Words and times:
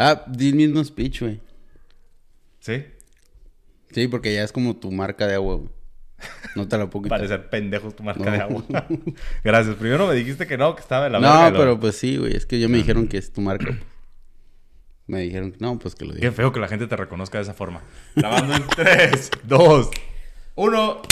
Ah, 0.00 0.22
di 0.28 0.50
el 0.50 0.54
mismo 0.54 0.84
speech, 0.84 1.22
güey. 1.22 1.40
¿Sí? 2.60 2.84
Sí, 3.90 4.06
porque 4.06 4.32
ya 4.32 4.44
es 4.44 4.52
como 4.52 4.76
tu 4.76 4.92
marca 4.92 5.26
de 5.26 5.34
agua, 5.34 5.56
güey. 5.56 5.70
No 6.54 6.68
te 6.68 6.78
la 6.78 6.88
puedo 6.88 7.04
quitar. 7.04 7.18
Parecer 7.18 7.50
pendejos 7.50 7.96
tu 7.96 8.02
marca 8.04 8.24
No. 8.24 8.30
de 8.30 8.38
agua. 8.38 8.64
Gracias. 9.44 9.74
Primero 9.76 10.06
me 10.06 10.14
dijiste 10.14 10.46
que 10.46 10.56
no, 10.56 10.74
que 10.76 10.82
estaba 10.82 11.06
en 11.06 11.12
la 11.12 11.20
No, 11.20 11.56
pero 11.58 11.78
pues 11.80 11.96
sí, 11.96 12.16
güey. 12.16 12.36
Es 12.36 12.46
que 12.46 12.58
ya 12.60 12.68
me 12.68 12.76
dijeron 12.78 13.08
que 13.08 13.18
es 13.18 13.32
tu 13.32 13.40
marca. 13.40 13.76
Me 15.06 15.20
dijeron 15.22 15.50
que 15.52 15.58
no, 15.60 15.78
pues 15.78 15.94
que 15.94 16.04
lo 16.04 16.12
Qué 16.12 16.20
diga. 16.20 16.32
feo 16.32 16.52
que 16.52 16.60
la 16.60 16.68
gente 16.68 16.86
te 16.86 16.94
reconozca 16.96 17.38
de 17.38 17.42
esa 17.42 17.54
forma. 17.54 17.82
Grabando 18.14 18.54
en 18.54 18.66
3, 18.68 19.30
2, 19.44 19.90
1. 20.56 21.02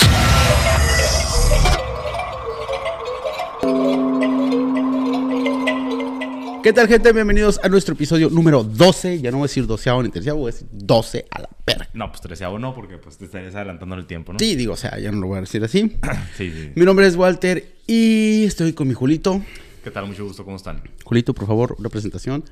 ¿Qué 6.66 6.72
tal, 6.72 6.88
gente? 6.88 7.12
Bienvenidos 7.12 7.60
a 7.62 7.68
nuestro 7.68 7.94
episodio 7.94 8.28
número 8.28 8.64
12. 8.64 9.20
Ya 9.20 9.30
no 9.30 9.36
voy 9.36 9.44
a 9.44 9.46
decir 9.46 9.68
doceavo 9.68 10.02
ni 10.02 10.08
terciavo, 10.08 10.40
voy 10.40 10.50
a 10.50 10.52
decir 10.52 10.66
12 10.72 11.26
a 11.30 11.42
la 11.42 11.48
perra. 11.64 11.88
No, 11.92 12.10
pues 12.10 12.20
treceavo 12.20 12.58
no, 12.58 12.74
porque 12.74 12.98
pues 12.98 13.16
te 13.18 13.26
estarías 13.26 13.54
adelantando 13.54 13.94
en 13.94 14.00
el 14.00 14.06
tiempo, 14.08 14.32
¿no? 14.32 14.40
Sí, 14.40 14.56
digo, 14.56 14.72
o 14.72 14.76
sea, 14.76 14.98
ya 14.98 15.12
no 15.12 15.20
lo 15.20 15.28
voy 15.28 15.38
a 15.38 15.42
decir 15.42 15.62
así. 15.62 15.96
Sí, 16.36 16.50
sí. 16.50 16.72
Mi 16.74 16.84
nombre 16.84 17.06
es 17.06 17.14
Walter 17.14 17.72
y 17.86 18.42
estoy 18.46 18.72
con 18.72 18.88
mi 18.88 18.94
Julito. 18.94 19.40
¿Qué 19.84 19.92
tal? 19.92 20.08
Mucho 20.08 20.24
gusto, 20.24 20.44
¿cómo 20.44 20.56
están? 20.56 20.82
Julito, 21.04 21.34
por 21.34 21.46
favor, 21.46 21.76
una 21.78 21.88
presentación. 21.88 22.42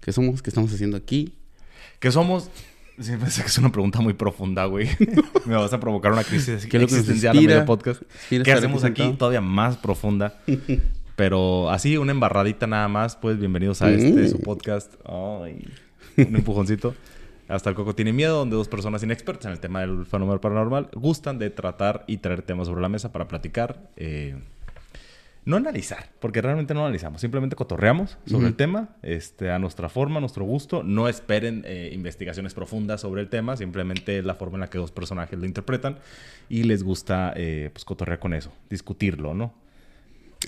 ¿Qué 0.00 0.10
somos? 0.10 0.42
¿Qué 0.42 0.50
estamos 0.50 0.74
haciendo 0.74 0.96
aquí? 0.96 1.36
¿Qué 2.00 2.10
somos? 2.10 2.50
Sí, 2.98 3.12
pensé 3.12 3.42
que 3.42 3.46
es 3.46 3.58
una 3.58 3.70
pregunta 3.70 4.00
muy 4.00 4.14
profunda, 4.14 4.64
güey. 4.64 4.88
Me 5.46 5.54
vas 5.54 5.72
a 5.72 5.78
provocar 5.78 6.10
una 6.10 6.24
crisis 6.24 6.66
¿Qué 6.66 6.78
existencial 6.78 7.36
inspira? 7.36 7.54
medio 7.60 7.66
podcast. 7.66 8.02
¿Qué 8.28 8.52
hacemos 8.52 8.82
aquí 8.82 9.14
todavía 9.16 9.40
más 9.40 9.76
profunda? 9.76 10.40
Pero 11.22 11.70
así, 11.70 11.96
una 11.98 12.10
embarradita 12.10 12.66
nada 12.66 12.88
más, 12.88 13.14
pues 13.14 13.38
bienvenidos 13.38 13.80
a 13.80 13.92
este, 13.92 14.22
Mm. 14.22 14.28
su 14.28 14.40
podcast. 14.40 14.92
Ay, 15.04 15.64
un 16.16 16.34
empujoncito. 16.34 16.96
Hasta 17.46 17.70
el 17.70 17.76
Coco 17.76 17.94
tiene 17.94 18.12
miedo, 18.12 18.38
donde 18.38 18.56
dos 18.56 18.66
personas 18.66 19.04
inexpertas 19.04 19.46
en 19.46 19.52
el 19.52 19.60
tema 19.60 19.82
del 19.82 20.04
fenómeno 20.04 20.40
paranormal 20.40 20.88
gustan 20.94 21.38
de 21.38 21.50
tratar 21.50 22.02
y 22.08 22.16
traer 22.16 22.42
temas 22.42 22.66
sobre 22.66 22.82
la 22.82 22.88
mesa 22.88 23.12
para 23.12 23.28
platicar. 23.28 23.88
eh, 23.94 24.34
no 25.44 25.56
analizar, 25.56 26.06
porque 26.18 26.40
realmente 26.42 26.74
no 26.74 26.80
analizamos, 26.80 27.20
simplemente 27.20 27.54
cotorreamos 27.56 28.18
sobre 28.26 28.48
el 28.48 28.54
tema, 28.54 28.90
este, 29.02 29.50
a 29.50 29.58
nuestra 29.60 29.88
forma, 29.88 30.18
a 30.18 30.20
nuestro 30.20 30.44
gusto. 30.44 30.82
No 30.82 31.08
esperen 31.08 31.62
eh, 31.66 31.90
investigaciones 31.92 32.52
profundas 32.54 33.00
sobre 33.00 33.20
el 33.22 33.28
tema, 33.28 33.56
simplemente 33.56 34.22
la 34.22 34.34
forma 34.34 34.56
en 34.56 34.60
la 34.62 34.70
que 34.70 34.78
dos 34.78 34.90
personajes 34.90 35.38
lo 35.38 35.44
interpretan 35.46 35.98
y 36.48 36.64
les 36.64 36.82
gusta 36.82 37.32
eh, 37.36 37.70
pues, 37.72 37.84
cotorrear 37.84 38.18
con 38.18 38.34
eso, 38.34 38.52
discutirlo, 38.70 39.34
¿no? 39.34 39.52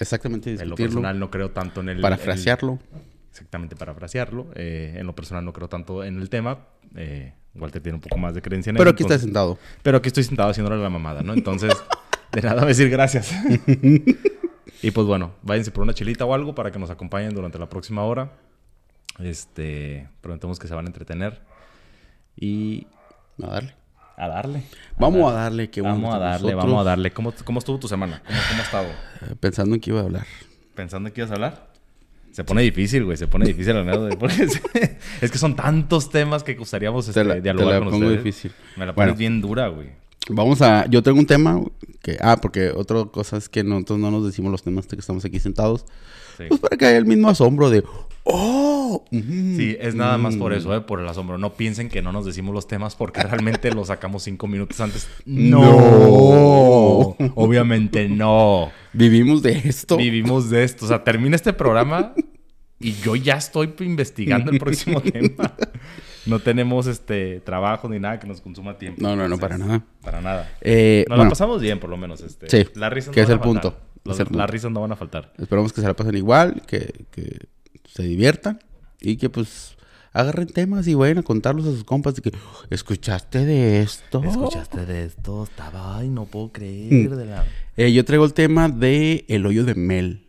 Exactamente, 0.01 0.55
En 0.55 0.69
lo 0.69 0.75
personal 0.77 1.19
no 1.19 1.31
creo 1.31 1.51
tanto 1.51 1.81
en 1.81 1.89
el... 1.91 2.01
Parafrasearlo. 2.01 2.79
el- 2.93 3.01
exactamente, 3.31 3.77
parafrasearlo. 3.77 4.47
Eh, 4.55 4.95
en 4.97 5.07
lo 5.07 5.15
personal 5.15 5.45
no 5.45 5.53
creo 5.53 5.69
tanto 5.69 6.03
en 6.05 6.19
el 6.21 6.29
tema. 6.31 6.59
Eh, 6.97 7.33
Walter 7.55 7.81
tiene 7.83 7.97
un 7.97 8.01
poco 8.01 8.17
más 8.19 8.35
de 8.35 8.43
creencia 8.43 8.71
en 8.71 8.77
Pero 8.77 8.91
él, 8.91 8.95
aquí 8.95 9.03
está 9.05 9.15
entonces- 9.15 9.25
sentado. 9.27 9.59
pero 9.83 9.99
aquí 9.99 10.09
estoy 10.09 10.25
sentado 10.25 10.51
haciéndole 10.51 10.83
la 10.83 10.91
mamada, 10.91 11.23
¿no? 11.23 11.35
Entonces, 11.35 11.73
de 12.33 12.43
nada 12.43 12.63
me 12.63 12.69
decir 12.69 12.91
gracias. 12.91 13.33
y 14.83 14.91
pues 14.91 15.07
bueno, 15.07 15.33
váyanse 15.43 15.71
por 15.71 15.83
una 15.85 15.95
chilita 15.95 16.25
o 16.25 16.35
algo 16.35 16.55
para 16.55 16.71
que 16.73 16.79
nos 16.79 16.91
acompañen 16.91 17.33
durante 17.35 17.59
la 17.59 17.69
próxima 17.69 18.03
hora. 18.03 18.33
Este, 19.21 20.09
prometemos 20.21 20.59
que 20.59 20.67
se 20.67 20.75
van 20.75 20.87
a 20.87 20.89
entretener. 20.89 21.41
Y 22.37 22.87
A 23.43 23.47
darle. 23.47 23.75
A 24.17 24.29
darle. 24.29 24.63
Vamos 24.99 25.31
a 25.31 25.35
darle, 25.35 25.71
qué 25.71 25.81
bueno. 25.81 25.97
Vamos 25.97 26.15
a 26.15 26.19
que 26.19 26.25
darle, 26.25 26.47
nosotros- 26.53 26.65
vamos 26.65 26.81
a 26.81 26.85
darle. 26.85 27.11
¿Cómo, 27.13 27.33
cómo 27.45 27.59
estuvo 27.59 27.79
tu 27.79 27.89
semana? 27.89 28.23
¿Cómo, 28.27 28.39
cómo 28.49 28.61
ha 28.61 28.65
estado? 28.65 28.87
Eh, 29.31 29.35
Pensando 29.41 29.75
en 29.75 29.81
que 29.81 29.91
iba 29.91 30.01
a 30.01 30.05
hablar. 30.05 30.27
¿Pensando 30.75 31.13
que 31.13 31.21
ibas 31.21 31.31
a 31.31 31.35
hablar? 31.35 31.75
Se 32.33 32.43
pone 32.43 32.63
difícil, 32.63 33.05
güey. 33.05 33.17
Se 33.17 33.29
pone 33.29 33.47
difícil 33.47 33.75
porque 34.19 34.43
es, 35.21 35.31
que 35.31 35.39
son 35.39 35.55
tantos 35.55 36.11
temas 36.11 36.43
que 36.43 36.55
gustaríamos 36.55 37.07
este, 37.07 37.21
Te 37.21 37.25
la, 37.25 37.35
te 37.35 37.41
dialogar 37.43 37.75
la 37.75 37.79
con 37.81 37.91
pongo 37.91 38.07
ustedes. 38.07 38.25
difícil. 38.25 38.53
Me 38.77 38.87
la 38.87 38.93
pones 38.95 39.07
Bueno. 39.11 39.19
bien 39.19 39.41
dura, 39.41 39.69
güey. 39.69 39.91
Vamos 40.29 40.61
a. 40.63 40.87
Yo 40.87 41.03
tengo 41.03 41.19
un 41.21 41.27
tema 41.27 41.61
que. 42.03 42.17
Ah, 42.21 42.39
porque 42.41 42.71
otra 42.71 43.05
cosa 43.05 43.37
es 43.37 43.49
que 43.49 43.63
nosotros 43.63 43.99
no 44.01 44.11
nos 44.11 44.25
decimos 44.27 44.51
los 44.51 44.63
temas 44.63 44.89
de 44.89 44.97
que 44.97 45.01
estamos 45.01 45.25
aquí 45.25 45.39
sentados. 45.39 45.85
Sí. 46.37 46.45
Pues 46.49 46.61
para 46.61 46.77
que 46.77 46.87
haya 46.87 46.97
el 46.99 47.05
mismo 47.07 47.29
asombro 47.29 47.71
de. 47.71 47.85
¡Oh! 48.25 49.05
Sí, 49.11 49.77
es 49.81 49.95
nada 49.95 50.17
más 50.19 50.37
por 50.37 50.53
mm". 50.53 50.57
eso, 50.57 50.75
¿eh? 50.75 50.81
por 50.81 51.01
el 51.01 51.07
asombro. 51.09 51.37
No 51.39 51.55
piensen 51.55 51.89
que 51.89 52.01
no 52.03 52.11
nos 52.13 52.25
decimos 52.25 52.55
los 52.55 52.67
temas 52.67 52.95
porque 52.97 53.23
realmente 53.23 53.73
los 53.75 53.89
sacamos 53.89 54.23
cinco 54.23 54.47
minutos 54.47 54.81
antes. 54.81 55.09
No. 55.27 55.61
obviamente 57.35 58.09
no. 58.09 58.71
Vivimos 58.93 59.43
de 59.43 59.53
esto. 59.65 59.97
Vivimos 59.97 60.51
de 60.51 60.65
esto. 60.65 60.85
O 60.85 60.89
sea, 60.89 61.05
termina 61.05 61.37
este 61.37 61.53
programa 61.53 62.15
y 62.81 62.93
yo 62.95 63.15
ya 63.17 63.35
estoy 63.35 63.73
investigando 63.81 64.51
el 64.51 64.59
próximo 64.59 65.01
tema. 65.03 65.55
No 66.27 66.39
tenemos 66.39 66.87
este 66.87 67.41
trabajo 67.41 67.89
ni 67.91 67.99
nada 67.99 68.19
que 68.19 68.27
nos 68.27 68.41
consuma 68.41 68.79
tiempo. 68.79 69.03
No, 69.03 69.15
no, 69.15 69.29
no, 69.29 69.37
para 69.39 69.59
nada. 69.59 69.83
Para 70.01 70.23
nada. 70.23 70.51
Eh, 70.63 71.05
Nos 71.09 71.17
bueno, 71.19 71.25
la 71.25 71.31
pasamos 71.31 71.61
bien, 71.61 71.79
por 71.79 71.91
lo 71.91 71.99
menos. 71.99 72.23
Este. 72.23 72.49
Sí, 72.49 72.71
Las 72.75 72.91
risas 72.93 73.13
que 73.13 73.21
no 73.21 73.25
es 73.25 73.29
van 73.29 73.37
el 73.37 73.41
a 73.41 73.45
faltar. 73.45 73.73
punto, 73.73 73.87
Los- 74.05 74.17
es 74.17 74.21
el 74.21 74.27
punto. 74.29 74.39
Las 74.39 74.51
risas 74.51 74.71
no 74.73 74.81
van 74.81 74.93
a 74.93 74.97
faltar. 74.97 75.33
esperamos 75.37 75.73
que 75.75 75.83
se 75.83 75.87
la 75.87 75.95
pasen 75.95 76.17
igual, 76.17 76.63
que, 76.67 77.05
que 77.11 77.41
se 77.87 78.03
diviertan 78.03 78.61
y 79.01 79.17
que 79.17 79.31
pues 79.31 79.77
agarren 80.13 80.47
temas 80.49 80.87
y 80.87 80.95
vayan 80.95 81.19
a 81.19 81.23
contarlos 81.23 81.67
a 81.67 81.71
sus 81.71 81.85
compas 81.85 82.15
de 82.15 82.23
que 82.23 82.33
¿escuchaste 82.71 83.45
de 83.45 83.83
esto? 83.83 84.23
¿Escuchaste 84.25 84.87
de 84.87 85.05
esto? 85.07 85.45
Estaba, 85.45 85.99
ay, 85.99 86.09
no 86.09 86.25
puedo 86.27 86.53
creer 86.53 87.11
de 87.17 87.27
la... 87.27 87.45
Eh, 87.77 87.93
yo 87.93 88.05
traigo 88.05 88.25
el 88.25 88.33
tema 88.33 88.69
de 88.69 89.25
El 89.29 89.45
hoyo 89.47 89.65
de 89.65 89.75
Mel. 89.75 90.21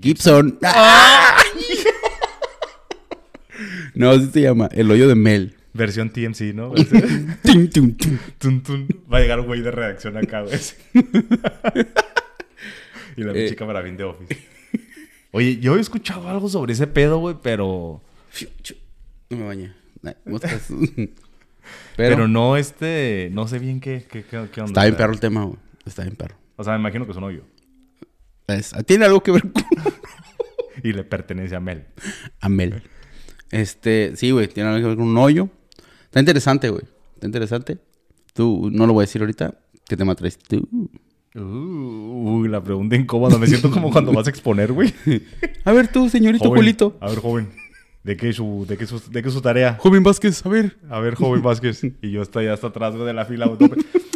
Gibson. 0.00 0.58
¡Ah! 0.64 1.36
no, 3.94 4.10
así 4.10 4.28
se 4.32 4.40
llama. 4.42 4.68
El 4.72 4.90
hoyo 4.90 5.06
de 5.08 5.14
Mel. 5.14 5.56
Versión 5.74 6.10
TMC, 6.10 6.52
¿no? 6.54 6.72
Tum, 6.72 7.68
tum, 7.70 7.96
tum. 7.96 8.18
Tun, 8.38 8.62
tun. 8.62 8.88
Va 9.12 9.18
a 9.18 9.20
llegar 9.20 9.40
un 9.40 9.46
güey 9.46 9.60
de 9.62 9.70
redacción 9.70 10.16
acá, 10.18 10.42
güey. 10.42 10.54
y 13.16 13.22
la 13.22 13.32
Eh. 13.32 13.48
chica 13.48 13.66
para 13.66 13.82
fin 13.82 13.96
de 13.96 14.04
office. 14.04 14.36
Oye, 15.32 15.58
yo 15.58 15.76
he 15.76 15.80
escuchado 15.80 16.28
algo 16.28 16.48
sobre 16.48 16.74
ese 16.74 16.86
pedo, 16.86 17.18
güey, 17.18 17.36
pero... 17.42 18.00
No 19.30 19.36
me 19.38 19.44
bañé. 19.44 19.72
Pero, 21.96 22.16
Pero, 22.16 22.28
no, 22.28 22.56
este... 22.56 23.28
No 23.32 23.46
sé 23.46 23.58
bien 23.58 23.80
qué, 23.80 24.04
qué, 24.10 24.24
qué, 24.24 24.36
onda. 24.38 24.64
está 24.64 24.82
bien 24.82 24.96
perro 24.96 25.12
el 25.12 25.20
tema, 25.20 25.44
güey. 25.44 25.58
Está 25.86 26.02
bien 26.02 26.16
perro. 26.16 26.36
O 26.56 26.64
sea, 26.64 26.72
me 26.74 26.80
imagino 26.80 27.04
que 27.04 27.12
es 27.12 27.16
un 27.18 27.24
hoyo. 27.24 27.44
Es- 28.48 28.72
tiene 28.86 29.04
algo 29.04 29.22
que 29.22 29.30
ver 29.30 29.42
con 29.42 29.62
Y 30.82 30.92
le 30.92 31.04
pertenece 31.04 31.54
a 31.54 31.60
Mel. 31.60 31.86
a 32.40 32.48
Mel. 32.48 32.82
Este, 33.50 34.12
sí, 34.16 34.32
güey, 34.32 34.48
tiene 34.48 34.70
algo 34.70 34.80
que 34.80 34.88
ver 34.88 34.96
con 34.96 35.06
un 35.06 35.18
hoyo. 35.18 35.48
Está 36.04 36.18
interesante, 36.20 36.68
güey. 36.68 36.82
Está 37.14 37.26
interesante. 37.26 37.78
Tú, 38.34 38.70
no 38.72 38.86
lo 38.86 38.94
voy 38.94 39.02
a 39.02 39.06
decir 39.06 39.20
ahorita. 39.22 39.54
¿Qué 39.86 39.96
tema 39.96 40.14
traes 40.14 40.38
tú? 40.38 40.68
Uh, 41.34 42.40
uy, 42.40 42.48
la 42.48 42.62
pregunta 42.62 42.96
incómoda. 42.96 43.38
Me 43.38 43.46
siento 43.46 43.70
como 43.70 43.90
cuando 43.90 44.12
vas 44.12 44.26
a 44.26 44.30
exponer, 44.30 44.72
güey. 44.72 44.92
A 45.64 45.72
ver 45.72 45.88
tú, 45.88 46.08
señorito 46.08 46.44
Joven. 46.44 46.60
Julito. 46.60 46.96
A 47.00 47.08
ver, 47.08 47.18
joven. 47.18 47.48
¿De 48.04 48.16
qué 48.16 48.30
es 48.30 48.36
su, 48.36 48.66
de 48.68 48.76
qué 48.76 48.84
es 48.84 48.90
su, 48.90 49.00
de 49.10 49.22
qué 49.22 49.28
es 49.28 49.34
su 49.34 49.40
tarea? 49.40 49.76
Joven 49.78 50.02
Vázquez, 50.02 50.44
a 50.44 50.48
ver. 50.48 50.76
A 50.90 50.98
ver, 50.98 51.14
joven 51.14 51.40
Vázquez. 51.40 51.84
Y 52.02 52.10
yo 52.10 52.22
estoy 52.22 52.48
hasta 52.48 52.66
atrás 52.66 52.98
de 52.98 53.12
la 53.12 53.24
fila. 53.24 53.50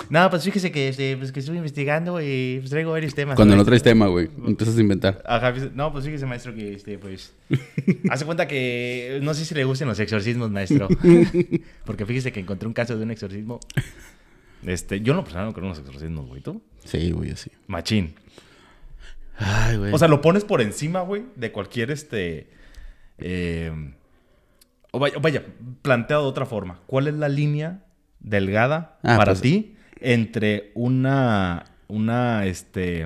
No, 0.09 0.31
pues 0.31 0.44
fíjese 0.44 0.71
que, 0.71 0.88
este, 0.88 1.16
pues, 1.16 1.32
que 1.32 1.41
estuve 1.41 1.56
investigando 1.56 2.21
y 2.22 2.59
pues, 2.60 2.71
traigo 2.71 2.93
varios 2.93 3.12
temas. 3.12 3.34
Cuando 3.34 3.56
no 3.56 3.65
traes 3.65 3.82
tema, 3.82 4.06
güey. 4.06 4.28
Empiezas 4.47 4.78
a 4.78 4.81
inventar. 4.81 5.21
Ajá, 5.26 5.53
no, 5.75 5.91
pues 5.91 6.05
fíjese, 6.05 6.26
maestro, 6.26 6.55
que 6.55 6.75
este, 6.75 6.97
pues. 6.97 7.32
hace 8.10 8.25
cuenta 8.25 8.47
que. 8.47 9.19
No 9.22 9.34
sé 9.34 9.44
si 9.44 9.53
le 9.56 9.65
gusten 9.65 9.88
los 9.88 9.99
exorcismos, 9.99 10.49
maestro. 10.53 10.87
Porque 11.84 12.06
fíjese 12.06 12.31
que 12.31 12.38
encontré 12.38 12.69
un 12.69 12.72
caso 12.72 12.97
de 12.97 13.03
un 13.03 13.10
exorcismo. 13.10 13.59
Este, 14.65 15.00
yo 15.00 15.12
en 15.12 15.19
lo 15.19 15.25
personal 15.25 15.47
no 15.47 15.53
creo 15.53 15.65
en 15.65 15.71
los 15.71 15.78
exorcismos, 15.78 16.27
güey. 16.27 16.41
¿Tú? 16.41 16.62
Sí, 16.84 17.11
güey, 17.12 17.31
así. 17.31 17.50
Machín. 17.67 18.15
Ay, 19.39 19.77
güey. 19.77 19.93
O 19.93 19.99
sea, 19.99 20.09
lo 20.09 20.21
pones 20.21 20.44
por 20.44 20.61
encima, 20.62 21.00
güey, 21.03 21.25
de 21.37 21.53
cualquier 21.53 21.91
este. 21.91 22.50
eh, 23.19 23.93
o 24.93 24.99
vaya, 24.99 25.19
vaya, 25.21 25.44
planteado 25.83 26.23
de 26.23 26.29
otra 26.31 26.47
forma. 26.47 26.81
¿Cuál 26.87 27.08
es 27.08 27.14
la 27.14 27.29
línea 27.29 27.85
delgada 28.20 28.99
Ah, 29.03 29.17
para 29.19 29.32
pues- 29.32 29.43
ti 29.43 29.76
entre 30.00 30.70
una. 30.75 31.64
una. 31.88 32.47
este. 32.47 33.05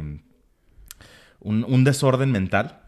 un, 1.41 1.65
un 1.65 1.85
desorden 1.85 2.31
mental? 2.31 2.80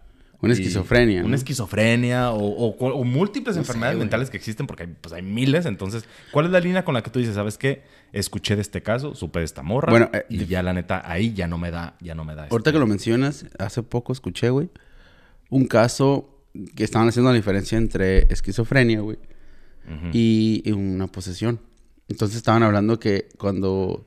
Una 0.43 0.53
esquizofrenia. 0.55 1.25
Una 1.25 1.37
esquizofrenia 1.37 2.31
o, 2.33 2.39
o- 2.45 2.77
o 2.77 3.05
múltiples 3.05 3.55
No 3.57 3.63
enfermedades 3.63 3.97
mentales 3.99 4.29
que 4.29 4.37
existen, 4.37 4.67
porque 4.67 4.83
hay, 4.85 4.95
pues, 5.01 5.15
hay 5.15 5.23
miles. 5.23 5.67
Entonces, 5.67 6.05
¿cuál 6.33 6.47
es 6.47 6.53
la 6.53 6.61
línea 6.61 6.85
con 6.85 6.95
la 6.95 7.03
que 7.03 7.11
tú 7.11 7.21
dices, 7.21 7.35
sabes 7.37 7.57
qué? 7.59 7.83
Escuché 8.13 8.57
de 8.57 8.63
este 8.63 8.83
caso, 8.83 9.15
supe 9.15 9.39
de 9.39 9.45
esta 9.45 9.63
morra. 9.63 9.91
Bueno, 9.91 10.11
eh, 10.13 10.27
y 10.29 10.45
ya 10.47 10.63
la 10.63 10.73
neta, 10.73 11.03
ahí 11.11 11.33
ya 11.33 11.47
no 11.47 11.59
me 11.59 11.71
da, 11.71 11.97
ya 12.01 12.15
no 12.15 12.25
me 12.25 12.35
da. 12.35 12.43
Ahorita 12.43 12.71
este- 12.71 12.73
que 12.73 12.79
lo 12.81 12.87
mencionas, 12.87 13.47
hace 13.59 13.83
poco 13.85 14.13
escuché, 14.13 14.51
güey, 14.51 14.69
un 15.49 15.67
caso 15.67 16.29
que 16.75 16.85
estaban 16.85 17.09
haciendo 17.09 17.31
la 17.31 17.37
diferencia 17.37 17.79
entre 17.79 18.31
esquizofrenia, 18.33 19.01
güey, 19.01 19.19
y, 20.13 20.63
y 20.65 20.73
una 20.73 21.07
posesión. 21.07 21.61
Entonces 22.09 22.37
estaban 22.37 22.63
hablando 22.63 22.99
que 23.01 23.29
cuando 23.39 24.05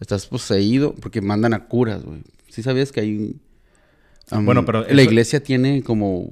estás 0.00 0.26
poseído, 0.26 0.94
porque 0.94 1.20
mandan 1.20 1.54
a 1.54 1.66
curas, 1.66 2.04
güey. 2.04 2.22
¿Sí 2.48 2.62
sabías 2.62 2.92
que 2.92 3.00
hay 3.00 3.16
un... 3.16 3.40
um, 4.38 4.44
Bueno, 4.44 4.64
pero 4.64 4.84
La 4.88 5.02
iglesia 5.02 5.42
tiene 5.42 5.82
como 5.82 6.30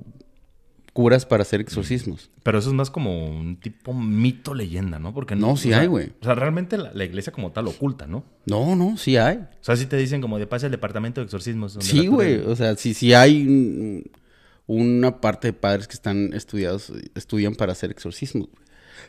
curas 0.92 1.24
para 1.24 1.42
hacer 1.42 1.60
exorcismos. 1.60 2.30
Pero 2.42 2.58
eso 2.58 2.68
es 2.70 2.74
más 2.74 2.90
como 2.90 3.28
un 3.28 3.56
tipo 3.60 3.94
mito 3.94 4.54
leyenda, 4.54 4.98
¿no? 4.98 5.14
Porque 5.14 5.36
No, 5.36 5.52
o 5.52 5.56
sí 5.56 5.68
sea, 5.68 5.80
hay, 5.80 5.86
güey. 5.86 6.12
O 6.20 6.24
sea, 6.24 6.34
realmente 6.34 6.76
la, 6.78 6.90
la 6.92 7.04
iglesia 7.04 7.32
como 7.32 7.52
tal 7.52 7.68
oculta, 7.68 8.06
¿no? 8.06 8.24
No, 8.46 8.74
no, 8.74 8.96
sí 8.96 9.16
hay. 9.16 9.36
O 9.36 9.48
sea, 9.64 9.76
si 9.76 9.86
te 9.86 9.96
dicen 9.96 10.20
como 10.20 10.38
de 10.38 10.46
pase 10.46 10.66
al 10.66 10.72
departamento 10.72 11.20
de 11.20 11.26
exorcismos. 11.26 11.74
donde 11.74 11.86
Sí, 11.86 12.06
güey. 12.08 12.38
O 12.38 12.56
sea, 12.56 12.74
sí, 12.76 12.92
sí 12.94 13.14
hay 13.14 13.46
un- 13.46 14.10
una 14.66 15.20
parte 15.20 15.48
de 15.48 15.52
padres 15.52 15.86
que 15.88 15.94
están 15.94 16.32
estudiados, 16.32 16.92
estudian 17.14 17.54
para 17.54 17.72
hacer 17.72 17.90
exorcismos. 17.90 18.48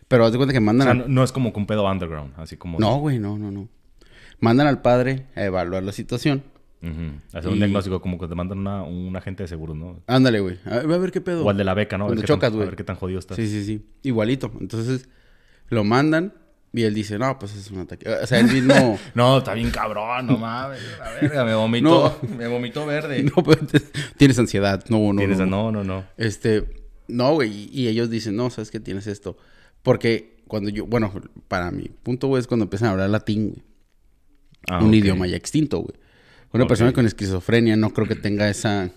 Pero 0.08 0.26
haz 0.26 0.32
de 0.32 0.38
cuenta 0.38 0.54
que 0.54 0.60
O 0.60 0.62
mandan 0.62 0.86
sea, 0.86 0.92
al- 0.92 0.98
no, 1.00 1.08
no 1.08 1.24
es 1.24 1.32
como 1.32 1.52
con 1.54 1.66
pedo 1.66 1.90
underground, 1.90 2.34
así 2.38 2.58
como... 2.58 2.80
No, 2.80 3.00
güey, 3.00 3.18
no, 3.20 3.38
no, 3.38 3.52
no. 3.52 3.68
Mandan 4.40 4.68
al 4.68 4.82
padre 4.82 5.26
a 5.36 5.44
evaluar 5.46 5.84
la 5.84 5.92
situación. 5.92 6.44
Ujú. 6.82 7.38
Hacer 7.38 7.52
un 7.52 7.58
diagnóstico 7.60 8.02
como 8.02 8.18
que 8.18 8.28
te 8.28 8.34
mandan 8.36 8.58
una, 8.60 8.82
un 8.84 9.16
agente 9.16 9.44
de 9.44 9.48
seguros, 9.48 9.76
¿no? 9.78 10.02
Ándale, 10.08 10.40
güey. 10.40 10.58
A 10.66 10.78
ver, 10.80 10.92
a 10.92 10.98
ver 10.98 11.12
qué 11.12 11.22
pedo. 11.22 11.46
O 11.46 11.50
al 11.50 11.58
de 11.58 11.64
la 11.64 11.74
beca, 11.76 11.98
¿no? 11.98 12.06
A 12.06 12.08
ver 12.08 12.16
Cuando 12.18 12.22
qué 12.24 12.28
tan- 12.28 12.36
chocas, 12.38 12.52
A 12.52 12.56
güey. 12.56 12.66
ver 12.68 12.76
qué 12.76 12.84
tan 12.84 12.96
jodido 12.96 13.20
estás. 13.20 13.38
Sí, 13.38 13.48
sí, 13.48 13.64
sí. 13.64 13.86
Igualito. 14.04 14.52
Entonces, 14.60 15.08
lo 15.70 15.84
mandan 15.84 16.34
y 16.74 16.84
él 16.84 16.94
dice, 16.96 17.20
no, 17.20 17.38
pues 17.38 17.56
es 17.56 17.70
un 17.70 17.80
ataque. 17.80 18.10
O 18.10 18.26
sea, 18.26 18.40
él 18.40 18.48
mismo... 18.52 18.98
No, 19.14 19.38
está 19.40 19.54
bien 19.54 19.70
cabrón, 19.70 20.26
no 20.26 20.38
mames. 20.38 20.80
La 21.00 21.12
verga, 21.22 21.46
me 21.46 21.54
vomitó. 21.54 22.20
Me 22.38 22.48
vomitó 22.48 22.86
verde. 22.86 23.24
no, 23.36 23.44
pues, 23.44 23.60
tienes 24.18 24.40
ansiedad. 24.40 24.84
No, 24.90 25.14
no, 25.14 25.22
Tienes- 25.22 25.38
no. 25.38 25.46
no, 25.46 25.72
no, 25.72 25.84
no. 25.84 26.04
Este, 26.18 26.64
no, 27.08 27.34
güey, 27.36 27.70
y, 27.72 27.88
ellos 27.90 28.10
dicen, 28.10 28.36
no, 28.36 28.50
sabes 28.50 28.72
que 28.72 28.80
tienes 28.80 29.06
esto. 29.06 29.38
Porque 29.84 30.42
cuando 30.48 30.70
yo, 30.72 30.86
bueno, 30.88 31.12
para 31.48 31.70
mi 31.72 31.90
punto, 32.04 32.28
güey, 32.28 32.40
es 32.42 32.48
cuando 32.48 32.64
empiezan 32.64 32.88
a 32.88 32.92
hablar 32.94 33.10
latín, 33.10 33.50
güey. 33.50 33.64
Ah, 34.70 34.84
un 34.84 34.94
idioma 34.94 35.28
ya 35.28 35.36
extinto, 35.38 35.80
güey. 35.80 35.94
Una 36.54 36.68
persona 36.68 36.92
con 36.94 37.06
esquizofrenia 37.06 37.76
no 37.76 37.92
creo 37.94 38.08
que 38.08 38.16
tenga 38.16 38.50
esa 38.50 38.92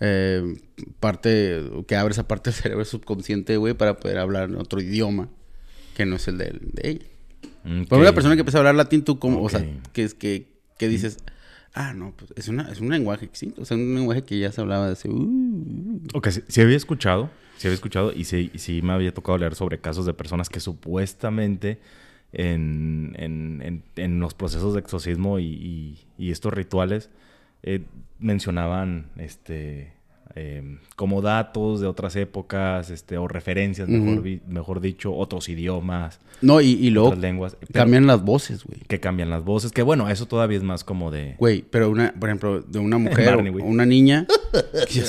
eh, 0.00 0.56
parte, 1.00 1.60
que 1.86 1.96
abre 1.96 2.12
esa 2.12 2.28
parte 2.28 2.50
del 2.50 2.60
cerebro 2.60 2.84
subconsciente, 2.84 3.56
güey, 3.56 3.74
para 3.74 3.98
poder 3.98 4.18
hablar 4.18 4.50
otro 4.56 4.80
idioma 4.80 5.28
que 5.94 6.06
no 6.06 6.16
es 6.16 6.28
el 6.28 6.38
de, 6.38 6.56
de 6.60 6.90
ella. 6.90 7.06
Ok. 7.82 7.88
Por 7.88 7.98
una 7.98 8.12
persona 8.12 8.36
que 8.36 8.40
empieza 8.40 8.58
a 8.58 8.60
hablar 8.60 8.76
latín, 8.76 9.02
tú 9.02 9.18
como, 9.18 9.42
o 9.42 9.48
sea, 9.48 9.66
que 9.92 10.04
es 10.04 10.14
que, 10.14 10.46
que 10.78 10.88
dices, 10.88 11.18
ah, 11.74 11.92
no, 11.94 12.12
pues 12.16 12.32
es, 12.36 12.48
una, 12.48 12.70
es 12.70 12.80
un 12.80 12.90
lenguaje 12.90 13.24
extinto, 13.24 13.62
o 13.62 13.64
sea, 13.64 13.76
un 13.76 13.94
lenguaje 13.94 14.22
que 14.22 14.38
ya 14.38 14.52
se 14.52 14.60
hablaba 14.60 14.86
de 14.86 14.92
hace... 14.92 15.08
uh, 15.08 16.00
Ok, 16.14 16.28
sí, 16.28 16.42
sí 16.46 16.60
había 16.60 16.76
escuchado, 16.76 17.30
sí 17.56 17.66
había 17.66 17.74
escuchado 17.74 18.12
y 18.12 18.24
sí, 18.24 18.52
sí 18.54 18.80
me 18.82 18.92
había 18.92 19.12
tocado 19.12 19.38
leer 19.38 19.56
sobre 19.56 19.80
casos 19.80 20.06
de 20.06 20.14
personas 20.14 20.48
que 20.48 20.60
supuestamente 20.60 21.80
en, 22.32 23.14
en- 23.18 23.62
en- 23.62 23.82
en 23.96 24.20
los 24.20 24.34
procesos 24.34 24.74
de 24.74 24.80
exorcismo 24.80 25.38
y, 25.38 25.44
y- 25.46 25.98
y 26.18 26.30
estos 26.30 26.52
rituales 26.52 27.10
eh, 27.62 27.82
mencionaban 28.18 29.06
este 29.16 29.92
eh, 30.36 30.78
como 30.94 31.22
datos 31.22 31.80
de 31.80 31.86
otras 31.86 32.14
épocas 32.14 32.90
este, 32.90 33.16
o 33.16 33.26
referencias, 33.26 33.88
mejor, 33.88 34.22
mejor 34.46 34.80
dicho, 34.80 35.12
otros 35.16 35.48
idiomas, 35.48 36.20
No, 36.42 36.60
y, 36.60 36.66
y 36.74 36.90
luego 36.90 37.14
lenguas. 37.14 37.56
cambian 37.72 38.06
las 38.06 38.22
voces, 38.22 38.62
güey. 38.62 38.78
Que 38.86 39.00
cambian 39.00 39.30
las 39.30 39.42
voces, 39.42 39.72
que 39.72 39.82
bueno, 39.82 40.08
eso 40.10 40.26
todavía 40.26 40.58
es 40.58 40.62
más 40.62 40.84
como 40.84 41.10
de... 41.10 41.34
Güey, 41.38 41.62
pero 41.68 41.90
una, 41.90 42.12
por 42.12 42.28
ejemplo, 42.28 42.60
de 42.60 42.78
una 42.78 42.98
mujer 42.98 43.34
Barney, 43.36 43.52
o 43.54 43.64
una 43.64 43.86
niña 43.86 44.26
que, 44.88 45.02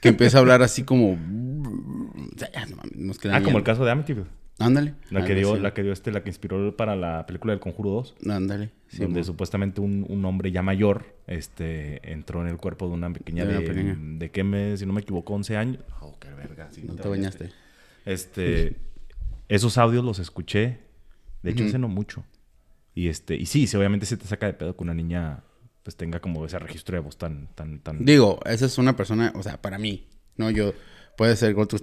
que 0.00 0.08
empieza 0.08 0.38
a 0.38 0.40
hablar 0.40 0.62
así 0.62 0.82
como... 0.82 1.18
O 2.34 2.38
sea, 2.38 2.50
no 2.96 3.12
Ah, 3.30 3.42
como 3.42 3.58
el 3.58 3.64
caso 3.64 3.84
de 3.84 3.90
Amityville. 3.92 4.26
Ándale. 4.58 4.94
La 5.10 5.24
que 5.24 5.34
dio, 5.34 5.56
la 5.56 5.74
que 5.74 5.82
dio 5.82 5.92
este, 5.92 6.12
la 6.12 6.22
que 6.22 6.30
inspiró 6.30 6.76
para 6.76 6.94
la 6.94 7.26
película 7.26 7.52
del 7.52 7.60
Conjuro 7.60 7.90
2. 7.90 8.14
Ándale. 8.30 8.70
sí, 8.86 8.98
donde 9.02 9.24
supuestamente 9.24 9.80
un, 9.80 10.06
un 10.08 10.24
hombre 10.24 10.52
ya 10.52 10.62
mayor 10.62 11.16
este, 11.26 12.12
entró 12.12 12.40
en 12.40 12.48
el 12.48 12.56
cuerpo 12.56 12.86
de 12.86 12.94
una 12.94 13.12
pequeña 13.12 13.44
De 13.44 13.54
de, 13.54 13.60
pequeña. 13.60 13.96
de 13.98 14.30
que 14.30 14.44
me, 14.44 14.76
si 14.76 14.86
no 14.86 14.92
me 14.92 15.00
equivoco, 15.00 15.34
11 15.34 15.56
años. 15.56 15.84
Oh, 16.00 16.16
qué 16.20 16.28
verga. 16.32 16.68
No 16.84 16.94
te 16.94 17.08
bañaste. 17.08 17.50
Este, 18.04 18.76
esos 19.48 19.76
audios 19.78 20.04
los 20.04 20.18
escuché. 20.18 20.78
De 21.42 21.50
hecho, 21.50 21.64
hace 21.64 21.78
no 21.78 21.88
mucho. 21.88 22.24
Y 22.94 23.08
este, 23.08 23.34
y 23.34 23.46
sí, 23.46 23.66
sí, 23.66 23.76
obviamente 23.76 24.06
se 24.06 24.16
te 24.16 24.26
saca 24.26 24.46
de 24.46 24.54
pedo 24.54 24.76
que 24.76 24.84
una 24.84 24.94
niña 24.94 25.42
pues 25.82 25.96
tenga 25.96 26.20
como 26.20 26.46
ese 26.46 26.58
registro 26.58 26.94
de 26.94 27.00
voz 27.00 27.18
tan, 27.18 27.48
tan, 27.54 27.80
tan. 27.80 28.04
Digo, 28.04 28.40
esa 28.46 28.66
es 28.66 28.78
una 28.78 28.96
persona, 28.96 29.32
o 29.34 29.42
sea, 29.42 29.60
para 29.60 29.78
mí, 29.78 30.06
¿no? 30.36 30.50
Yo... 30.50 30.72
Puede 31.16 31.36
ser 31.36 31.54
que 31.54 31.60
otro, 31.60 31.78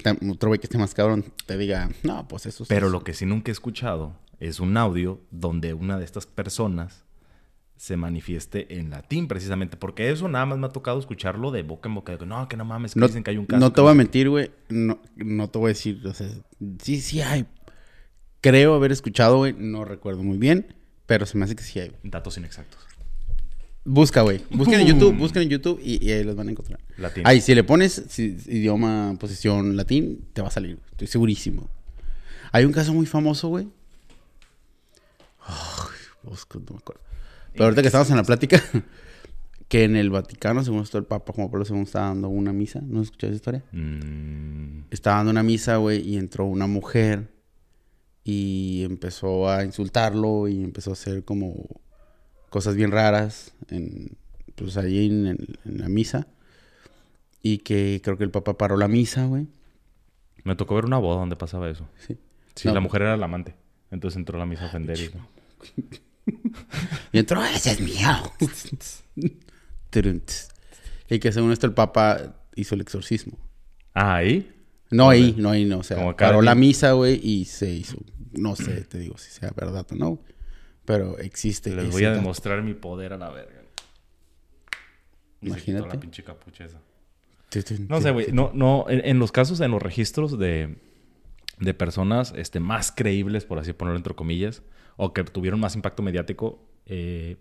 güey 0.50 0.60
que 0.60 0.66
esté 0.68 0.78
más 0.78 0.94
cabrón 0.94 1.26
te 1.46 1.58
diga, 1.58 1.90
no, 2.04 2.28
pues 2.28 2.46
eso 2.46 2.64
es- 2.64 2.70
Pero 2.70 2.90
lo 2.90 3.04
que 3.04 3.14
sí 3.14 3.26
nunca 3.26 3.52
he 3.52 3.54
escuchado 3.54 4.14
es 4.40 4.60
un 4.60 4.76
audio 4.78 5.22
donde 5.32 5.74
una 5.74 5.98
de 5.98 6.06
estas 6.06 6.26
personas 6.26 7.06
se 7.78 7.98
manifieste 7.98 8.78
en 8.78 8.90
latín, 8.92 9.28
precisamente. 9.28 9.76
Porque 9.78 10.12
eso 10.12 10.28
nada 10.28 10.46
más 10.46 10.58
me 10.60 10.68
ha 10.68 10.70
tocado 10.70 11.00
escucharlo 11.00 11.50
de 11.50 11.64
boca 11.64 11.90
en 11.90 11.96
boca. 11.96 12.12
De 12.12 12.18
que, 12.20 12.26
no, 12.28 12.48
que 12.48 12.56
no 12.58 12.64
mames, 12.66 12.94
que 12.94 13.00
No, 13.00 13.08
dicen 13.08 13.24
que 13.24 13.32
hay 13.32 13.38
un 13.38 13.46
caso. 13.48 13.60
no 13.60 13.72
te 13.74 13.82
voy 13.82 13.90
a 13.92 13.96
mentir, 13.96 14.30
güey. 14.30 14.52
No, 14.70 15.00
no 15.16 15.50
te 15.50 15.58
voy 15.58 15.70
a 15.70 15.74
decir, 15.74 16.06
o 16.06 16.14
sea, 16.14 16.28
sí, 16.80 17.02
sí 17.02 17.22
hay. 17.22 17.46
Creo 18.42 18.76
haber 18.76 18.92
escuchado, 18.92 19.38
güey. 19.38 19.54
No 19.58 19.84
recuerdo 19.86 20.22
muy 20.24 20.38
bien, 20.38 20.76
pero 21.08 21.26
se 21.26 21.38
me 21.38 21.46
hace 21.46 21.56
que 21.56 21.64
sí 21.64 21.80
hay. 21.80 21.92
Datos 22.04 22.38
inexactos. 22.38 22.80
Busca, 23.84 24.22
güey. 24.22 24.42
Busquen 24.52 24.80
en 24.82 24.88
YouTube, 24.88 25.18
busquen 25.18 25.42
en 25.44 25.50
YouTube 25.50 25.80
y, 25.84 26.06
y 26.06 26.12
ahí 26.12 26.24
los 26.24 26.36
van 26.36 26.48
a 26.48 26.52
encontrar. 26.52 26.80
Latín. 26.98 27.24
Ahí, 27.26 27.42
si 27.42 27.56
le 27.56 27.64
pones 27.64 28.04
si- 28.10 28.38
idioma, 28.48 29.16
posición 29.20 29.76
latín, 29.76 30.26
te 30.34 30.42
va 30.42 30.50
a 30.50 30.52
salir. 30.52 30.78
Estoy 30.92 31.08
segurísimo. 31.08 31.68
Hay 32.52 32.66
un 32.66 32.72
caso 32.74 32.94
muy 32.94 33.06
famoso, 33.08 33.48
güey. 33.48 33.68
Ay, 35.46 35.56
busco, 36.24 36.60
no 36.60 36.66
me 36.74 36.78
acuerdo. 36.78 37.02
Pero 37.54 37.66
ahorita 37.66 37.82
que 37.82 37.88
estamos 37.88 38.10
en 38.12 38.18
la 38.18 38.24
plática, 38.24 38.62
que 39.68 39.84
en 39.84 39.96
el 39.96 40.10
Vaticano, 40.10 40.64
según 40.64 40.84
esto, 40.84 40.98
el 40.98 41.06
Papa 41.06 41.34
Juan 41.34 41.50
Pablo 41.50 41.66
II 41.68 41.82
estaba 41.82 42.08
dando 42.08 42.30
una 42.30 42.54
misa. 42.54 42.82
¿No 42.84 43.02
escuchaste 43.02 43.28
esa 43.28 43.36
historia? 43.36 43.64
Mm, 43.72 44.84
Estaba 44.92 45.18
dando 45.18 45.32
una 45.32 45.44
misa, 45.44 45.78
güey, 45.78 46.08
y 46.08 46.18
entró 46.18 46.46
una 46.46 46.68
mujer 46.68 47.32
y 48.24 48.84
empezó 48.84 49.50
a 49.50 49.64
insultarlo 49.66 50.48
y 50.48 50.64
empezó 50.64 50.92
a 50.92 50.94
hacer 50.94 51.24
como 51.26 51.66
cosas 52.52 52.76
bien 52.76 52.92
raras 52.92 53.54
en, 53.70 54.16
pues 54.56 54.78
allí 54.78 55.08
en, 55.08 55.36
la 55.66 55.90
misa. 55.90 56.28
Y 57.42 57.60
que 57.60 58.02
creo 58.04 58.20
que 58.20 58.24
el 58.24 58.30
papá 58.30 58.56
paró 58.60 58.78
la 58.78 58.88
misa, 58.88 59.26
güey. 59.26 59.48
me 60.44 60.56
tocó 60.56 60.76
ver 60.76 60.86
una 60.86 61.00
boda 61.00 61.20
donde 61.22 61.36
pasaba 61.36 61.68
eso. 61.72 61.88
Sí. 61.98 62.18
Sí, 62.56 62.68
No. 62.68 62.76
la 62.76 62.80
mujer 62.82 63.02
era 63.04 63.18
la 63.18 63.26
amante. 63.26 63.56
Entonces 63.90 64.18
entró 64.18 64.36
a 64.36 64.40
la 64.40 64.46
misa 64.46 64.66
a 64.66 64.68
ofender. 64.68 65.00
y- 65.00 65.10
Y 67.14 67.18
entró, 67.18 67.44
ese 67.44 67.72
es 67.72 67.80
mío. 67.82 68.08
Y 71.10 71.20
que 71.20 71.32
según 71.32 71.52
esto 71.52 71.66
el 71.68 71.74
papa 71.74 72.36
hizo 72.56 72.76
el 72.76 72.82
exorcismo. 72.82 73.38
Ah, 73.94 74.16
ahí. 74.18 74.52
No 74.92 75.10
ahí, 75.10 75.34
no 75.38 75.50
ahí, 75.50 75.66
no. 75.66 75.80
O 75.80 75.84
sea, 75.84 76.16
paró 76.16 76.42
la 76.42 76.54
misa, 76.56 76.92
güey, 76.94 77.20
y 77.24 77.46
se 77.46 77.72
hizo. 77.72 77.98
No 78.34 78.56
sé, 78.56 78.82
te 78.82 79.00
digo 79.00 79.18
si 79.18 79.32
sea 79.32 79.52
verdad 79.56 79.86
o 79.92 79.96
no. 79.96 80.20
Pero 80.86 81.18
existe. 81.20 81.74
Les 81.76 81.92
voy 81.92 82.04
a 82.06 82.10
dato. 82.10 82.20
demostrar 82.22 82.62
mi 82.64 82.74
poder 82.74 83.14
a 83.14 83.18
la 83.18 83.30
verga. 83.30 83.62
Y 85.42 85.50
se 85.50 85.56
quitó 85.60 85.72
Imagínate. 85.72 85.96
La 85.96 86.00
pinche 86.00 86.24
capucha 86.24 86.66
esa. 86.66 86.80
No 87.90 88.00
sé, 88.02 88.12
güey. 88.12 88.32
No, 88.32 88.52
no, 88.54 88.86
en, 88.90 89.02
en 89.06 89.20
los 89.20 89.32
casos, 89.32 89.60
en 89.62 89.72
los 89.72 89.82
registros 89.82 90.38
de, 90.40 90.78
de 91.60 91.74
personas 91.74 92.34
este, 92.36 92.60
más 92.60 92.92
creíbles, 92.92 93.46
por 93.46 93.60
así 93.60 93.74
ponerlo 93.74 93.98
entre 93.98 94.14
comillas, 94.16 94.62
o 94.98 95.14
que 95.14 95.24
tuvieron 95.24 95.60
más 95.60 95.76
impacto 95.76 96.02
mediático, 96.04 96.64
eh, 96.86 97.38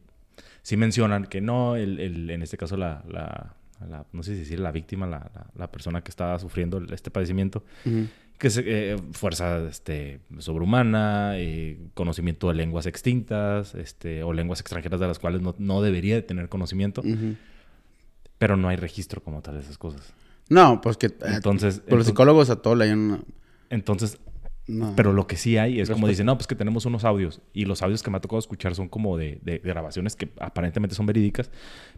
sí 0.63 0.77
mencionan 0.77 1.27
que 1.27 1.41
no, 1.41 1.77
el, 1.77 2.01
el- 2.01 2.31
en 2.31 2.43
este 2.43 2.57
caso 2.57 2.77
la, 2.77 3.05
la- 3.09 3.55
la- 3.89 4.07
no 4.13 4.23
sé 4.23 4.33
si 4.35 4.41
decir 4.41 4.61
la 4.61 4.73
víctima, 4.73 5.07
la, 5.07 5.31
la- 5.35 5.47
la 5.55 5.71
persona 5.71 6.03
que 6.03 6.11
estaba 6.11 6.39
sufriendo 6.39 6.83
este 6.93 7.11
padecimiento. 7.11 7.65
Que 8.41 8.49
es 8.49 8.61
eh, 8.65 8.97
fuerza 9.13 9.59
este, 9.69 10.19
sobrehumana, 10.39 11.35
eh, 11.37 11.79
conocimiento 11.95 12.49
de 12.49 12.55
lenguas 12.55 12.87
extintas, 12.87 13.75
este, 13.77 14.25
o 14.25 14.33
lenguas 14.33 14.61
extranjeras 14.61 14.99
de 14.99 15.07
las 15.07 15.19
cuales 15.21 15.43
no, 15.43 15.55
no 15.59 15.83
debería 15.83 16.15
de 16.17 16.23
tener 16.23 16.49
conocimiento, 16.49 17.03
pero 18.39 18.57
no 18.57 18.69
hay 18.69 18.77
registro 18.77 19.23
como 19.23 19.43
tal 19.43 19.55
de 19.55 19.61
esas 19.61 19.79
cosas. 19.79 20.13
No, 20.49 20.81
pues 20.81 20.97
que. 20.97 21.07
eh, 21.07 21.13
Entonces, 21.27 21.75
Pero 21.85 21.99
los 21.99 22.07
entonces- 22.07 22.07
psicólogos 22.07 22.51
a 22.51 22.57
todo 22.57 22.75
le 22.75 22.85
hayan 22.87 22.99
una- 22.99 23.21
Entonces, 23.69 24.19
no. 24.71 24.95
pero 24.97 25.13
lo 25.13 25.27
que 25.27 25.37
sí 25.37 25.59
hay 25.59 25.81
es 25.81 25.91
como 25.91 26.09
dicen, 26.09 26.27
no, 26.27 26.37
pues 26.37 26.47
que 26.47 26.55
tenemos 26.55 26.87
unos 26.87 27.05
audios. 27.05 27.43
Y 27.53 27.65
los 27.65 27.83
audios 27.83 28.03
que 28.03 28.11
me 28.11 28.17
ha 28.17 28.21
tocado 28.21 28.39
escuchar 28.39 28.75
son 28.75 28.89
como 28.89 29.17
de, 29.17 29.41
de 29.43 29.59
grabaciones 29.59 30.17
que 30.17 30.31
aparentemente 30.41 30.95
son 30.95 31.07
verídicas, 31.07 31.51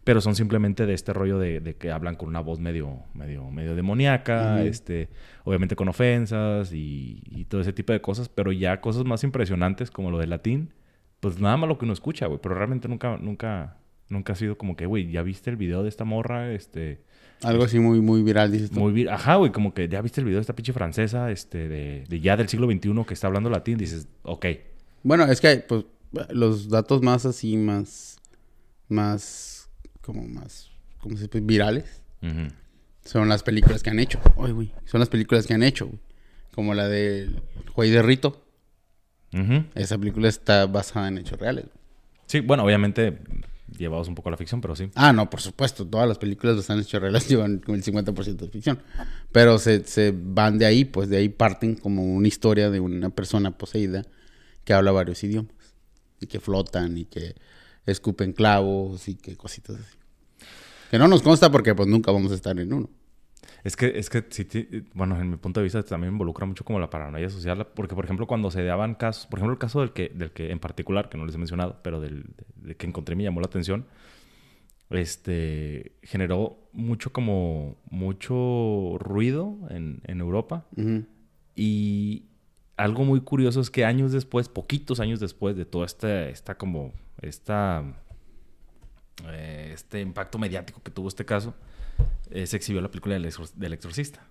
pero 0.04 0.20
son 0.20 0.34
simplemente 0.34 0.86
de 0.86 0.94
este 0.94 1.12
rollo 1.12 1.38
de, 1.38 1.60
de 1.60 1.76
que 1.76 1.90
hablan 1.90 2.16
con 2.16 2.28
una 2.28 2.40
voz 2.40 2.58
medio, 2.58 3.00
medio, 3.14 3.50
medio 3.50 3.74
demoníaca, 3.74 4.56
Ujú. 4.58 4.66
este, 4.66 5.08
obviamente 5.44 5.76
con 5.76 5.88
ofensas 5.88 6.72
y, 6.72 7.22
y 7.30 7.44
todo 7.44 7.60
ese 7.60 7.72
tipo 7.72 7.92
de 7.92 8.00
cosas, 8.00 8.28
pero 8.28 8.52
ya 8.52 8.80
cosas 8.80 9.04
más 9.04 9.22
impresionantes 9.24 9.90
como 9.90 10.10
lo 10.10 10.18
del 10.18 10.30
latín, 10.30 10.72
pues 11.20 11.38
nada 11.40 11.56
más 11.56 11.68
lo 11.68 11.78
que 11.78 11.84
uno 11.84 11.92
escucha, 11.94 12.26
güey. 12.26 12.40
Pero 12.42 12.54
realmente 12.54 12.88
nunca, 12.88 13.16
nunca, 13.18 13.76
nunca 14.08 14.32
ha 14.32 14.36
sido 14.36 14.58
como 14.58 14.74
que, 14.76 14.86
güey, 14.86 15.10
¿ya 15.10 15.22
viste 15.22 15.50
el 15.50 15.56
video 15.56 15.82
de 15.82 15.88
esta 15.88 16.04
morra? 16.04 16.52
Este. 16.52 17.02
Algo 17.42 17.64
así 17.64 17.78
muy, 17.78 18.00
muy 18.00 18.22
viral, 18.22 18.52
dices 18.52 18.70
tú. 18.70 18.80
Muy 18.80 18.92
bien. 18.92 19.08
Ajá, 19.08 19.36
güey, 19.36 19.52
como 19.52 19.74
que 19.74 19.88
ya 19.88 20.00
viste 20.00 20.20
el 20.20 20.26
video 20.26 20.38
de 20.38 20.42
esta 20.42 20.54
pinche 20.54 20.72
francesa, 20.72 21.30
este, 21.30 21.68
de, 21.68 22.04
de 22.08 22.20
ya 22.20 22.36
del 22.36 22.48
siglo 22.48 22.66
XXI 22.70 23.04
que 23.06 23.14
está 23.14 23.26
hablando 23.26 23.50
latín, 23.50 23.78
dices, 23.78 24.06
ok. 24.22 24.46
Bueno, 25.02 25.24
es 25.24 25.40
que 25.40 25.56
pues 25.56 25.84
los 26.30 26.68
datos 26.68 27.02
más 27.02 27.26
así, 27.26 27.56
más, 27.56 28.18
más, 28.88 29.68
como 30.00 30.22
más, 30.26 30.70
¿cómo 31.00 31.16
se 31.16 31.24
dice? 31.24 31.40
Virales, 31.40 32.02
Ujú. 32.22 32.52
Son 33.04 33.28
las 33.28 33.42
películas 33.42 33.82
que 33.82 33.90
han 33.90 33.98
hecho. 33.98 34.20
Ay, 34.38 34.52
güey. 34.52 34.72
Son 34.84 35.00
las 35.00 35.08
películas 35.08 35.46
que 35.46 35.54
han 35.54 35.64
hecho, 35.64 35.86
güey. 35.86 35.98
Como 36.54 36.72
la 36.74 36.86
de 36.88 37.30
Juez 37.72 37.90
de 37.90 38.00
Rito. 38.02 38.44
Esa 39.74 39.98
película 39.98 40.28
está 40.28 40.66
basada 40.66 41.08
en 41.08 41.18
hechos 41.18 41.40
reales. 41.40 41.64
Sí, 42.26 42.40
bueno, 42.40 42.64
obviamente 42.64 43.18
llevados 43.76 44.08
un 44.08 44.14
poco 44.14 44.28
a 44.28 44.32
la 44.32 44.36
ficción, 44.36 44.60
pero 44.60 44.76
sí. 44.76 44.90
Ah, 44.94 45.12
no, 45.12 45.28
por 45.30 45.40
supuesto. 45.40 45.86
Todas 45.86 46.08
las 46.08 46.18
películas 46.18 46.68
en 46.68 46.80
hechos 46.80 47.00
reales 47.00 47.28
llevan 47.28 47.58
como 47.64 47.76
el 47.76 47.84
50% 47.84 48.36
de 48.36 48.48
ficción. 48.48 48.78
Pero 49.30 49.58
se, 49.58 49.84
se 49.84 50.14
van 50.16 50.58
de 50.58 50.66
ahí, 50.66 50.84
pues 50.84 51.08
de 51.08 51.18
ahí 51.18 51.28
parten 51.28 51.76
como 51.76 52.04
una 52.04 52.28
historia 52.28 52.70
de 52.70 52.80
una 52.80 53.10
persona 53.10 53.56
poseída 53.56 54.04
que 54.64 54.72
habla 54.72 54.92
varios 54.92 55.22
idiomas. 55.24 55.52
Y 56.20 56.26
que 56.26 56.40
flotan 56.40 56.96
y 56.98 57.04
que 57.04 57.34
escupen 57.86 58.32
clavos 58.32 59.08
y 59.08 59.16
que 59.16 59.36
cositas 59.36 59.76
así. 59.76 59.96
Que 60.90 60.98
no 60.98 61.08
nos 61.08 61.22
consta 61.22 61.50
porque 61.50 61.74
pues 61.74 61.88
nunca 61.88 62.12
vamos 62.12 62.32
a 62.32 62.34
estar 62.34 62.58
en 62.58 62.72
uno. 62.72 62.90
Es 63.64 63.76
que, 63.76 63.96
es 63.96 64.10
que 64.10 64.24
sí, 64.28 64.46
bueno, 64.92 65.20
en 65.20 65.30
mi 65.30 65.36
punto 65.36 65.60
de 65.60 65.64
vista 65.64 65.82
también 65.84 66.12
involucra 66.12 66.46
mucho 66.46 66.64
como 66.64 66.80
la 66.80 66.90
paranoia 66.90 67.30
social, 67.30 67.64
porque 67.74 67.94
por 67.94 68.04
ejemplo 68.04 68.26
cuando 68.26 68.50
se 68.50 68.64
daban 68.64 68.96
casos, 68.96 69.26
por 69.26 69.38
ejemplo 69.38 69.52
el 69.52 69.58
caso 69.58 69.80
del 69.80 69.92
que, 69.92 70.08
del 70.08 70.32
que 70.32 70.50
en 70.50 70.58
particular, 70.58 71.08
que 71.08 71.16
no 71.16 71.24
les 71.26 71.36
he 71.36 71.38
mencionado, 71.38 71.78
pero 71.82 72.00
del, 72.00 72.24
de 72.56 72.74
que 72.76 72.86
encontré 72.86 73.12
y 73.14 73.16
me 73.18 73.24
llamó 73.24 73.40
la 73.40 73.46
atención, 73.46 73.86
este, 74.90 75.92
generó 76.02 76.58
mucho 76.72 77.12
como, 77.12 77.76
mucho 77.88 78.96
ruido 78.98 79.56
en, 79.70 80.00
en 80.04 80.20
Europa. 80.20 80.66
Y 81.54 82.24
algo 82.76 83.04
muy 83.04 83.20
curioso 83.20 83.60
es 83.60 83.70
que 83.70 83.84
años 83.84 84.12
después, 84.12 84.48
poquitos 84.48 85.00
años 85.00 85.20
después 85.20 85.56
de 85.56 85.64
toda 85.64 85.86
esta, 85.86 86.28
esta 86.28 86.56
como, 86.56 86.92
esta, 87.20 87.84
eh, 89.28 89.70
este 89.72 90.00
impacto 90.00 90.38
mediático 90.38 90.82
que 90.82 90.90
tuvo 90.90 91.08
este 91.08 91.24
caso, 91.24 91.54
eh, 92.34 92.46
se 92.46 92.56
exhibió 92.56 92.80
la 92.80 92.90
película 92.90 93.14
del, 93.14 93.24
exor- 93.26 93.52
del 93.54 93.72
exorcista. 93.72 94.26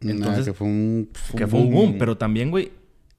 Entonces, 0.00 0.44
que 0.46 0.52
fue 0.54 0.66
un, 0.66 1.10
que 1.36 1.46
fue 1.46 1.60
un 1.60 1.70
boom, 1.72 1.98
pero 1.98 2.18
también, 2.18 2.50
güey, 2.50 2.72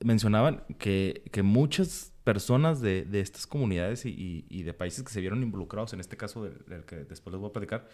mencionaban 0.04 0.64
que, 0.78 1.24
que 1.32 1.42
muchas 1.44 2.12
personas 2.24 2.82
de, 2.82 3.06
de 3.06 3.22
estas 3.22 3.48
comunidades 3.48 4.06
y, 4.06 4.10
y- 4.10 4.46
y 4.50 4.64
de 4.64 4.74
países 4.74 5.04
que 5.04 5.12
se 5.12 5.22
vieron 5.22 5.42
involucrados, 5.44 5.94
en 5.94 6.00
este 6.00 6.18
caso 6.18 6.44
del, 6.44 6.58
del 6.68 6.84
que 6.86 6.98
después 6.98 7.32
les 7.34 7.40
voy 7.40 7.50
a 7.50 7.54
platicar, 7.54 7.88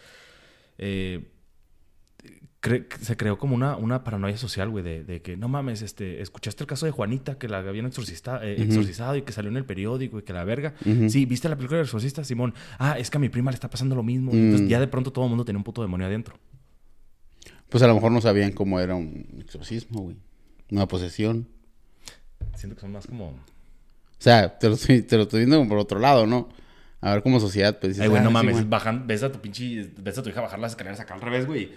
eh, 0.78 1.30
cre- 2.62 2.86
se 3.00 3.16
creó 3.16 3.36
como 3.38 3.54
una, 3.54 3.76
una 3.76 4.04
paranoia 4.04 4.36
social, 4.38 4.70
güey, 4.70 4.82
de, 4.84 5.04
de 5.04 5.20
que 5.20 5.36
no 5.36 5.48
mames, 5.48 5.82
este, 5.82 6.22
escuchaste 6.22 6.62
el 6.62 6.66
caso 6.68 6.86
de 6.86 6.92
Juanita 6.92 7.36
que 7.38 7.48
la 7.48 7.58
habían 7.58 7.86
exorcista, 7.86 8.40
eh, 8.42 8.62
exorcizado 8.62 9.16
y 9.16 9.22
que 9.22 9.32
salió 9.32 9.50
en 9.50 9.56
el 9.56 9.64
periódico 9.64 10.18
y 10.18 10.22
que 10.22 10.32
la 10.32 10.44
verga. 10.44 10.74
Ujú. 10.86 11.10
Sí, 11.10 11.26
¿viste 11.26 11.48
la 11.48 11.56
película 11.56 11.78
del 11.78 11.86
exorcista, 11.86 12.24
Simón? 12.24 12.54
Ah, 12.78 12.98
es 12.98 13.10
que 13.10 13.18
a 13.18 13.20
mi 13.20 13.28
prima 13.28 13.50
le 13.50 13.56
está 13.56 13.68
pasando 13.68 13.94
lo 13.96 14.02
mismo. 14.02 14.32
Mm. 14.32 14.36
Entonces 14.36 14.68
ya 14.68 14.80
de 14.80 14.86
pronto 14.88 15.12
todo 15.12 15.24
el 15.24 15.28
mundo 15.30 15.44
tenía 15.44 15.58
un 15.58 15.64
puto 15.64 15.82
demonio 15.82 16.06
adentro. 16.06 16.38
Pues 17.68 17.82
a 17.82 17.86
lo 17.86 17.94
mejor 17.94 18.12
no 18.12 18.20
sabían 18.20 18.52
cómo 18.52 18.78
era 18.80 18.94
un 18.94 19.26
exorcismo, 19.40 20.02
güey. 20.02 20.16
Una 20.70 20.86
posesión. 20.86 21.48
Siento 22.54 22.76
que 22.76 22.80
son 22.82 22.92
más 22.92 23.06
como... 23.06 23.28
O 23.28 23.34
sea, 24.24 24.58
te 24.58 24.68
lo, 24.68 24.74
estoy- 24.74 25.02
te 25.02 25.16
lo 25.16 25.22
estoy 25.24 25.40
viendo 25.46 25.66
por 25.68 25.78
otro 25.78 25.98
lado, 25.98 26.26
¿no? 26.26 26.48
A 27.00 27.14
ver, 27.14 27.22
como 27.24 27.40
sociedad, 27.40 27.78
pues 27.80 27.94
dices, 27.94 28.02
Ay, 28.04 28.08
güey, 28.08 28.20
"Ah, 28.20 28.24
no 28.24 28.30
sí, 28.30 28.34
mames, 28.34 28.52
güey". 28.54 28.64
bajan, 28.68 29.06
ves 29.08 29.24
a 29.24 29.32
tu 29.32 29.40
pinche, 29.40 29.90
ves 29.98 30.16
a 30.18 30.22
tu 30.22 30.28
hija 30.28 30.40
bajar 30.40 30.60
las 30.60 30.72
escaleras 30.72 31.00
acá 31.00 31.14
al 31.14 31.20
revés, 31.20 31.46
güey. 31.46 31.72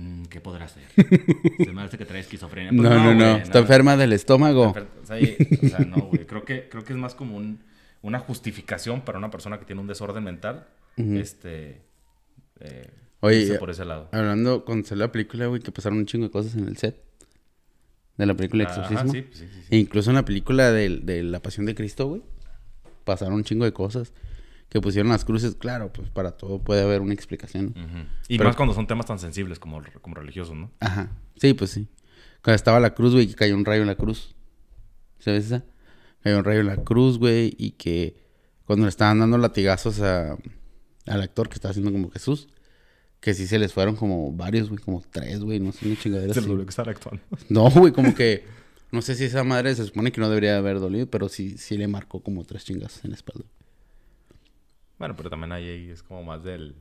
Mm, 0.00 0.26
¿Qué 0.26 0.40
podrá 0.40 0.66
hacer? 0.66 0.84
Se 1.58 1.72
me 1.72 1.82
hace 1.82 1.98
que 1.98 2.04
trae 2.04 2.20
esquizofrenia. 2.20 2.70
No, 2.70 2.82
Pues 2.82 2.94
no, 2.94 3.14
no, 3.14 3.30
güey, 3.30 3.42
Está 3.42 3.58
enferma 3.58 3.96
del 3.96 4.12
estómago. 4.12 4.68
Está 4.68 4.80
enfer- 4.82 5.02
O 5.02 5.06
sea, 5.06 5.20
y- 5.20 5.36
o 5.66 5.68
sea, 5.68 5.78
no, 5.80 5.96
güey. 6.02 6.24
Creo 6.26 6.44
que, 6.44 6.68
creo 6.68 6.84
que 6.84 6.92
es 6.92 6.98
más 6.98 7.14
como 7.16 7.36
un- 7.36 7.60
una 8.02 8.20
justificación 8.20 9.00
para 9.00 9.18
una 9.18 9.30
persona 9.30 9.58
que 9.58 9.64
tiene 9.64 9.80
un 9.80 9.88
desorden 9.88 10.22
mental. 10.22 10.66
Este. 10.96 11.82
eh, 12.60 12.90
Oye, 13.20 13.54
por 13.58 13.70
ese 13.70 13.84
lado. 13.84 14.08
Hablando, 14.12 14.64
cuando 14.64 14.86
salió 14.86 15.04
la 15.06 15.12
película, 15.12 15.46
güey, 15.46 15.60
que 15.60 15.72
pasaron 15.72 15.98
un 15.98 16.06
chingo 16.06 16.26
de 16.26 16.30
cosas 16.30 16.54
en 16.54 16.68
el 16.68 16.76
set. 16.76 17.02
De 18.16 18.26
la 18.26 18.34
película 18.34 18.64
Ajá, 18.64 18.82
Exorcismo. 18.82 19.12
sí, 19.12 19.26
sí, 19.32 19.46
sí, 19.52 19.60
sí. 19.62 19.66
E 19.70 19.78
incluso 19.78 20.10
en 20.10 20.16
la 20.16 20.24
película 20.24 20.70
de, 20.72 20.98
de 21.02 21.22
La 21.24 21.40
Pasión 21.40 21.66
de 21.66 21.74
Cristo, 21.74 22.06
güey. 22.08 22.22
Pasaron 23.04 23.34
un 23.34 23.44
chingo 23.44 23.64
de 23.64 23.72
cosas. 23.72 24.12
Que 24.68 24.80
pusieron 24.82 25.10
las 25.10 25.24
cruces, 25.24 25.54
claro, 25.54 25.92
pues 25.92 26.10
para 26.10 26.32
todo 26.32 26.62
puede 26.62 26.82
haber 26.82 27.00
una 27.00 27.14
explicación. 27.14 27.74
Y 28.28 28.36
Pero- 28.36 28.50
más 28.50 28.56
cuando 28.56 28.74
son 28.74 28.86
temas 28.86 29.06
tan 29.06 29.18
sensibles 29.18 29.58
como, 29.58 29.80
como 30.02 30.14
religiosos, 30.14 30.54
¿no? 30.54 30.70
Ajá. 30.80 31.10
Sí, 31.36 31.54
pues 31.54 31.70
sí. 31.70 31.88
Cuando 32.42 32.56
estaba 32.56 32.78
la 32.78 32.94
cruz, 32.94 33.14
güey, 33.14 33.26
que 33.28 33.34
cayó 33.34 33.54
un 33.56 33.64
rayo 33.64 33.80
en 33.80 33.86
la 33.88 33.94
cruz. 33.96 34.34
¿Sabes 35.18 35.46
esa? 35.46 35.64
Cayó 36.20 36.38
un 36.38 36.44
rayo 36.44 36.60
en 36.60 36.66
la 36.66 36.76
cruz, 36.76 37.18
güey, 37.18 37.54
y 37.58 37.72
que 37.72 38.22
cuando 38.64 38.84
le 38.84 38.90
estaban 38.90 39.18
dando 39.18 39.38
latigazos 39.38 40.00
a, 40.00 40.36
al 41.06 41.22
actor 41.22 41.48
que 41.48 41.54
estaba 41.54 41.70
haciendo 41.70 41.90
como 41.90 42.10
Jesús, 42.10 42.48
que 43.20 43.34
sí 43.34 43.46
se 43.46 43.58
les 43.58 43.72
fueron 43.72 43.96
como 43.96 44.32
varios, 44.32 44.68
güey, 44.68 44.80
como 44.80 45.02
tres, 45.10 45.40
güey, 45.40 45.58
no 45.60 45.72
sé, 45.72 45.86
una 45.86 45.96
chingadera 45.98 46.34
Se 46.34 46.42
lo 46.42 46.62
que 46.62 46.68
estar 46.70 46.88
actuando. 46.88 47.22
No, 47.48 47.70
güey, 47.70 47.92
como 47.92 48.14
que, 48.14 48.44
no 48.92 49.00
sé 49.02 49.14
si 49.14 49.24
esa 49.24 49.42
madre 49.44 49.74
se 49.74 49.84
supone 49.84 50.12
que 50.12 50.20
no 50.20 50.28
debería 50.28 50.56
haber 50.58 50.78
dolido, 50.78 51.06
pero 51.06 51.28
sí, 51.28 51.56
sí 51.58 51.76
le 51.76 51.88
marcó 51.88 52.22
como 52.22 52.44
tres 52.44 52.64
chingas 52.64 53.02
en 53.04 53.10
la 53.10 53.16
espalda. 53.16 53.44
Bueno, 54.98 55.14
pero 55.16 55.30
también 55.30 55.52
ahí, 55.52 55.90
es 55.90 56.02
como 56.02 56.22
más 56.24 56.42
del. 56.42 56.74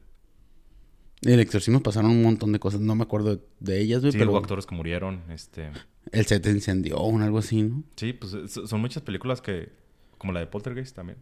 El 1.21 1.39
exorcismo 1.39 1.81
pasaron 1.81 2.12
un 2.12 2.21
montón 2.24 2.51
de 2.51 2.59
cosas, 2.59 2.79
no 2.79 2.93
me 2.95 3.03
acuerdo 3.03 3.41
de 3.59 3.81
ellas, 3.81 4.01
güey, 4.01 4.12
Sí, 4.12 4.17
pero 4.19 4.31
hubo 4.31 4.38
actores 4.38 4.65
que 4.65 4.75
murieron. 4.75 5.24
Este. 5.29 5.71
el 6.12 6.25
set 6.25 6.43
se 6.43 6.51
incendió 6.51 6.97
o 6.97 7.19
algo 7.19 7.39
así, 7.39 7.63
¿no? 7.63 7.83
Sí, 7.95 8.13
pues 8.13 8.33
es- 8.33 8.51
son 8.53 8.81
muchas 8.81 9.03
películas 9.03 9.41
que. 9.41 9.71
Como 10.17 10.33
la 10.33 10.39
de 10.39 10.47
Poltergeist 10.47 10.95
también. 10.95 11.17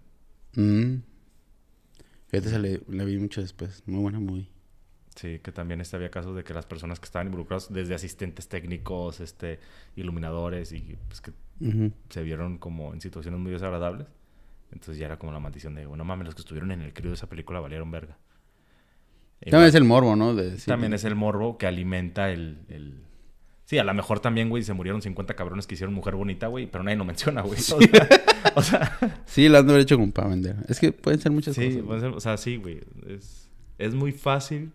Mm. 0.56 1.02
Fíjate, 2.28 2.50
se 2.50 2.60
le, 2.60 2.82
la 2.88 3.04
vi 3.04 3.18
mucho 3.18 3.42
después. 3.42 3.84
Muy 3.86 4.02
buena 4.02 4.20
muy. 4.20 4.50
Sí, 5.16 5.40
que 5.40 5.52
también 5.54 5.80
este, 5.80 5.96
había 5.96 6.10
casos 6.12 6.36
de 6.36 6.44
que 6.44 6.54
las 6.54 6.66
personas 6.66 7.00
que 7.00 7.06
estaban 7.06 7.28
involucradas, 7.28 7.72
desde 7.72 7.94
asistentes 7.96 8.50
técnicos, 8.50 9.22
este, 9.22 9.60
iluminadores, 9.96 10.72
y 10.74 10.98
pues 11.08 11.22
que 11.22 11.32
se 12.10 12.22
vieron 12.24 12.58
como 12.58 12.94
en 12.94 13.00
situaciones 13.00 13.40
muy 13.40 13.52
desagradables. 13.54 14.08
Entonces 14.72 14.98
ya 14.98 15.06
era 15.06 15.18
como 15.18 15.32
la 15.32 15.40
maldición 15.40 15.76
de, 15.76 15.86
bueno, 15.86 16.04
mames, 16.04 16.26
los 16.26 16.36
que 16.36 16.42
estuvieron 16.42 16.72
en 16.72 16.82
el 16.82 16.94
crío 16.94 17.12
de 17.12 17.16
esa 17.16 17.28
película 17.30 17.60
valieron 17.60 17.90
verga. 17.92 18.18
También 19.50 19.70
es 19.70 19.76
el 19.76 19.84
morbo, 19.84 20.16
¿no? 20.16 20.34
De 20.34 20.58
también 20.66 20.94
es 20.94 21.04
el 21.04 21.16
morbo 21.16 21.58
que 21.58 21.68
alimenta 21.68 22.32
el, 22.32 22.60
el- 22.70 23.02
Sí, 23.66 23.80
a 23.80 23.84
lo 23.84 23.94
mejor 23.96 24.20
también, 24.20 24.50
güey, 24.50 24.62
se 24.64 24.74
murieron 24.74 25.02
50 25.02 25.34
cabrones 25.36 25.66
que 25.66 25.74
hicieron 25.74 25.94
mujer 25.94 26.16
bonita, 26.16 26.48
güey, 26.48 26.68
pero 26.68 26.84
nadie 26.84 26.98
lo 26.98 27.06
menciona, 27.06 27.42
güey. 27.42 27.58
O 27.60 27.62
sea, 27.62 28.08
o 28.56 28.62
sea, 28.62 29.22
Sí, 29.26 29.48
han 29.48 29.52
de 29.54 29.58
haber 29.72 29.80
hecho 29.82 29.98
como 29.98 30.12
para 30.12 30.30
vender. 30.30 30.56
Es 30.68 30.80
que 30.80 30.92
pueden 30.92 31.20
ser 31.20 31.32
muchas 31.32 31.56
sí, 31.56 31.68
cosas. 31.70 31.84
puede 31.84 32.00
ser- 32.02 32.10
o 32.12 32.20
sea, 32.20 32.38
sí, 32.38 32.58
güey. 32.58 32.82
Es, 33.08 33.50
es 33.80 33.94
muy 33.96 34.12
fácil 34.12 34.72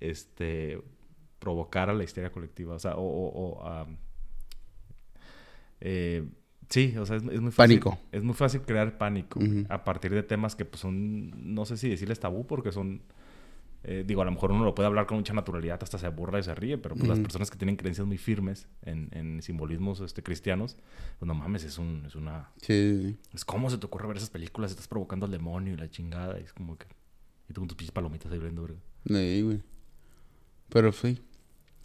este, 0.00 0.80
provocar 1.40 1.90
a 1.90 1.94
la 1.94 2.04
histeria 2.04 2.30
colectiva. 2.30 2.74
O 2.74 2.78
sea, 2.78 2.94
o... 2.96 3.02
o- 3.02 3.86
eh, 5.80 6.24
sí, 6.68 6.96
o 6.96 7.06
sea, 7.06 7.16
es, 7.16 7.22
es 7.24 7.40
muy 7.40 7.50
fácil. 7.52 7.80
Pánico. 7.80 7.98
Es 8.12 8.22
muy 8.22 8.34
fácil 8.34 8.62
crear 8.62 8.98
pánico 8.98 9.40
a 9.68 9.84
partir 9.84 10.12
de 10.12 10.22
temas 10.22 10.54
que 10.56 10.64
pues, 10.64 10.80
son, 10.80 11.54
no 11.54 11.64
sé 11.64 11.76
si 11.76 11.88
decirles 11.88 12.20
tabú, 12.20 12.46
porque 12.46 12.72
son... 12.72 13.02
eh, 13.84 14.04
digo, 14.06 14.22
a 14.22 14.24
lo 14.24 14.32
mejor 14.32 14.50
uno 14.52 14.64
lo 14.64 14.74
puede 14.74 14.86
hablar 14.88 15.06
con 15.06 15.16
mucha 15.18 15.32
naturalidad, 15.32 15.78
hasta 15.82 15.98
se 15.98 16.08
burla 16.08 16.40
y 16.40 16.42
se 16.42 16.54
ríe, 16.54 16.78
pero 16.78 16.94
pues 16.96 17.08
las 17.08 17.20
personas 17.20 17.50
que 17.50 17.56
tienen 17.56 17.76
creencias 17.76 18.06
muy 18.06 18.18
firmes 18.18 18.68
en, 18.82 19.08
en 19.12 19.40
simbolismos 19.40 20.00
este, 20.00 20.22
cristianos, 20.22 20.76
pues 21.18 21.26
no 21.26 21.34
mames, 21.34 21.64
es, 21.64 21.78
un, 21.78 22.02
es 22.06 22.14
una... 22.16 22.50
Sí, 22.60 23.00
sí. 23.02 23.16
Es 23.32 23.44
como 23.44 23.70
se 23.70 23.78
te 23.78 23.86
ocurre 23.86 24.08
ver 24.08 24.16
esas 24.16 24.30
películas, 24.30 24.72
estás 24.72 24.88
provocando 24.88 25.26
al 25.26 25.32
demonio 25.32 25.74
y 25.74 25.76
la 25.76 25.88
chingada. 25.88 26.38
Y 26.40 26.42
es 26.42 26.52
como 26.52 26.76
que. 26.76 26.86
Y 27.48 27.52
tú 27.54 27.60
con 27.60 27.68
tus 27.68 27.76
pinches 27.76 27.92
palomitas 27.92 28.30
ahí 28.30 28.38
viendo. 28.38 28.66
Sí, 29.06 29.42
güey. 29.42 29.62
Pero 30.68 30.92
sí. 30.92 31.22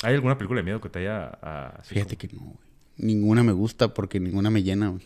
¿Hay 0.04 0.16
alguna 0.16 0.38
película 0.38 0.60
de 0.60 0.64
miedo 0.64 0.82
que 0.82 0.90
te 0.90 1.00
haya. 1.00 1.38
ah, 1.42 1.80
Fíjate 1.84 2.18
que 2.18 2.28
no, 2.36 2.42
güey. 2.42 2.73
Ninguna 2.98 3.44
me 3.44 3.52
gusta 3.52 3.94
porque 3.94 4.20
ninguna 4.20 4.50
me 4.50 4.64
llena, 4.64 4.90
güey. 4.90 5.02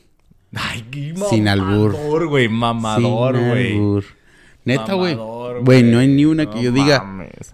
Ay, 0.56 0.86
qué 0.92 1.14
Sin 1.30 1.48
albur. 1.48 1.94
Mamador, 1.94 2.28
güey. 2.28 2.48
Mamador, 2.50 3.36
Sin 3.36 3.48
güey. 3.48 3.72
albur. 3.74 4.04
Neta, 4.66 4.94
güey. 4.94 5.16
Mamador, 5.16 5.64
Güey, 5.64 5.84
no 5.84 6.00
hay 6.00 6.08
ni 6.08 6.26
una 6.26 6.44
No 6.46 6.52
que 6.52 6.62
yo 6.62 6.72
diga. 6.72 7.04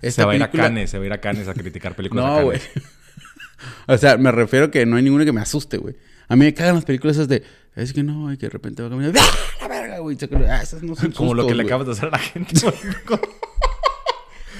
Se 0.07 0.23
va 0.25 0.31
a 0.31 0.35
ir 0.35 0.43
a 0.43 0.47
película- 0.47 0.63
Cannes, 0.63 0.89
se 0.89 0.97
va 0.97 1.03
a 1.03 1.07
ir 1.07 1.13
a 1.13 1.21
Cannes 1.21 1.47
a 1.47 1.53
criticar 1.53 1.95
películas. 1.95 2.25
a 2.25 2.27
No, 2.39 2.43
güey. 2.45 2.59
O 3.87 3.97
sea, 3.97 4.17
me 4.17 4.29
refiero 4.31 4.69
que 4.71 4.85
no 4.85 4.97
hay 4.97 5.03
ninguna 5.03 5.23
que 5.23 5.31
me 5.31 5.39
asuste, 5.41 5.77
güey. 5.77 5.95
A 6.27 6.35
mí 6.35 6.43
me 6.45 6.53
cagan 6.53 6.75
las 6.75 6.85
películas 6.85 7.15
esas 7.15 7.27
de. 7.29 7.43
Es 7.75 7.93
que 7.93 8.03
no, 8.03 8.31
y 8.33 8.37
que 8.37 8.47
de 8.47 8.49
repente 8.49 8.83
va 8.83 8.89
caminando. 8.89 9.19
¡Ah, 9.21 9.57
la 9.61 9.67
verga, 9.67 9.99
güey! 9.99 10.17
Ah, 10.49 10.61
esas 10.61 10.83
no 10.83 10.95
son 10.95 11.11
Como 11.11 11.33
lo 11.33 11.43
que 11.43 11.53
sustos, 11.53 11.57
le 11.57 11.63
güey. 11.63 11.67
acabas 11.67 11.87
de 11.87 11.93
hacer 11.93 12.07
a 12.09 12.11
la 12.11 12.19
gente. 12.19 12.53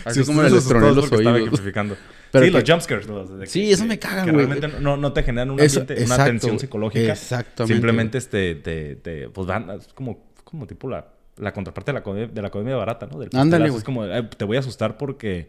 Así 0.06 0.20
Sí, 0.22 0.26
como 0.26 0.42
le 0.42 0.48
asustados 0.48 0.68
troné 0.82 0.96
los 0.96 1.12
oídos. 1.12 1.62
Pero 2.32 2.46
sí, 2.46 2.52
que- 2.52 2.58
los 2.60 2.70
jumpscares. 2.70 3.08
Sí, 3.52 3.72
eso 3.72 3.86
me 3.86 4.00
cagan, 4.00 4.26
que 4.26 4.32
güey. 4.32 4.46
realmente 4.48 4.80
no, 4.82 4.98
no 4.98 5.14
te 5.14 5.22
generan 5.24 5.52
un 5.52 5.60
Eso- 5.60 5.86
una 6.06 6.26
tensión 6.26 6.60
psicológica. 6.60 7.12
Exactamente, 7.14 7.74
Simplemente 7.74 8.18
este, 8.18 8.56
te, 8.56 8.96
te, 8.96 9.30
pues 9.30 9.46
van, 9.48 9.70
es 9.72 9.88
como, 9.94 10.24
como 10.44 10.66
tipo 10.66 10.90
la, 10.90 11.08
la 11.38 11.54
contraparte 11.54 11.92
de 11.92 11.94
la, 12.00 12.04
comedia, 12.04 12.28
de 12.28 12.42
la 12.42 12.50
comedia 12.50 12.76
barata, 12.76 13.08
¿no? 13.12 13.20
Del 13.20 13.30
Ándale, 13.34 13.70
güey. 13.70 13.78
Es 13.78 13.84
como, 13.84 14.04
"Ay, 14.04 14.28
te 14.36 14.46
voy 14.46 14.58
a 14.58 14.62
asustar 14.62 14.98
porque, 14.98 15.48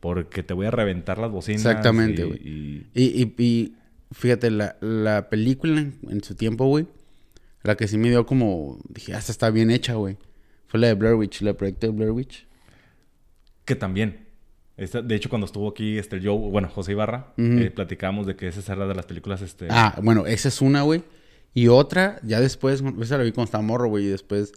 porque 0.00 0.42
te 0.42 0.54
voy 0.54 0.66
a 0.66 0.70
reventar 0.70 1.18
las 1.18 1.30
bocinas. 1.30 1.64
Exactamente, 1.66 2.24
güey. 2.24 2.38
y- 2.42 2.86
Y, 2.94 3.22
y, 3.22 3.34
y 3.44 3.74
fíjate, 4.12 4.50
la, 4.50 4.76
la 4.80 5.28
película 5.28 5.80
en, 6.08 6.22
su 6.24 6.34
tiempo, 6.34 6.64
güey, 6.66 6.86
la 7.62 7.76
que 7.76 7.88
sí 7.88 7.98
me 7.98 8.08
dio 8.08 8.24
como, 8.24 8.78
dije, 8.88 9.12
hasta 9.12 9.32
está 9.32 9.50
bien 9.50 9.70
hecha, 9.70 9.94
güey. 9.94 10.16
Fue 10.66 10.80
la 10.80 10.86
de 10.86 10.94
Blair 10.94 11.14
Witch, 11.16 11.42
la 11.42 11.52
proyecto 11.54 11.86
de 11.88 11.92
Blair 11.92 12.10
Witch. 12.12 12.46
Que 13.66 13.74
también. 13.76 14.24
Esta- 14.78 15.00
de 15.02 15.14
hecho, 15.14 15.28
cuando 15.28 15.44
estuvo 15.46 15.68
aquí 15.68 15.98
este, 15.98 16.20
Joe, 16.22 16.36
bueno, 16.50 16.68
José 16.68 16.92
Ibarra, 16.92 17.32
Ujú. 17.38 17.58
eh, 17.58 17.70
platicamos 17.70 18.26
de 18.26 18.36
que 18.36 18.48
esa 18.48 18.72
era 18.72 18.86
de 18.86 18.94
las 18.94 19.06
películas, 19.06 19.40
este... 19.42 19.68
Ah, 19.70 19.98
bueno, 20.02 20.26
esa 20.26 20.48
es 20.48 20.60
una, 20.60 20.82
güey. 20.82 21.02
Y 21.54 21.68
otra, 21.68 22.20
ya 22.22 22.40
después, 22.40 22.82
esa 23.00 23.16
la 23.18 23.24
vi 23.24 23.32
cuando 23.32 23.44
estaba 23.46 23.62
morro, 23.62 23.88
güey. 23.88 24.04
Y 24.04 24.08
después, 24.08 24.52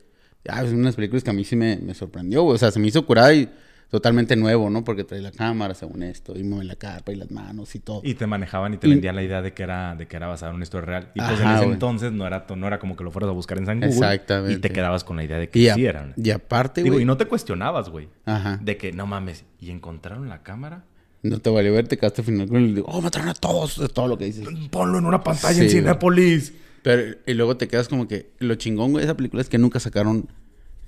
ah, 0.49 0.61
es 0.63 0.71
unas 0.73 0.95
películas 0.95 1.23
que 1.23 1.29
a 1.29 1.33
mí 1.33 1.45
sí 1.45 1.55
me, 1.55 1.77
me 1.77 1.93
sorprendió, 1.93 2.43
güey. 2.43 2.55
O 2.55 2.57
sea, 2.57 2.71
se 2.71 2.79
me 2.79 2.87
hizo 2.87 3.05
curada 3.05 3.33
y 3.33 3.49
totalmente 3.89 4.35
nuevo, 4.35 4.69
¿no? 4.69 4.83
Porque 4.83 5.03
trae 5.03 5.19
la 5.21 5.31
cámara, 5.31 5.73
según 5.73 6.03
esto, 6.03 6.37
y 6.37 6.43
mueve 6.43 6.65
la 6.65 6.75
carpa 6.75 7.11
y 7.11 7.15
las 7.15 7.31
manos 7.31 7.73
y 7.75 7.79
todo. 7.79 8.01
Y 8.03 8.13
te 8.13 8.27
manejaban 8.27 8.73
y 8.73 8.77
te 8.77 8.87
Y- 8.87 8.91
vendían 8.91 9.15
la 9.15 9.23
idea 9.23 9.41
de 9.41 9.53
que 9.53 9.63
era, 9.63 9.95
de 9.95 10.07
que 10.07 10.15
era 10.15 10.27
basado 10.27 10.51
en 10.51 10.57
una 10.57 10.63
historia 10.63 10.85
real. 10.85 11.11
Y 11.15 11.19
pues 11.19 11.39
en 11.39 11.45
Ajá, 11.47 11.55
ese 11.55 11.65
güey. 11.65 11.73
entonces 11.73 12.11
no 12.11 12.27
era, 12.27 12.45
no 12.55 12.67
era 12.67 12.79
como 12.79 12.95
que 12.95 13.03
lo 13.03 13.11
fueras 13.11 13.29
a 13.29 13.33
buscar 13.33 13.57
en 13.57 13.65
San 13.65 13.79
Google. 13.79 13.93
Exactamente. 13.95 14.53
Y 14.53 14.57
te 14.59 14.69
quedabas 14.69 15.03
con 15.03 15.17
la 15.17 15.23
idea 15.23 15.37
de 15.39 15.49
que 15.49 15.59
Y, 15.59 15.67
a- 15.69 15.75
sí 15.75 15.85
eran. 15.85 16.13
y 16.17 16.29
aparte, 16.29 16.83
Digo, 16.83 16.93
güey. 16.95 17.03
y 17.03 17.05
no 17.05 17.17
te 17.17 17.25
cuestionabas, 17.25 17.89
güey. 17.89 18.09
Ajá. 18.25 18.59
De 18.61 18.77
que, 18.77 18.91
no 18.91 19.07
mames, 19.07 19.45
¿y 19.59 19.71
encontraron 19.71 20.29
la 20.29 20.43
cámara? 20.43 20.83
No 21.21 21.39
te 21.39 21.49
valió 21.49 21.73
ver, 21.73 21.87
te 21.87 21.97
quedaste 21.97 22.21
al 22.21 22.25
final 22.25 22.47
con 22.47 22.57
el... 22.57 22.83
Oh, 22.85 23.01
mataron 23.01 23.27
a 23.27 23.33
todos, 23.33 23.81
todo 23.93 24.07
lo 24.07 24.17
que 24.17 24.25
dices. 24.25 24.47
Ponlo 24.71 24.99
en 24.99 25.05
una 25.05 25.21
pantalla 25.21 25.53
Sí, 25.53 25.61
en 25.61 25.65
güey. 25.67 25.75
Cinépolis. 25.81 26.53
Pero, 26.81 27.17
y 27.25 27.33
luego 27.33 27.57
te 27.57 27.67
quedas 27.67 27.89
como 27.89 28.07
que... 28.07 28.31
Lo 28.39 28.55
chingón, 28.55 28.91
güey, 28.91 29.01
de 29.03 29.07
esa 29.11 29.17
película 29.17 29.41
es 29.41 29.49
que 29.49 29.57
nunca 29.57 29.81
sacaron 29.81 30.29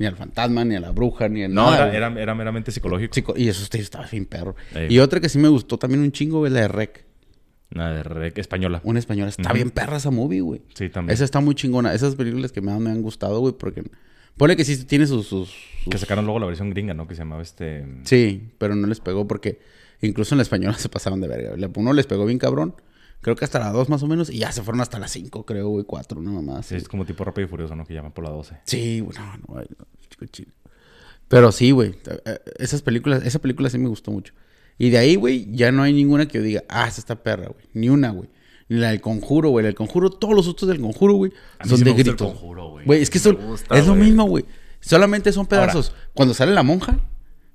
ni 0.02 0.08
al 0.08 0.18
fantasma, 0.18 0.66
ni 0.66 0.76
a 0.76 0.80
la 0.82 0.92
bruja, 0.92 1.30
ni 1.30 1.44
a 1.44 1.48
No, 1.48 1.72
nada. 1.72 1.76
era, 1.78 1.86
güey. 1.86 1.98
era, 1.98 2.22
era 2.24 2.36
meramente 2.36 2.72
psicológico. 2.72 3.34
Y 3.38 3.48
eso 3.48 3.66
estaba 3.72 4.06
bien 4.08 4.26
perro. 4.26 4.56
Ey. 4.76 4.94
Y 4.94 5.00
otra 5.00 5.20
que 5.22 5.30
sí 5.30 5.38
me 5.40 5.48
gustó 5.48 5.78
también 5.78 6.02
un 6.02 6.12
chingo, 6.12 6.40
güey, 6.40 6.52
la 6.52 6.62
de 6.62 6.68
Rec. 6.68 7.06
Una 7.74 7.94
de 7.94 8.04
rec 8.04 8.38
española. 8.38 8.82
Una 8.84 9.00
española. 9.00 9.30
Está 9.30 9.54
bien 9.54 9.70
perra 9.70 9.96
esa 9.96 10.12
movie, 10.12 10.42
güey. 10.42 10.62
Sí, 10.74 10.90
también. 10.90 11.14
Esa 11.14 11.24
está 11.24 11.40
muy 11.40 11.56
chingona. 11.56 11.94
Esas 11.94 12.16
películas 12.16 12.52
que 12.52 12.60
más 12.60 12.78
me 12.82 12.90
han 12.90 13.02
gustado, 13.02 13.40
güey, 13.40 13.54
porque... 13.58 13.84
Pone 14.36 14.58
que 14.58 14.66
sí 14.66 14.84
tiene 14.84 15.08
sus... 15.08 15.28
sus- 15.28 15.54
sus- 15.84 15.90
Que 15.90 15.98
sacaron 15.98 16.26
luego 16.26 16.40
la 16.40 16.48
versión 16.48 16.70
gringa, 16.70 16.94
¿no? 16.94 17.08
Que 17.08 17.16
se 17.16 17.22
llamaba 17.22 17.42
este... 17.42 17.86
Sí, 18.04 18.50
pero 18.58 18.76
no 18.76 18.88
les 18.88 19.00
pegó 19.00 19.26
porque... 19.26 19.60
Incluso 20.02 20.36
en 20.36 20.40
la 20.40 20.44
española 20.44 20.74
se 20.78 20.90
pasaron 20.90 21.22
de 21.22 21.30
verga. 21.30 21.56
La 21.56 21.70
uno 21.74 21.94
les 21.94 22.08
pegó 22.08 22.26
bien 22.26 22.40
cabrón. 22.40 22.76
Creo 23.22 23.36
que 23.36 23.46
hasta 23.46 23.60
la 23.60 23.72
dos 23.72 23.88
más 23.88 24.02
o 24.04 24.08
menos. 24.08 24.30
Y 24.30 24.40
ya 24.40 24.52
se 24.52 24.64
fueron 24.64 24.82
hasta 24.82 25.00
las 25.00 25.12
cinco, 25.12 25.46
creo, 25.46 25.70
güey. 25.70 25.86
Cuatro, 25.86 26.20
una 26.20 26.32
mamá. 26.32 26.64
Sí, 26.64 26.76
es 26.76 26.88
como 26.88 27.06
tipo 27.06 27.24
rápido 27.24 27.48
y 27.48 27.50
furioso, 27.50 27.76
¿no? 27.76 27.86
Que 27.86 27.94
llaman 27.94 28.12
por 28.12 28.24
la 28.24 28.32
12. 28.32 28.58
Sí, 28.66 29.00
güey, 29.00 29.18
no, 29.18 29.56
no, 29.56 29.64
chico 30.10 30.26
chido. 30.26 30.52
Pero 31.28 31.52
sí, 31.52 31.72
güey, 31.72 31.92
eh, 31.92 32.22
eh, 32.26 32.40
esas 32.58 32.82
películas, 32.82 33.24
esa 33.24 33.40
película 33.40 33.70
sí 33.70 33.78
me 33.78 33.88
gustó 33.88 34.12
mucho. 34.12 34.34
Y 34.78 34.90
de 34.90 34.98
ahí, 34.98 35.16
güey, 35.16 35.48
ya 35.52 35.72
no 35.72 35.84
hay 35.84 35.94
ninguna 35.94 36.28
que 36.28 36.40
yo 36.40 36.44
diga, 36.44 36.64
ah, 36.68 36.88
esa 36.88 37.00
está 37.00 37.24
perra, 37.24 37.48
güey. 37.48 37.66
Ni 37.74 37.90
una, 37.90 38.10
güey. 38.10 38.30
Ni 38.68 38.80
la 38.80 38.90
del 38.90 39.00
conjuro, 39.02 39.50
güey. 39.50 39.64
La 39.64 39.68
del 39.68 39.76
conjuro, 39.76 40.10
todos 40.10 40.34
los 40.34 40.46
sustos 40.46 40.68
del 40.68 40.82
conjuro, 40.82 41.14
güey, 41.14 41.32
son 41.64 41.78
sí 41.78 41.84
de 41.84 41.94
gritos. 41.94 42.34
Güey. 42.86 43.02
Es 43.02 43.10
que 43.10 43.20
eso 43.20 43.36
gusta, 43.36 43.78
es 43.78 43.86
lo 43.86 43.94
güey. 43.94 44.06
mismo, 44.06 44.26
güey. 44.26 44.46
Solamente 44.80 45.32
son 45.32 45.46
pedazos. 45.46 45.94
Cuando 46.16 46.34
sale 46.34 46.54
la 46.54 46.64
monja, 46.64 47.00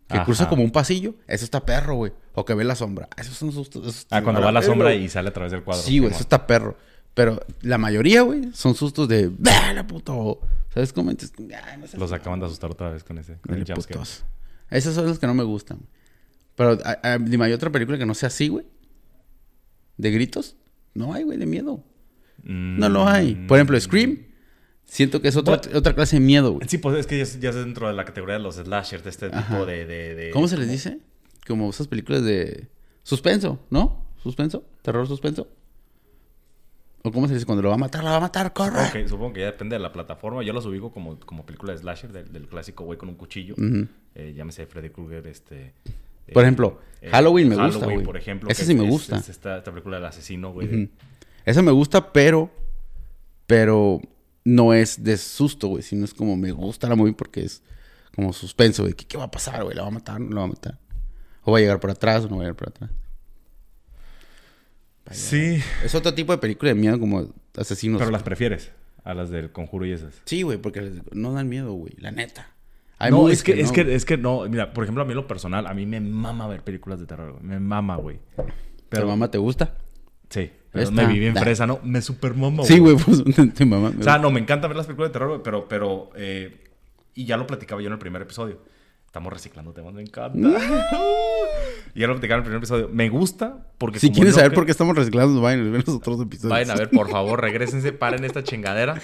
que 0.08 0.16
Ajá. 0.16 0.24
cruza 0.24 0.48
como 0.48 0.62
un 0.62 0.70
pasillo, 0.70 1.14
eso 1.26 1.44
está 1.44 1.64
perro, 1.64 1.96
güey. 1.96 2.12
O 2.34 2.44
que 2.44 2.54
ve 2.54 2.64
la 2.64 2.74
sombra. 2.76 3.08
Esos 3.16 3.36
son 3.36 3.50
sustos. 3.52 3.82
esos- 3.86 4.06
Ah, 4.10 4.22
cuando 4.22 4.40
va 4.40 4.52
la 4.52 4.62
sombra 4.62 4.94
y 4.94 5.08
sale 5.08 5.28
a 5.30 5.32
través 5.32 5.52
del 5.52 5.62
cuadro. 5.62 5.82
Sí, 5.82 5.98
güey, 5.98 6.12
eso 6.12 6.20
está 6.20 6.46
perro. 6.46 6.76
Pero 7.14 7.40
la 7.62 7.78
mayoría, 7.78 8.22
güey, 8.22 8.50
son 8.52 8.74
sustos 8.74 9.08
de, 9.08 9.30
¡Vale, 9.38 9.82
puto! 9.84 10.40
¿Sabes 10.72 10.92
cómo? 10.92 11.10
Entonces, 11.10 11.34
ay, 11.64 11.78
no 11.78 11.86
seas 11.86 11.98
Los 11.98 12.12
acaban 12.12 12.38
de 12.40 12.46
asustar 12.46 12.70
otra 12.70 12.90
vez 12.90 13.02
con 13.02 13.16
ese. 13.18 13.38
Con 13.38 13.54
el 13.56 13.64
putos. 13.64 14.24
Esas 14.70 14.94
son 14.94 15.06
las 15.06 15.18
que 15.18 15.26
no 15.26 15.32
me 15.34 15.44
gustan. 15.44 15.78
Pero, 16.56 16.78
a- 16.84 16.98
a- 17.02 17.18
dime, 17.18 17.46
¿hay 17.46 17.52
otra 17.52 17.70
película 17.70 17.96
que 17.98 18.04
no 18.06 18.14
sea 18.14 18.26
así, 18.28 18.48
güey? 18.48 18.66
¿De 19.96 20.10
gritos? 20.10 20.56
No 20.94 21.14
hay, 21.14 21.24
güey, 21.24 21.38
de 21.38 21.46
miedo. 21.46 21.82
No 22.42 22.88
lo 22.88 23.08
hay. 23.08 23.34
Por 23.34 23.56
ejemplo, 23.58 23.80
Scream. 23.80 24.18
Siento 24.86 25.20
que 25.20 25.28
es 25.28 25.36
otra, 25.36 25.56
Bueno. 25.58 25.78
otra 25.78 25.94
clase 25.94 26.16
de 26.16 26.20
miedo, 26.20 26.52
güey. 26.52 26.68
Sí, 26.68 26.78
pues 26.78 26.96
es 26.96 27.06
que 27.06 27.16
ya 27.18 27.22
es, 27.24 27.40
ya 27.40 27.50
es 27.50 27.54
dentro 27.56 27.88
de 27.88 27.92
la 27.94 28.04
categoría 28.04 28.36
de 28.36 28.42
los 28.42 28.54
slashers, 28.56 29.02
de 29.04 29.10
este 29.10 29.26
Ajá. 29.26 29.46
tipo 29.52 29.66
de, 29.66 29.84
de, 29.84 30.14
de- 30.14 30.30
¿Cómo 30.30 30.46
se 30.48 30.56
les 30.56 30.70
dice? 30.70 30.98
Como 31.46 31.68
esas 31.70 31.88
películas 31.88 32.22
de 32.24 32.68
suspenso, 33.02 33.58
¿no? 33.70 34.04
¿Suspenso? 34.22 34.64
¿Terror 34.82 35.06
suspenso? 35.06 35.48
¿O 37.02 37.12
cómo 37.12 37.28
se 37.28 37.34
dice? 37.34 37.46
Cuando 37.46 37.62
lo 37.62 37.68
va 37.68 37.76
a 37.76 37.78
matar, 37.78 38.02
la 38.02 38.10
va 38.10 38.16
a 38.16 38.20
matar, 38.20 38.52
corre. 38.52 38.70
Supongo 38.78 38.92
que, 38.92 39.08
supongo 39.08 39.32
que 39.34 39.40
ya 39.40 39.46
depende 39.46 39.76
de 39.76 39.80
la 39.80 39.92
plataforma. 39.92 40.42
Yo 40.42 40.52
los 40.52 40.66
ubico 40.66 40.90
como, 40.92 41.18
como 41.20 41.46
película 41.46 41.72
de 41.72 41.78
slasher, 41.78 42.10
del, 42.12 42.32
del 42.32 42.48
clásico 42.48 42.84
güey 42.84 42.98
con 42.98 43.08
un 43.08 43.14
cuchillo. 43.14 43.54
Eh, 44.16 44.34
llámese 44.36 44.66
Freddy 44.66 44.90
Krueger, 44.90 45.24
este... 45.28 45.72
eh, 46.26 46.32
Por 46.32 46.42
ejemplo, 46.42 46.80
Halloween 47.10 47.48
me 47.50 47.54
gusta, 47.56 47.72
Halloween, 47.78 47.94
güey. 47.98 48.06
por 48.06 48.16
ejemplo. 48.16 48.50
Esa 48.50 48.64
sí 48.64 48.74
me 48.74 48.84
es- 48.84 48.90
gusta. 48.90 49.18
es 49.18 49.28
esta, 49.28 49.58
esta 49.58 49.70
película 49.70 49.96
del 49.98 50.06
asesino, 50.06 50.52
güey. 50.52 50.90
Esa 51.44 51.62
me 51.62 51.70
gusta, 51.70 52.12
pero. 52.12 52.50
Pero 53.46 54.00
no 54.46 54.72
es 54.72 55.02
de 55.02 55.16
susto, 55.18 55.68
güey. 55.68 55.82
Sino 55.82 56.04
es 56.04 56.14
como 56.14 56.36
me 56.36 56.52
gusta 56.52 56.88
la 56.88 56.94
movie 56.96 57.12
porque 57.12 57.44
es 57.44 57.62
como 58.14 58.32
suspenso, 58.32 58.82
güey. 58.84 58.94
¿Qué, 58.94 59.04
qué 59.06 59.18
va 59.18 59.24
a 59.24 59.30
pasar, 59.30 59.64
güey? 59.64 59.76
¿La 59.76 59.82
va 59.82 59.88
a 59.88 59.90
matar? 59.90 60.20
¿No 60.20 60.30
la 60.30 60.40
va 60.40 60.44
a 60.44 60.48
matar? 60.48 60.78
¿O 61.42 61.52
va 61.52 61.58
a 61.58 61.60
llegar 61.60 61.80
por 61.80 61.90
atrás 61.90 62.24
o 62.24 62.28
no 62.28 62.36
va 62.36 62.42
a 62.42 62.44
llegar 62.44 62.56
por 62.56 62.68
atrás? 62.68 62.90
Sí, 65.10 65.60
Es 65.84 65.94
otro 65.94 66.12
tipo 66.14 66.32
de 66.32 66.38
película 66.38 66.70
de 66.70 66.74
miedo 66.74 66.98
como 66.98 67.32
asesinos. 67.56 67.98
pero 68.00 68.10
las 68.10 68.24
prefieres 68.24 68.72
a 69.04 69.14
las 69.14 69.30
del 69.30 69.52
conjuro 69.52 69.86
y 69.86 69.92
esas. 69.92 70.14
Sí, 70.24 70.42
güey, 70.42 70.58
porque 70.58 71.00
no 71.12 71.32
dan 71.32 71.48
miedo, 71.48 71.72
güey. 71.74 71.94
La 71.98 72.10
neta. 72.10 72.50
Hay 72.98 73.10
no, 73.12 73.28
es 73.28 73.42
que, 73.44 73.60
es 73.60 73.68
no, 73.68 73.72
que, 73.74 73.84
güey. 73.84 73.94
es 73.94 74.04
que 74.04 74.16
no, 74.16 74.48
mira, 74.48 74.72
por 74.72 74.82
ejemplo, 74.82 75.02
a 75.04 75.06
mí 75.06 75.14
lo 75.14 75.28
personal, 75.28 75.66
a 75.66 75.74
mí 75.74 75.86
me 75.86 76.00
mama 76.00 76.48
ver 76.48 76.62
películas 76.64 76.98
de 76.98 77.06
terror, 77.06 77.32
güey. 77.32 77.44
Me 77.44 77.60
mama, 77.60 77.96
güey. 77.96 78.18
¿Pero 78.36 78.48
Pero, 78.88 79.06
mamá 79.06 79.30
te 79.30 79.38
gusta? 79.38 79.76
sí, 80.30 80.50
pero 80.76 80.90
me 80.92 81.06
viví 81.06 81.26
en 81.26 81.34
da. 81.34 81.40
fresa, 81.40 81.66
¿no? 81.66 81.80
Me 81.82 82.00
super 82.02 82.34
mama, 82.34 82.64
Sí, 82.64 82.78
güey, 82.78 82.96
pues 82.96 83.22
mamá. 83.66 83.92
O 83.98 84.02
sea, 84.02 84.18
no, 84.18 84.30
me 84.30 84.40
encanta 84.40 84.68
ver 84.68 84.76
las 84.76 84.86
películas 84.86 85.10
de 85.10 85.12
terror, 85.14 85.28
güey, 85.28 85.40
pero, 85.42 85.68
pero, 85.68 86.10
eh, 86.16 86.64
y 87.14 87.24
ya 87.24 87.36
lo 87.36 87.46
platicaba 87.46 87.80
yo 87.80 87.88
en 87.88 87.94
el 87.94 87.98
primer 87.98 88.22
episodio. 88.22 88.60
Estamos 89.06 89.32
reciclando 89.32 89.72
temas, 89.72 89.94
me 89.94 90.02
encanta. 90.02 90.38
y 91.94 92.00
ya 92.00 92.06
lo 92.06 92.14
platicaba 92.14 92.38
en 92.38 92.40
el 92.40 92.44
primer 92.44 92.58
episodio. 92.58 92.88
Me 92.92 93.08
gusta 93.08 93.66
porque 93.78 93.98
si 93.98 94.10
no 94.10 94.30
saber 94.30 94.52
por 94.52 94.66
qué 94.66 94.72
estamos 94.72 94.94
reciclando, 94.94 95.40
vayan 95.40 95.66
a 95.66 95.70
ver 95.70 95.86
los 95.86 95.96
otros 95.96 96.20
episodios. 96.20 96.50
Vayan 96.50 96.70
a 96.70 96.74
ver, 96.74 96.90
por 96.90 97.10
favor, 97.10 97.40
regresense, 97.40 97.92
paren 97.92 98.24
esta 98.24 98.44
chingadera. 98.44 99.00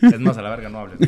Es 0.00 0.20
más, 0.20 0.38
a 0.38 0.42
la 0.42 0.50
verga, 0.50 0.68
no 0.68 0.78
hables. 0.78 0.98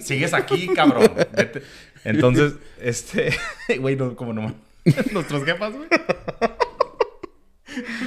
Sigues 0.00 0.32
aquí, 0.32 0.68
cabrón. 0.68 1.10
Vete. 1.36 1.62
Entonces, 2.04 2.54
este, 2.80 3.34
güey, 3.80 3.96
no, 3.96 4.14
como 4.14 4.32
no 4.32 4.54
Nuestros 5.12 5.44
jefas, 5.44 5.72
güey. 5.74 5.88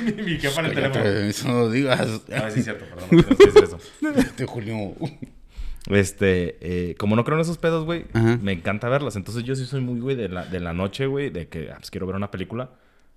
Mi, 0.03 0.23
mi 0.23 0.39
jefa 0.39 0.61
en 0.61 0.65
el 0.67 0.73
teléfono. 0.73 1.05
Eso 1.05 1.47
no 1.47 1.53
lo 1.59 1.69
digas. 1.69 2.21
Ah, 2.33 2.49
sí, 2.49 2.59
es 2.59 2.65
cierto, 2.65 2.85
perdón. 2.85 3.07
No 3.11 3.23
tienes 3.23 3.37
que 3.37 3.45
decir 3.45 3.63
eso. 3.63 3.79
Este 4.19 4.45
Julio. 4.45 4.93
Este, 5.89 6.57
eh, 6.61 6.95
como 6.95 7.15
no 7.15 7.23
creo 7.23 7.37
en 7.37 7.41
esos 7.41 7.57
pedos, 7.57 7.85
güey, 7.85 8.05
me 8.13 8.51
encanta 8.51 8.89
verlas. 8.89 9.15
Entonces 9.15 9.43
yo 9.43 9.55
sí 9.55 9.65
soy 9.65 9.81
muy, 9.81 9.99
güey, 9.99 10.15
de 10.15 10.29
la, 10.29 10.45
de 10.45 10.59
la 10.59 10.73
noche, 10.73 11.05
güey, 11.05 11.29
de 11.29 11.47
que 11.47 11.69
ah, 11.71 11.75
pues, 11.77 11.91
quiero 11.91 12.07
ver 12.07 12.15
una 12.15 12.31
película. 12.31 12.71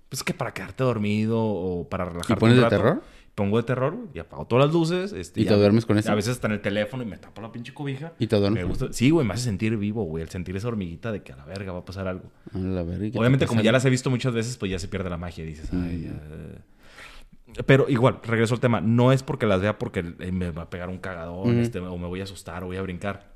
Pues 0.09 0.23
que 0.23 0.33
para 0.33 0.53
quedarte 0.53 0.83
dormido 0.83 1.39
o 1.39 1.87
para 1.87 2.05
relajarte. 2.05 2.35
pones 2.35 2.57
un 2.57 2.63
de 2.63 2.69
terror? 2.69 3.01
Pongo 3.35 3.57
de 3.57 3.63
terror, 3.63 3.95
güey, 3.95 4.07
y 4.13 4.19
apago 4.19 4.45
todas 4.45 4.65
las 4.65 4.73
luces. 4.73 5.13
Este, 5.13 5.41
¿Y 5.41 5.45
te 5.45 5.53
duermes 5.55 5.85
con 5.85 5.97
eso? 5.97 6.11
A 6.11 6.15
veces 6.15 6.33
está 6.33 6.47
en 6.47 6.53
el 6.53 6.61
teléfono 6.61 7.01
y 7.01 7.05
me 7.05 7.17
tapo 7.17 7.41
la 7.41 7.51
pinche 7.51 7.73
cobija. 7.73 8.11
¿Y 8.19 8.27
te 8.27 8.35
duermes 8.35 8.61
Me 8.63 8.67
gusta. 8.69 8.87
Sí, 8.91 9.09
güey, 9.09 9.25
me 9.25 9.33
hace 9.33 9.45
sentir 9.45 9.77
vivo, 9.77 10.03
güey. 10.03 10.21
El 10.23 10.29
sentir 10.29 10.55
esa 10.57 10.67
hormiguita 10.67 11.11
de 11.13 11.23
que 11.23 11.31
a 11.31 11.37
la 11.37 11.45
verga 11.45 11.71
va 11.71 11.79
a 11.79 11.85
pasar 11.85 12.07
algo. 12.07 12.29
A 12.53 12.57
la 12.57 12.83
verga, 12.83 13.05
¿y 13.05 13.09
qué 13.09 13.13
te 13.13 13.19
Obviamente, 13.19 13.47
como 13.47 13.61
ya 13.61 13.71
las 13.71 13.85
he 13.85 13.89
visto 13.89 14.09
muchas 14.09 14.33
veces, 14.33 14.57
pues 14.57 14.69
ya 14.69 14.79
se 14.79 14.87
pierde 14.89 15.09
la 15.09 15.17
magia. 15.17 15.45
Dices, 15.45 15.71
Mm. 15.71 15.83
ay, 15.83 16.01
ya. 16.03 17.63
Pero 17.65 17.89
igual, 17.89 18.19
regreso 18.23 18.53
al 18.53 18.59
tema. 18.59 18.79
No 18.81 19.11
es 19.11 19.23
porque 19.23 19.45
las 19.45 19.61
vea 19.61 19.77
porque 19.77 20.13
eh, 20.19 20.31
me 20.31 20.51
va 20.51 20.63
a 20.63 20.69
pegar 20.69 20.89
un 20.89 20.99
cagadón 20.99 21.59
este, 21.59 21.79
o 21.79 21.97
me 21.97 22.07
voy 22.07 22.21
a 22.21 22.23
asustar 22.23 22.63
o 22.63 22.67
voy 22.67 22.77
a 22.77 22.81
brincar. 22.81 23.30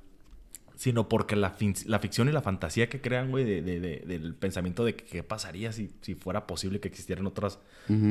Sino 0.78 1.08
porque 1.08 1.36
la, 1.36 1.52
ficción 1.52 2.28
y 2.28 2.32
la 2.32 2.42
fantasía 2.42 2.90
que 2.90 3.00
crean, 3.00 3.32
güey, 3.32 3.46
de, 3.46 3.62
de- 3.62 3.80
de- 3.80 4.04
del 4.06 4.36
pensamiento 4.36 4.84
de 4.84 4.96
que 4.96 5.06
qué 5.06 5.24
pasaría 5.24 5.72
si, 5.72 5.90
si 6.02 6.16
fuera 6.16 6.48
posible 6.48 6.80
que 6.80 6.88
existieran 6.90 7.26
otras, 7.28 7.60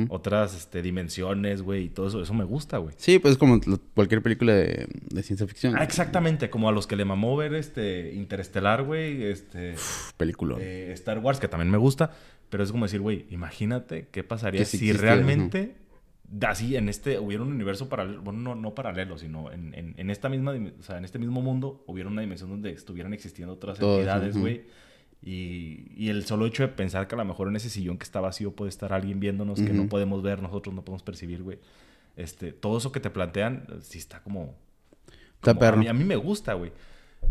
otras 0.09 0.55
este, 0.55 0.81
dimensiones, 0.81 1.61
güey, 1.61 1.83
y 1.85 1.89
todo 1.89 2.07
eso. 2.07 2.21
Eso 2.21 2.33
me 2.33 2.43
gusta, 2.43 2.77
güey. 2.79 2.95
Sí, 2.97 3.19
pues 3.19 3.33
es 3.33 3.37
como 3.37 3.59
cualquier 3.93 4.21
película 4.21 4.53
de, 4.53 4.87
ciencia 5.23 5.45
ficción. 5.47 5.75
Ah, 5.77 5.83
exactamente, 5.83 6.49
como 6.49 6.67
a 6.69 6.71
los 6.71 6.87
que 6.87 6.95
le 6.95 7.05
mamó 7.05 7.35
ver 7.37 7.53
este 7.53 8.13
Interestelar, 8.13 8.83
güey, 8.83 9.23
este 9.25 9.75
película. 10.17 10.55
eh, 10.59 10.91
Star 10.93 11.19
Wars, 11.19 11.39
que 11.39 11.47
también 11.47 11.69
me 11.69 11.77
gusta, 11.77 12.11
pero 12.49 12.63
es 12.63 12.71
como 12.71 12.85
decir, 12.85 13.01
güey, 13.01 13.25
imagínate 13.29 14.07
qué 14.11 14.23
pasaría 14.23 14.61
Que 14.61 14.65
si 14.65 14.91
realmente 14.93 15.75
así 16.41 16.75
en 16.75 16.89
este 16.89 17.19
hubiera 17.19 17.43
un 17.43 17.51
universo 17.53 17.87
paralelo, 17.89 18.21
bueno, 18.21 18.39
no, 18.39 18.55
no 18.55 18.73
paralelo, 18.75 19.17
sino 19.17 19.51
en, 19.51 19.73
en- 19.73 19.93
en 19.97 20.09
esta 20.09 20.27
misma, 20.29 20.53
o 20.79 20.83
sea, 20.83 20.97
en 20.97 21.05
este 21.05 21.19
mismo 21.19 21.41
mundo 21.41 21.83
hubiera 21.87 22.09
una 22.09 22.21
dimensión 22.21 22.49
donde 22.49 22.71
estuvieran 22.71 23.13
existiendo 23.13 23.53
otras 23.53 23.79
entidades, 23.97 24.35
güey. 24.41 24.63
Y, 25.21 25.91
y 25.95 26.09
el 26.09 26.25
solo 26.25 26.45
hecho 26.45 26.63
de 26.63 26.69
pensar 26.69 27.07
que 27.07 27.15
a 27.15 27.17
lo 27.17 27.25
mejor 27.25 27.47
en 27.47 27.55
ese 27.55 27.69
sillón 27.69 27.97
que 27.97 28.03
está 28.03 28.21
vacío 28.21 28.51
puede 28.55 28.69
estar 28.69 28.93
alguien 28.93 29.19
viéndonos 29.19 29.59
que 29.59 29.73
no 29.73 29.87
podemos 29.89 30.21
ver, 30.21 30.41
nosotros 30.41 30.75
no 30.75 30.83
podemos 30.85 31.01
percibir, 31.03 31.41
güey. 31.41 31.57
Este, 32.15 32.51
todo 32.53 32.77
eso 32.77 32.91
que 32.91 32.99
te 32.99 33.09
plantean, 33.09 33.65
sí 33.81 33.97
está 33.97 34.21
como... 34.21 34.55
Está 35.35 35.51
como- 35.53 35.59
perro. 35.59 35.77
A 35.77 35.79
mí, 35.79 35.87
a 35.87 35.93
mí 35.93 36.03
me 36.03 36.15
gusta, 36.15 36.53
güey. 36.53 36.71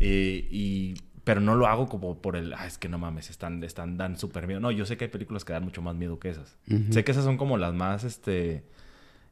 Eh, 0.01 0.49
y, 0.51 0.95
pero 1.23 1.41
no 1.41 1.55
lo 1.55 1.67
hago 1.69 1.87
como 1.89 2.21
por 2.21 2.35
el, 2.37 2.53
ah, 2.55 2.67
es 2.67 2.79
que 2.79 2.89
no 2.89 2.99
mames, 2.99 3.31
están, 3.31 3.63
están, 3.63 3.97
dan 3.97 4.19
súper 4.19 4.47
miedo. 4.49 4.59
No, 4.61 4.71
yo 4.73 4.87
sé 4.87 4.97
que 4.97 5.05
hay 5.05 5.11
películas 5.11 5.45
que 5.45 5.53
dan 5.53 5.63
mucho 5.65 5.81
más 5.81 5.95
miedo 5.95 6.19
que 6.19 6.31
esas. 6.31 6.59
Sé 6.91 7.05
que 7.05 7.13
esas 7.13 7.25
son 7.25 7.37
como 7.37 7.59
las 7.59 7.75
más, 7.75 8.03
este, 8.03 8.65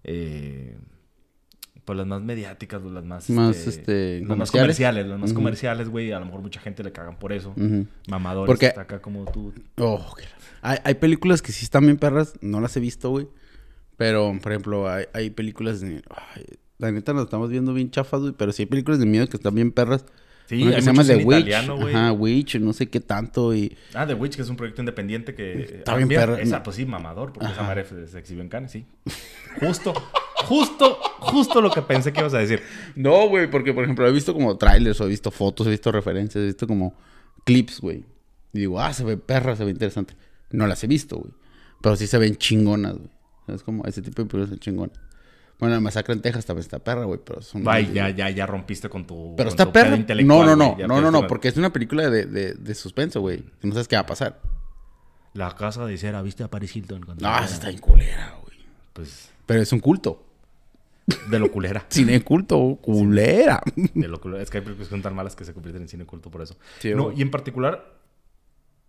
eh, 0.04 0.76
Pues 1.84 1.96
las 1.96 2.06
más 2.06 2.22
mediáticas, 2.22 2.80
güey, 2.80 2.94
las 2.94 3.04
más... 3.04 3.28
Más, 3.30 3.66
este, 3.66 4.20
las 4.24 4.36
más 4.38 4.50
comerciales. 4.50 5.06
Las 5.06 5.18
más 5.18 5.32
comerciales, 5.32 5.88
güey. 5.88 6.12
A 6.12 6.20
lo 6.20 6.26
mejor 6.26 6.40
mucha 6.42 6.60
gente 6.60 6.82
le 6.84 6.92
cagan 6.92 7.18
por 7.18 7.32
eso. 7.32 7.50
Ujú. 7.56 7.86
Mamadores. 8.08 8.46
Porque- 8.46 8.66
está 8.66 8.82
acá 8.82 9.00
como 9.02 9.24
tú. 9.24 9.52
Oh, 9.78 10.14
qué 10.16 10.24
hay, 10.64 10.78
hay 10.84 10.94
películas 10.94 11.42
que 11.42 11.50
sí 11.50 11.64
están 11.64 11.84
bien 11.84 11.96
perras, 11.96 12.34
no 12.40 12.60
las 12.60 12.76
he 12.76 12.80
visto, 12.80 13.10
güey. 13.10 13.26
Pero, 13.96 14.32
por 14.40 14.52
ejemplo, 14.52 14.88
hay, 14.88 15.06
hay 15.12 15.30
películas 15.30 15.80
de... 15.80 16.02
ay, 16.08 16.44
la 16.78 16.92
neta 16.92 17.12
nos 17.12 17.24
estamos 17.24 17.50
viendo 17.50 17.74
bien 17.74 17.90
chafas, 17.90 18.20
güey. 18.20 18.32
Pero 18.32 18.52
sí 18.52 18.62
hay 18.62 18.66
películas 18.66 19.00
de 19.00 19.06
miedo 19.06 19.26
que 19.28 19.36
están 19.36 19.54
bien 19.54 19.72
perras. 19.72 20.04
Sí, 20.46 20.64
que 20.64 20.72
se 20.74 20.80
llama 20.82 21.04
The 21.04 21.16
Witch. 21.16 21.38
italiano. 21.46 21.86
Ajá, 21.86 22.12
Witch, 22.12 22.56
no 22.56 22.72
sé 22.72 22.88
qué 22.88 23.00
tanto. 23.00 23.54
Y 23.54 23.76
Ah, 23.94 24.06
The 24.06 24.14
Witch, 24.14 24.36
que 24.36 24.42
es 24.42 24.48
un 24.48 24.56
proyecto 24.56 24.82
independiente 24.82 25.34
que... 25.34 25.62
Está 25.78 25.92
ah, 25.92 25.96
bien 25.96 26.08
perra. 26.08 26.40
Esa, 26.40 26.62
pues 26.62 26.76
sí, 26.76 26.84
mamador, 26.84 27.32
porque 27.32 27.46
esa 27.46 27.60
Ajá. 27.60 27.68
madre 27.68 27.84
se, 27.84 28.06
se 28.06 28.18
exhibió 28.18 28.42
en 28.42 28.48
Cannes, 28.48 28.70
sí. 28.72 28.84
Justo, 29.60 29.94
justo, 30.44 30.98
justo 31.20 31.60
lo 31.60 31.70
que 31.70 31.82
pensé 31.82 32.12
que 32.12 32.20
ibas 32.20 32.34
a 32.34 32.38
decir. 32.38 32.62
No, 32.96 33.28
güey, 33.28 33.50
porque 33.50 33.72
por 33.72 33.84
ejemplo 33.84 34.06
he 34.06 34.12
visto 34.12 34.32
como 34.34 34.56
trailers, 34.58 35.00
o 35.00 35.04
he 35.06 35.08
visto 35.08 35.30
fotos, 35.30 35.66
he 35.66 35.70
visto 35.70 35.90
referencias, 35.92 36.42
he 36.42 36.46
visto 36.46 36.66
como 36.66 36.94
clips, 37.44 37.80
güey. 37.80 38.04
Y 38.52 38.60
digo, 38.60 38.80
ah, 38.80 38.92
se 38.92 39.04
ve 39.04 39.16
perra, 39.16 39.56
se 39.56 39.64
ve 39.64 39.70
interesante. 39.70 40.14
No 40.50 40.66
las 40.66 40.82
he 40.84 40.86
visto, 40.86 41.16
güey. 41.16 41.32
Pero 41.80 41.96
sí 41.96 42.06
se 42.06 42.18
ven 42.18 42.36
chingonas, 42.36 42.94
güey. 42.96 43.10
Es 43.48 43.62
como 43.62 43.84
ese 43.86 44.02
tipo 44.02 44.22
de 44.22 44.28
películas 44.28 44.50
son 44.50 44.58
chingonas. 44.58 44.98
Bueno, 45.62 45.76
la 45.76 45.80
masacre 45.80 46.12
en 46.12 46.20
Texas 46.20 46.44
también 46.44 46.62
está 46.62 46.80
perra, 46.80 47.04
güey, 47.04 47.20
pero 47.24 47.40
son... 47.40 47.62
Ay, 47.68 47.92
ya, 47.94 48.10
ya, 48.10 48.28
ya 48.30 48.46
rompiste 48.46 48.88
con 48.88 49.06
tu. 49.06 49.34
Pero 49.36 49.48
con 49.48 49.52
está 49.52 49.66
tu 49.66 49.72
perra. 49.72 49.96
No, 50.24 50.44
no, 50.44 50.56
no, 50.56 50.76
no, 50.76 51.00
no, 51.00 51.10
no, 51.12 51.28
porque 51.28 51.46
es 51.46 51.56
una 51.56 51.72
película 51.72 52.10
de, 52.10 52.26
de, 52.26 52.54
de 52.54 52.74
suspenso, 52.74 53.20
güey. 53.20 53.44
No 53.62 53.70
sabes 53.70 53.86
qué 53.86 53.94
va 53.94 54.02
a 54.02 54.06
pasar. 54.06 54.40
La 55.34 55.54
casa 55.54 55.86
de 55.86 55.96
cera, 55.96 56.20
¿viste 56.20 56.42
a 56.42 56.50
Paris 56.50 56.74
Hilton? 56.74 57.04
cuando 57.04 57.24
No, 57.24 57.44
esa 57.44 57.54
está 57.54 57.70
en 57.70 57.78
culera, 57.78 58.38
güey. 58.42 58.58
Pues, 58.92 59.30
Pero 59.46 59.62
es 59.62 59.72
un 59.72 59.78
culto. 59.78 60.26
de 61.30 61.38
lo 61.38 61.52
culera. 61.52 61.86
Cine 61.90 62.20
culto, 62.24 62.80
culera. 62.82 63.62
De 63.76 64.08
lo 64.08 64.20
culera. 64.20 64.42
Es 64.42 64.50
que 64.50 64.58
hay 64.58 64.64
películas 64.64 64.88
que 64.88 64.94
son 64.94 65.02
tan 65.02 65.14
malas 65.14 65.36
que 65.36 65.44
se 65.44 65.54
convierten 65.54 65.82
en 65.82 65.88
cine 65.88 66.04
culto 66.04 66.28
por 66.28 66.42
eso. 66.42 66.56
Sí, 66.80 66.92
no, 66.92 67.12
y 67.12 67.22
en 67.22 67.30
particular, 67.30 68.00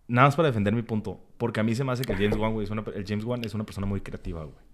nada 0.07 0.29
más 0.29 0.35
para 0.35 0.47
defender 0.47 0.73
mi 0.73 0.81
punto. 0.81 1.19
Porque 1.37 1.59
a 1.59 1.63
mí 1.63 1.75
se 1.75 1.83
me 1.83 1.91
hace 1.91 2.03
que 2.03 2.13
el 2.13 2.17
James 2.17 2.35
Wan, 2.35 2.53
güey, 2.53 2.65
es 2.65 2.71
una, 2.71 2.83
el 2.95 3.05
James 3.05 3.25
Wan 3.25 3.45
es 3.45 3.53
una 3.53 3.63
persona 3.63 3.85
muy 3.85 4.01
creativa, 4.01 4.43
güey. 4.43 4.72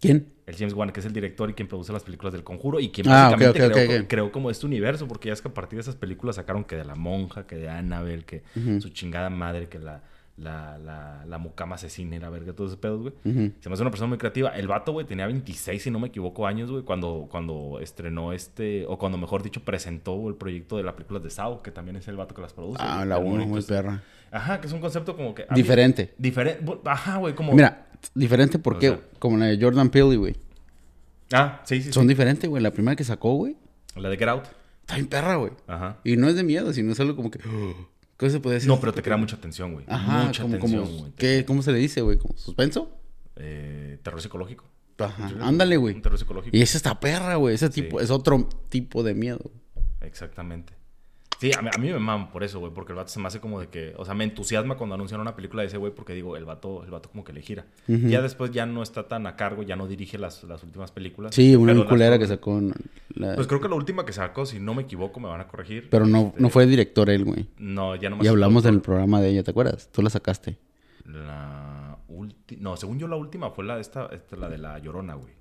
¿Quién? 0.00 0.28
El 0.46 0.56
James 0.56 0.74
Wan, 0.74 0.90
que 0.90 1.00
es 1.00 1.06
el 1.06 1.12
director 1.12 1.48
y 1.48 1.54
quien 1.54 1.68
produce 1.68 1.92
las 1.92 2.02
películas 2.02 2.32
del 2.32 2.42
Conjuro 2.44 2.80
y 2.80 2.90
quien 2.90 3.08
Ah, 3.08 3.30
básicamente 3.30 3.58
creó, 3.58 3.96
ok, 3.98 4.02
ok. 4.02 4.08
creó 4.08 4.32
como 4.32 4.50
este 4.50 4.66
universo, 4.66 5.06
porque 5.06 5.28
ya 5.28 5.34
es 5.34 5.42
que 5.42 5.48
a 5.48 5.54
partir 5.54 5.76
de 5.76 5.82
esas 5.82 5.96
películas 5.96 6.36
sacaron 6.36 6.64
que 6.64 6.76
de 6.76 6.84
la 6.84 6.94
monja, 6.96 7.46
que 7.46 7.56
de 7.56 7.68
Annabelle, 7.68 8.24
que 8.24 8.42
su 8.80 8.88
chingada 8.90 9.30
madre, 9.30 9.68
que 9.68 9.78
la, 9.78 10.02
la, 10.36 10.78
la, 10.78 11.24
la 11.26 11.38
mucama 11.38 11.76
asesina 11.76 12.16
y 12.16 12.18
la 12.18 12.28
verga, 12.28 12.52
todos 12.54 12.70
esos 12.72 12.80
pedos, 12.80 13.00
güey. 13.02 13.14
Ujú. 13.24 13.52
Se 13.60 13.68
me 13.68 13.74
hace 13.74 13.82
una 13.82 13.90
persona 13.90 14.08
muy 14.08 14.18
creativa. 14.18 14.48
El 14.50 14.66
vato, 14.66 14.92
güey, 14.92 15.06
tenía 15.06 15.26
26, 15.26 15.80
si 15.80 15.90
no 15.90 16.00
me 16.00 16.08
equivoco, 16.08 16.46
años, 16.46 16.70
güey, 16.70 16.82
cuando, 16.82 17.28
cuando 17.30 17.78
estrenó 17.80 18.32
este, 18.32 18.84
o 18.88 18.98
cuando 18.98 19.18
mejor 19.18 19.42
dicho, 19.44 19.60
presentó 19.62 20.28
el 20.28 20.34
proyecto 20.34 20.76
de 20.76 20.82
las 20.82 20.94
películas 20.94 21.22
de 21.22 21.30
Sao, 21.30 21.62
que 21.62 21.70
también 21.70 21.96
es 21.96 22.08
el 22.08 22.16
vato 22.16 22.34
que 22.34 22.42
las 22.42 22.52
produce. 22.52 22.78
Ah, 22.82 23.04
la 23.04 23.18
uno, 23.18 23.46
muy 23.46 23.62
perra. 23.62 24.02
Ajá, 24.32 24.60
que 24.60 24.66
es 24.66 24.72
un 24.72 24.80
concepto 24.80 25.14
como 25.16 25.34
que... 25.34 25.46
Diferente. 25.54 26.14
Diferente. 26.18 26.64
Ajá, 26.86 27.18
güey, 27.18 27.34
como... 27.34 27.52
Mira, 27.52 27.86
diferente 28.14 28.58
porque, 28.58 28.90
O 28.90 28.96
sea- 28.96 29.02
como 29.18 29.36
la 29.36 29.46
de 29.46 29.58
Jordan 29.62 29.90
Peele, 29.90 30.16
güey. 30.16 30.36
Ah, 31.32 31.62
sí, 31.64 31.82
sí, 31.82 31.92
Son 31.92 32.02
sí. 32.04 32.08
diferentes, 32.10 32.48
güey. 32.48 32.62
La 32.62 32.70
primera 32.70 32.94
que 32.96 33.04
sacó, 33.04 33.34
güey, 33.34 33.56
La 33.96 34.08
de 34.10 34.16
Get 34.16 34.28
Out. 34.28 34.44
está 34.80 34.94
bien 34.96 35.06
perra, 35.06 35.36
güey. 35.36 35.52
Ajá. 35.66 35.98
Y 36.04 36.16
no 36.16 36.28
es 36.28 36.34
de 36.36 36.42
miedo, 36.44 36.72
sino 36.72 36.92
es 36.92 37.00
algo 37.00 37.16
como 37.16 37.30
que... 37.30 37.38
¿Cómo 38.18 38.30
se 38.30 38.38
puede 38.40 38.54
decir? 38.54 38.68
No, 38.68 38.78
pero 38.78 38.92
te 38.92 39.02
crea 39.02 39.16
mucha 39.16 39.36
tensión, 39.40 39.72
güey. 39.72 39.84
Ajá, 39.88 40.24
mucha 40.26 40.42
como, 40.42 40.58
tensión, 40.58 40.84
como- 40.86 40.98
güey. 41.00 41.12
¿qué, 41.16 41.44
¿Cómo 41.46 41.62
se 41.62 41.72
le 41.72 41.78
dice, 41.78 42.02
güey? 42.02 42.18
¿Como 42.18 42.36
suspenso? 42.36 42.90
Eh, 43.36 43.98
terror 44.02 44.20
psicológico. 44.20 44.64
Ajá, 44.98 45.32
ándale, 45.40 45.76
güey. 45.78 45.94
Un 45.96 46.02
terror 46.02 46.18
psicológico. 46.18 46.56
Y 46.56 46.62
esa 46.62 46.76
está 46.76 47.00
perra, 47.00 47.34
güey. 47.36 47.54
Ese 47.56 47.68
tipo, 47.70 47.98
Sí. 47.98 48.04
es 48.04 48.10
otro 48.10 48.48
tipo 48.68 49.02
de 49.02 49.14
miedo. 49.14 49.50
Exactamente. 50.00 50.74
Sí, 51.42 51.50
a 51.58 51.60
mí, 51.60 51.68
a 51.74 51.78
mí 51.78 51.88
me 51.90 51.98
maman 51.98 52.30
por 52.30 52.44
eso, 52.44 52.60
güey, 52.60 52.72
porque 52.72 52.92
el 52.92 52.96
vato 52.96 53.08
se 53.10 53.18
me 53.18 53.26
hace 53.26 53.40
como 53.40 53.60
de 53.60 53.66
que, 53.66 53.94
o 53.98 54.04
sea, 54.04 54.14
me 54.14 54.22
entusiasma 54.24 54.76
cuando 54.76 54.94
anuncian 54.94 55.20
una 55.20 55.34
película 55.34 55.62
de 55.62 55.68
ese 55.68 55.76
güey 55.76 55.92
porque 55.92 56.14
digo, 56.14 56.36
el 56.36 56.44
vato, 56.44 56.84
el 56.84 56.90
vato 56.92 57.10
como 57.10 57.24
que 57.24 57.32
le 57.32 57.42
gira. 57.42 57.66
Ya 57.88 58.22
después 58.22 58.52
ya 58.52 58.64
no 58.64 58.82
está 58.82 59.08
tan 59.08 59.26
a 59.26 59.34
cargo, 59.34 59.62
ya 59.64 59.74
no 59.74 59.88
dirige 59.88 60.18
las, 60.18 60.44
las 60.44 60.62
últimas 60.62 60.92
películas. 60.92 61.34
Sí, 61.34 61.56
una 61.56 61.72
pero 61.72 61.74
bien 61.74 61.78
las 61.86 61.88
culera 61.90 62.18
que 62.18 62.26
sacó. 62.28 62.58
en 62.58 62.72
la- 63.14 63.34
Pues 63.34 63.46
creo 63.48 63.60
que 63.60 63.68
la 63.68 63.74
última 63.74 64.04
que 64.06 64.12
sacó, 64.12 64.46
si 64.46 64.60
no 64.60 64.72
me 64.74 64.82
equivoco, 64.84 65.18
me 65.18 65.28
van 65.28 65.40
a 65.40 65.48
corregir. 65.48 65.88
pero 65.90 66.06
no, 66.06 66.28
Este, 66.28 66.40
no 66.40 66.48
fue 66.48 66.64
director 66.66 67.10
él, 67.10 67.24
güey. 67.24 67.48
No, 67.58 67.96
ya 67.96 68.08
no 68.08 68.22
Y 68.22 68.28
hablamos 68.28 68.62
del 68.62 68.80
programa 68.80 69.20
de 69.20 69.30
ella, 69.30 69.42
¿te 69.42 69.50
acuerdas? 69.50 69.90
Tú 69.90 70.00
la 70.00 70.10
sacaste. 70.10 70.58
La 71.04 71.98
última... 72.08 72.62
No, 72.62 72.76
según 72.76 72.98
yo 72.98 73.08
la 73.08 73.16
última 73.16 73.50
fue 73.50 73.64
la 73.64 73.74
de 73.76 73.80
esta, 73.80 74.06
esta, 74.12 74.36
la 74.36 74.48
de 74.48 74.58
La 74.58 74.78
Llorona, 74.78 75.14
güey. 75.14 75.32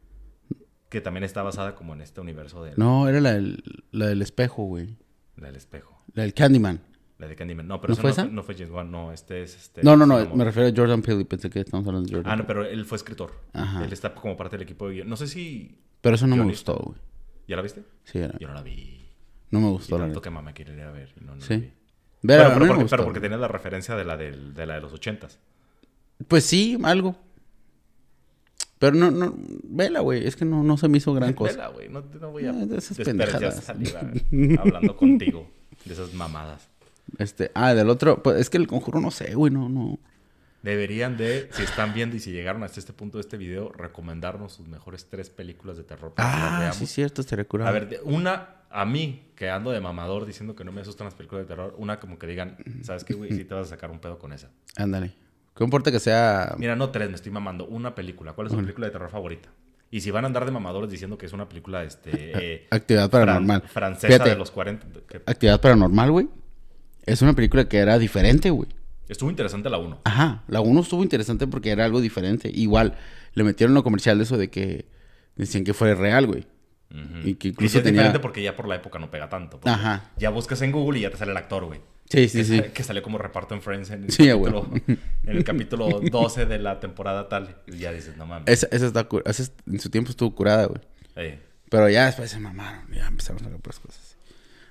Que 0.90 1.00
también 1.00 1.24
está 1.24 1.44
basada 1.44 1.76
como 1.76 1.94
en 1.94 2.02
este 2.02 2.20
universo 2.22 2.64
del, 2.64 2.74
No, 2.78 3.08
era 3.08 3.22
la 3.22 3.34
del, 3.34 3.64
la 3.92 4.08
del 4.08 4.22
espejo, 4.22 4.64
güey. 4.64 4.98
La 5.42 5.48
del 5.48 5.58
espejo. 5.58 6.04
La 6.14 6.24
del 6.24 6.34
Candyman. 6.34 6.80
La 7.18 7.28
de 7.28 7.36
Candyman. 7.36 7.68
No, 7.68 7.80
pero 7.82 7.90
¿No 7.92 7.94
eso 7.94 8.02
fue 8.02 8.10
no, 8.10 8.14
esa? 8.14 8.26
no 8.26 8.44
fue 8.44 8.56
James 8.56 8.72
Wan, 8.72 8.90
no, 8.92 9.12
este 9.12 9.44
es... 9.44 9.56
Este, 9.56 9.84
No, 9.84 9.96
no, 9.98 10.06
no. 10.06 10.36
Me 10.36 10.44
refiero 10.44 10.70
a 10.70 10.74
Jordan 10.76 11.02
Peele 11.02 11.22
y 11.22 11.26
pensé 11.26 11.50
que 11.50 11.60
estamos 11.60 11.86
hablando 11.88 12.08
de 12.10 12.16
Jordan 12.16 12.32
Ah, 12.32 12.36
no, 12.36 12.48
pero 12.48 12.66
él 12.66 12.86
fue 12.86 12.96
escritor. 12.98 13.32
Ajá. 13.54 13.84
Él 13.86 13.94
está 13.94 14.14
como 14.16 14.36
parte 14.38 14.58
del 14.58 14.64
equipo 14.64 14.90
de. 14.90 15.04
No 15.06 15.16
sé 15.18 15.28
si... 15.28 15.78
Pero 16.02 16.16
eso 16.16 16.26
no 16.26 16.36
me 16.36 16.44
gustó, 16.46 16.76
güey. 16.78 16.98
¿Ya 17.48 17.56
la 17.58 17.62
viste? 17.62 17.84
Sí, 18.06 18.18
era- 18.20 18.38
Yo 18.40 18.48
no 18.48 18.54
la 18.56 18.62
vi. 18.64 19.06
no 19.52 19.60
me 19.60 19.68
Y 19.68 19.72
gustó, 19.72 19.98
la 19.98 20.06
tanto 20.06 20.16
neta. 20.20 20.24
que 20.24 20.30
mamá 20.32 20.54
quiere 20.54 20.74
ir 20.74 20.82
a 20.82 20.92
ver. 20.92 21.14
y 21.20 21.24
no, 21.26 21.36
no 21.36 21.42
Sí. 21.42 21.54
la 21.54 21.60
vi. 21.60 21.66
Pero, 22.24 22.44
Pero, 22.44 22.50
mí 22.50 22.60
me 22.62 22.68
porque, 22.68 22.82
gustó. 22.84 22.96
pero 22.98 23.04
porque 23.06 23.20
tenía 23.20 23.38
la 23.38 23.48
referencia 23.48 23.96
de 23.96 24.06
la, 24.06 24.16
del- 24.18 24.54
de 24.54 24.66
la 24.66 24.76
de 24.76 24.82
los 24.82 24.94
ochentas. 24.94 25.40
Pues 26.28 26.44
sí, 26.46 26.78
algo. 26.84 27.16
Pero 28.82 28.96
no, 28.96 29.12
no, 29.12 29.36
vela, 29.64 30.00
güey. 30.00 30.26
Es 30.26 30.36
que 30.36 30.44
no, 30.44 30.64
no 30.64 30.76
se 30.76 30.90
me 30.90 30.98
hizo 30.98 31.14
gran 31.14 31.34
cosa. 31.36 31.52
Vela, 31.54 31.68
güey. 31.68 31.88
No, 31.88 32.04
no 32.20 32.32
voy 32.32 32.48
a 32.48 32.50
Ah, 32.50 32.54
de 32.66 32.78
esas 32.80 32.98
pendejadas. 32.98 33.64
saliva 33.64 34.02
hablando 34.60 34.98
contigo 34.98 35.48
de 35.86 35.94
esas 35.94 36.14
mamadas. 36.16 36.68
Este, 37.20 37.52
ah, 37.54 37.76
del 37.76 37.90
otro, 37.92 38.24
pues 38.24 38.38
es 38.40 38.50
que 38.50 38.58
el 38.58 38.66
conjuro 38.66 39.00
no 39.00 39.12
sé, 39.12 39.36
güey, 39.36 39.54
no, 39.54 39.70
no. 39.70 40.00
Deberían 40.64 41.16
de, 41.16 41.48
si 41.54 41.62
están 41.64 41.94
viendo 41.94 42.16
y 42.16 42.20
si 42.20 42.32
llegaron 42.32 42.64
hasta 42.64 42.80
este 42.80 42.92
punto 42.94 43.18
de 43.20 43.22
este 43.22 43.38
video, 43.38 43.72
recomendarnos 43.72 44.54
sus 44.54 44.68
mejores 44.68 45.06
tres 45.10 45.30
películas 45.30 45.78
de 45.78 45.84
terror 45.84 46.14
para 46.14 46.32
que 46.32 46.38
las 46.38 46.52
Ah, 46.54 46.60
veamos. 46.60 46.78
sí, 46.78 46.86
cierto, 46.88 47.22
estaría 47.22 47.46
curado. 47.46 47.70
A 47.70 47.74
ver, 47.74 48.00
una, 48.04 48.58
a 48.72 48.86
mí, 48.86 49.28
que 49.36 49.50
ando 49.50 49.72
de 49.72 49.80
mamador 49.80 50.26
diciendo 50.26 50.56
que 50.56 50.64
no 50.64 50.72
me 50.72 50.82
asustan 50.82 51.06
las 51.06 51.16
películas 51.16 51.46
de 51.46 51.48
terror, 51.48 51.76
una 51.78 52.00
como 52.00 52.18
que 52.20 52.28
digan, 52.28 52.58
¿sabes 52.84 53.04
qué, 53.04 53.14
güey? 53.16 53.32
Sí 53.32 53.44
te 53.46 53.54
vas 53.56 53.68
a 53.68 53.70
sacar 53.72 53.90
un 53.92 54.00
pedo 54.00 54.18
con 54.20 54.34
esa. 54.34 54.50
Ándale. 54.76 55.14
¿Qué 55.56 55.64
importa 55.64 55.92
que 55.92 56.00
sea? 56.00 56.56
Mira, 56.58 56.76
no 56.76 56.90
tres, 56.92 57.10
me 57.10 57.16
estoy 57.16 57.32
mamando. 57.32 57.66
Una 57.68 57.94
película. 57.94 58.34
¿Cuál 58.34 58.48
es 58.48 58.54
tu 58.54 58.60
película 58.60 58.88
de 58.88 58.92
terror 58.92 59.10
favorita? 59.10 59.50
Y 59.90 60.00
si 60.02 60.10
van 60.10 60.24
a 60.24 60.28
andar 60.28 60.46
de 60.46 60.52
mamadores 60.52 60.90
diciendo 60.90 61.18
que 61.18 61.26
es 61.26 61.34
una 61.34 61.50
película, 61.50 61.84
este... 61.84 62.12
eh, 62.54 62.68
Actividad 62.72 63.10
fran- 63.10 63.12
paranormal. 63.12 63.62
francesa 63.64 64.08
Fíjate, 64.14 64.30
de 64.30 64.36
los 64.38 64.50
40. 64.52 64.88
que- 65.08 65.18
Actividad 65.26 65.60
paranormal, 65.60 66.12
güey. 66.12 66.30
Es 67.06 67.22
una 67.22 67.34
película 67.34 67.68
que 67.68 67.78
era 67.78 67.98
diferente, 68.00 68.50
güey. 68.50 68.70
Estuvo 69.10 69.30
interesante 69.30 69.70
la 69.70 69.78
1. 69.80 70.02
Ajá. 70.06 70.44
La 70.48 70.62
1 70.62 70.80
estuvo 70.80 71.04
interesante 71.04 71.46
porque 71.48 71.72
era 71.72 71.84
algo 71.84 72.00
diferente. 72.00 72.50
Igual, 72.54 72.96
le 73.34 73.44
metieron 73.44 73.74
lo 73.74 73.84
comercial 73.84 74.22
eso 74.22 74.38
de 74.38 74.50
que 74.50 74.86
decían 75.36 75.66
que 75.66 75.74
fue 75.74 75.94
real, 75.96 76.28
güey. 76.28 76.48
Y 77.24 77.36
que 77.36 77.50
incluso 77.50 77.78
es 77.78 77.84
tenía- 77.84 78.02
diferente 78.02 78.20
porque 78.20 78.42
ya 78.44 78.56
por 78.56 78.68
la 78.68 78.76
época 78.76 79.00
no 79.00 79.10
pega 79.10 79.30
tanto. 79.30 79.60
Ajá. 79.64 80.12
Ya 80.18 80.30
buscas 80.30 80.62
en 80.62 80.72
Google 80.72 81.00
y 81.00 81.04
ya 81.04 81.10
te 81.12 81.18
sale 81.18 81.32
el 81.32 81.38
actor, 81.38 81.66
güey. 81.66 81.80
Sí, 82.10 82.28
sí, 82.28 82.40
que, 82.40 82.44
sí. 82.44 82.62
que 82.74 82.84
salió 82.84 83.02
como 83.02 83.18
reparto 83.18 83.56
en 83.56 83.62
Friends 83.62 83.90
en 83.92 84.04
el, 84.04 84.12
Sí, 84.12 84.28
capítulo, 84.28 84.70
en 84.88 85.00
el 85.38 85.44
capítulo 85.46 86.02
12 86.02 86.46
de 86.46 86.60
la 86.60 86.80
temporada 86.82 87.30
tal. 87.30 87.56
Y 87.68 87.78
ya 87.78 87.94
dices, 87.94 88.18
no 88.18 88.26
mames. 88.26 88.50
Esa, 88.50 88.68
esa 88.72 88.88
está 88.88 89.08
esa 89.26 89.44
es- 89.44 89.54
en 89.66 89.80
su 89.80 89.90
tiempo 89.90 90.10
estuvo 90.10 90.36
curada, 90.36 90.66
güey. 90.66 90.82
Eh, 91.16 91.40
Pero 91.70 91.88
ya 91.90 92.08
después 92.08 92.30
se 92.30 92.40
mamaron. 92.40 92.92
Ya 92.92 93.08
empezaron 93.08 93.38
a 93.42 93.46
sacar 93.46 93.58
otras 93.60 93.80
cosas. 93.80 94.18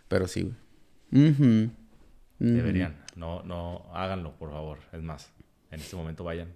Pero 0.08 0.28
sí, 0.28 0.42
güey. 0.42 1.28
Ujú. 1.30 1.44
Ujú. 1.44 1.70
Deberían. 2.38 2.96
No, 3.16 3.42
no, 3.42 3.86
háganlo, 3.94 4.32
por 4.36 4.50
favor. 4.50 4.78
Es 4.92 5.02
más, 5.02 5.32
en 5.70 5.80
este 5.80 5.96
momento 5.96 6.24
vayan 6.24 6.48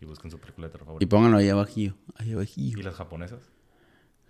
y 0.00 0.06
busquen 0.06 0.30
su 0.30 0.38
película 0.38 0.68
de 0.68 0.72
terror 0.72 0.96
Y 1.02 1.06
pónganlo 1.06 1.36
ahí 1.38 1.50
abajillo. 1.50 1.94
Ahí 2.16 2.30
¿Y 2.30 2.32
abajillo. 2.32 2.82
las 2.82 2.94
japonesas? 2.94 3.40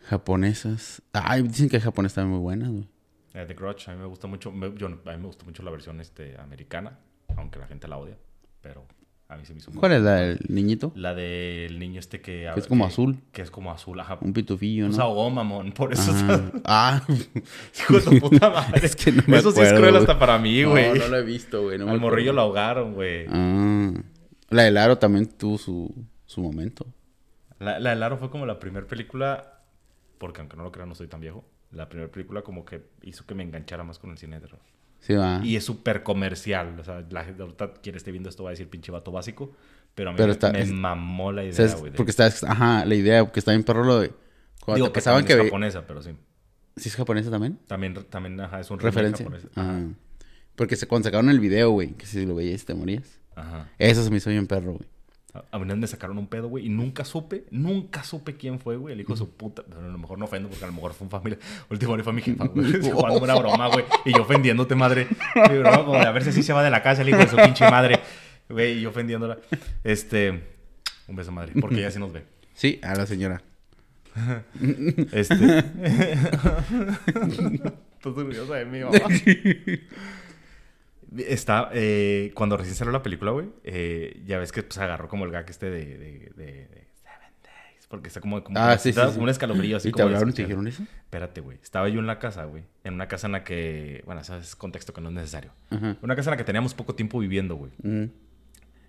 Japonesas. 0.08 1.02
Ay, 1.12 1.42
dicen 1.42 1.68
que 1.68 1.76
el 1.76 1.82
japonés 1.82 2.10
está 2.12 2.24
muy 2.24 2.38
buena, 2.38 2.68
güey. 2.68 2.86
Eh, 3.34 3.44
The 3.46 3.54
Grudge, 3.54 3.88
a 3.88 3.94
mí 3.94 4.00
me 4.00 4.06
gusta 4.06 4.26
mucho. 4.26 4.50
me- 4.50 4.74
yo, 4.76 4.86
a 4.86 4.90
mí 4.90 4.96
me 5.04 5.26
gusta 5.26 5.44
mucho 5.44 5.62
la 5.62 5.70
versión 5.70 6.00
este, 6.00 6.36
americana, 6.38 6.98
aunque 7.36 7.58
la 7.58 7.66
gente 7.66 7.86
la 7.86 7.96
odia. 7.98 8.16
Pero 8.60 8.84
a 9.28 9.36
mí 9.36 9.44
se 9.44 9.52
me 9.54 9.60
hizo 9.60 9.70
muy 9.70 9.78
¿Cuál 9.78 9.92
es 9.92 10.02
la 10.02 10.14
del 10.16 10.40
niñito? 10.48 10.90
La 10.96 11.14
del 11.14 11.78
niño 11.78 12.00
este 12.00 12.20
que... 12.20 12.50
Que 12.52 12.60
es 12.60 12.66
como 12.66 12.84
azul. 12.84 13.18
Que 13.32 13.42
es 13.42 13.50
como 13.52 13.70
azul, 13.70 14.00
ajá. 14.00 14.18
Un 14.20 14.32
pitufillo, 14.32 14.86
Pues 14.86 14.98
¿no? 14.98 15.04
ahogó, 15.04 15.30
mamón. 15.30 15.70
Por 15.72 15.92
eso... 15.92 16.12
Ah, 16.64 17.00
ah. 17.00 17.06
Hijo 17.78 17.94
de 17.94 18.00
tu 18.00 18.28
puta 18.28 18.50
madre. 18.54 18.84
Es 18.84 18.96
que 18.96 19.12
no 19.12 19.22
me 19.28 19.38
Eso 19.38 19.52
sí 19.52 19.60
es 19.60 19.72
cruel 19.72 19.90
güey. 19.92 19.96
hasta 20.02 20.18
para 20.18 20.38
mí, 20.38 20.64
güey. 20.64 20.88
No, 20.88 20.94
no 20.96 21.08
lo 21.08 21.16
he 21.18 21.22
visto, 21.24 21.62
güey. 21.62 21.78
No 21.78 21.88
Al 21.88 22.00
morrillo 22.00 22.32
lo 22.32 22.40
ahogaron, 22.40 22.94
güey. 22.94 23.26
Ah. 23.28 23.92
La 24.50 24.62
del 24.64 24.76
aro 24.76 24.98
también 24.98 25.26
tuvo 25.26 25.56
su, 25.58 25.94
su 26.26 26.40
momento. 26.42 26.84
La, 27.60 27.78
la 27.78 27.90
del 27.90 28.02
Aro 28.02 28.16
fue 28.16 28.30
como 28.30 28.46
la 28.46 28.58
primera 28.58 28.86
película, 28.86 29.59
porque 30.20 30.40
aunque 30.42 30.56
no 30.56 30.62
lo 30.62 30.70
crean, 30.70 30.88
no 30.88 30.94
soy 30.94 31.08
tan 31.08 31.20
viejo. 31.20 31.44
La 31.72 31.88
primera 31.88 32.10
película 32.12 32.42
como 32.42 32.64
que 32.64 32.82
hizo 33.02 33.24
que 33.26 33.34
me 33.34 33.42
enganchara 33.42 33.82
más 33.82 33.98
con 33.98 34.10
el 34.10 34.18
cine 34.18 34.36
de 34.36 34.42
terror. 34.42 34.60
Sí, 35.00 35.14
va. 35.14 35.40
Y 35.42 35.56
es 35.56 35.64
súper 35.64 36.02
comercial. 36.02 36.78
O 36.78 36.84
sea, 36.84 37.02
la 37.10 37.24
gente 37.24 37.42
ahorita 37.42 37.72
quien 37.82 37.96
esté 37.96 38.12
viendo 38.12 38.28
esto 38.28 38.44
va 38.44 38.50
a 38.50 38.52
decir 38.52 38.68
pinche 38.68 38.92
vato 38.92 39.10
básico. 39.10 39.52
Pero 39.94 40.10
a 40.10 40.12
mí 40.12 40.16
Pero 40.18 40.26
me, 40.28 40.32
está- 40.32 40.52
me 40.52 40.60
es- 40.60 40.70
mamó 40.70 41.32
la 41.32 41.42
idea, 41.44 41.74
güey. 41.76 41.92
porque 41.94 42.10
está, 42.10 42.26
ajá, 42.26 42.84
la 42.84 42.94
idea, 42.94 43.24
porque 43.24 43.40
está 43.40 43.52
bien 43.52 43.64
perro 43.64 43.82
lo 43.84 43.98
de 44.00 44.12
Digo 44.74 44.92
que 44.92 45.00
también 45.00 45.26
que 45.26 45.32
es 45.32 45.42
japonesa, 45.44 45.86
pero 45.86 46.02
sí. 46.02 46.10
¿Sí 46.76 46.88
es 46.90 46.96
japonesa 46.96 47.30
también? 47.30 47.58
También, 47.66 47.94
también 48.10 48.38
ajá, 48.40 48.60
es 48.60 48.70
un 48.70 48.78
Referencia. 48.78 49.24
japonés. 49.24 49.46
Ah. 49.56 49.80
Porque 50.54 50.76
se, 50.76 50.86
cuando 50.86 51.06
sacaron 51.06 51.30
el 51.30 51.40
video, 51.40 51.70
güey, 51.70 51.92
que 51.94 52.04
si 52.06 52.26
lo 52.26 52.34
veías 52.34 52.64
te 52.66 52.74
morías. 52.74 53.18
Ajá. 53.34 53.68
Eso 53.78 54.04
se 54.04 54.10
me 54.10 54.18
hizo 54.18 54.28
bien 54.30 54.46
perro, 54.46 54.72
güey. 54.74 54.86
A, 55.52 55.58
mí 55.58 55.74
me 55.74 55.86
sacaron 55.86 56.18
un 56.18 56.26
pedo, 56.26 56.48
güey, 56.48 56.66
y 56.66 56.68
nunca 56.68 57.04
supe, 57.04 57.44
nunca 57.50 58.02
supe 58.02 58.36
quién 58.36 58.58
fue, 58.58 58.76
güey, 58.76 58.94
el 58.94 59.00
hijo 59.00 59.12
de 59.12 59.18
su 59.18 59.30
puta. 59.30 59.62
Pero 59.68 59.80
a 59.80 59.88
lo 59.88 59.98
mejor 59.98 60.18
no 60.18 60.24
ofendo 60.24 60.48
porque 60.48 60.64
a 60.64 60.68
lo 60.68 60.72
mejor 60.72 60.92
fue 60.92 61.04
un 61.04 61.10
familia. 61.10 61.38
Último 61.68 61.96
fue 62.02 62.12
mi 62.12 62.22
jefa, 62.22 62.46
güey. 62.46 62.80
Jugando 62.90 63.22
una 63.22 63.34
broma, 63.36 63.68
güey. 63.68 63.84
Y 64.04 64.12
yo 64.12 64.22
ofendiéndote, 64.22 64.74
madre. 64.74 65.06
Mi 65.48 65.58
broma, 65.58 65.84
como 65.84 65.98
de 65.98 66.06
a 66.06 66.10
ver 66.10 66.24
si 66.24 66.30
así 66.30 66.42
se 66.42 66.52
va 66.52 66.64
de 66.64 66.70
la 66.70 66.82
casa 66.82 67.02
el 67.02 67.10
hijo 67.10 67.18
de 67.18 67.28
su 67.28 67.36
pinche 67.36 67.68
madre. 67.70 68.00
Güey, 68.48 68.78
y 68.78 68.80
yo 68.82 68.90
ofendiéndola. 68.90 69.38
Este. 69.84 70.42
Un 71.06 71.16
beso, 71.16 71.30
madre. 71.30 71.52
Porque 71.60 71.76
ella 71.76 71.90
sí 71.90 72.00
nos 72.00 72.12
ve. 72.12 72.24
Sí, 72.54 72.80
a 72.82 72.94
la 72.94 73.06
señora. 73.06 73.42
Este. 75.12 75.58
Estás 78.00 78.16
orgullosa 78.16 78.54
de 78.54 78.64
mí, 78.64 78.80
mamá. 78.80 78.98
Está, 81.16 81.70
eh, 81.72 82.30
cuando 82.34 82.56
recién 82.56 82.76
salió 82.76 82.92
la 82.92 83.02
película, 83.02 83.32
güey, 83.32 83.48
eh, 83.64 84.22
ya 84.26 84.38
ves 84.38 84.52
que 84.52 84.62
pues 84.62 84.78
agarró 84.78 85.08
como 85.08 85.24
el 85.24 85.32
gag 85.32 85.48
este 85.50 85.68
de, 85.70 85.84
de, 85.98 86.32
de, 86.36 86.44
de 86.68 86.86
Seven 87.02 87.32
Days, 87.42 87.86
porque 87.88 88.08
está 88.08 88.20
como, 88.20 88.44
como, 88.44 88.58
Ah, 88.58 88.78
sí, 88.78 88.90
está 88.90 89.08
sí, 89.08 89.14
sí. 89.14 89.20
un 89.20 89.28
escalofrío 89.28 89.76
así 89.76 89.88
¿Y 89.88 89.92
te 89.92 90.02
hablaron 90.02 90.28
y 90.28 90.32
te 90.32 90.42
dijeron 90.42 90.68
eso? 90.68 90.82
Espérate, 90.82 91.40
güey. 91.40 91.58
Estaba 91.62 91.88
yo 91.88 91.98
en 91.98 92.06
la 92.06 92.18
casa, 92.20 92.44
güey. 92.44 92.62
En 92.84 92.94
una 92.94 93.08
casa 93.08 93.26
en 93.26 93.32
la 93.32 93.42
que, 93.42 94.02
bueno, 94.06 94.20
ese 94.20 94.38
es 94.38 94.54
contexto 94.54 94.92
que 94.92 95.00
no 95.00 95.08
es 95.08 95.14
necesario. 95.16 95.50
Ajá. 95.70 95.96
Una 96.00 96.14
casa 96.14 96.30
en 96.30 96.32
la 96.32 96.36
que 96.36 96.44
teníamos 96.44 96.74
poco 96.74 96.94
tiempo 96.94 97.18
viviendo, 97.18 97.56
güey. 97.56 97.72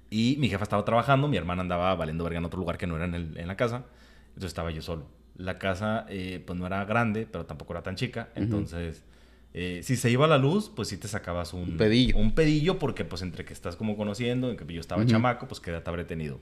Y 0.10 0.36
mi 0.40 0.50
jefa 0.50 0.64
estaba 0.64 0.84
trabajando, 0.86 1.28
mi 1.28 1.38
hermana 1.38 1.62
andaba 1.62 1.96
valiendo 1.96 2.24
verga 2.24 2.38
en 2.40 2.46
otro 2.46 2.60
lugar 2.60 2.78
que 2.78 2.86
no 2.86 2.98
era 2.98 3.06
en, 3.06 3.16
el- 3.16 3.38
en 3.38 3.48
la 3.48 3.56
casa. 3.56 3.86
Entonces 4.30 4.50
estaba 4.50 4.70
yo 4.72 4.82
solo. 4.82 5.08
La 5.38 5.58
casa, 5.58 6.06
eh, 6.10 6.44
pues 6.46 6.60
no 6.60 6.68
era 6.68 6.84
grande, 6.86 7.26
pero 7.32 7.46
tampoco 7.46 7.74
era 7.74 7.82
tan 7.82 7.96
chica. 7.96 8.30
Entonces, 8.36 9.04
eh, 9.54 9.82
si 9.84 9.96
se 9.98 10.10
iba 10.10 10.28
la 10.28 10.38
luz, 10.38 10.70
pues 10.74 10.88
sí 10.88 10.98
te 10.98 11.08
sacabas 11.08 11.54
un, 11.54 11.62
Un 11.72 11.78
pedillo. 11.78 12.18
Un 12.18 12.34
pedillo, 12.34 12.80
porque 12.80 13.04
pues 13.06 13.22
entre 13.22 13.44
que 13.46 13.54
estás 13.54 13.76
como 13.76 13.98
conociendo, 13.98 14.50
en 14.50 14.58
que 14.58 14.66
yo 14.74 14.80
estaba 14.80 15.06
chamaco, 15.06 15.48
pues 15.48 15.60
qué 15.60 15.72
edad 15.72 15.84
habré 15.88 16.06
tenido. 16.06 16.40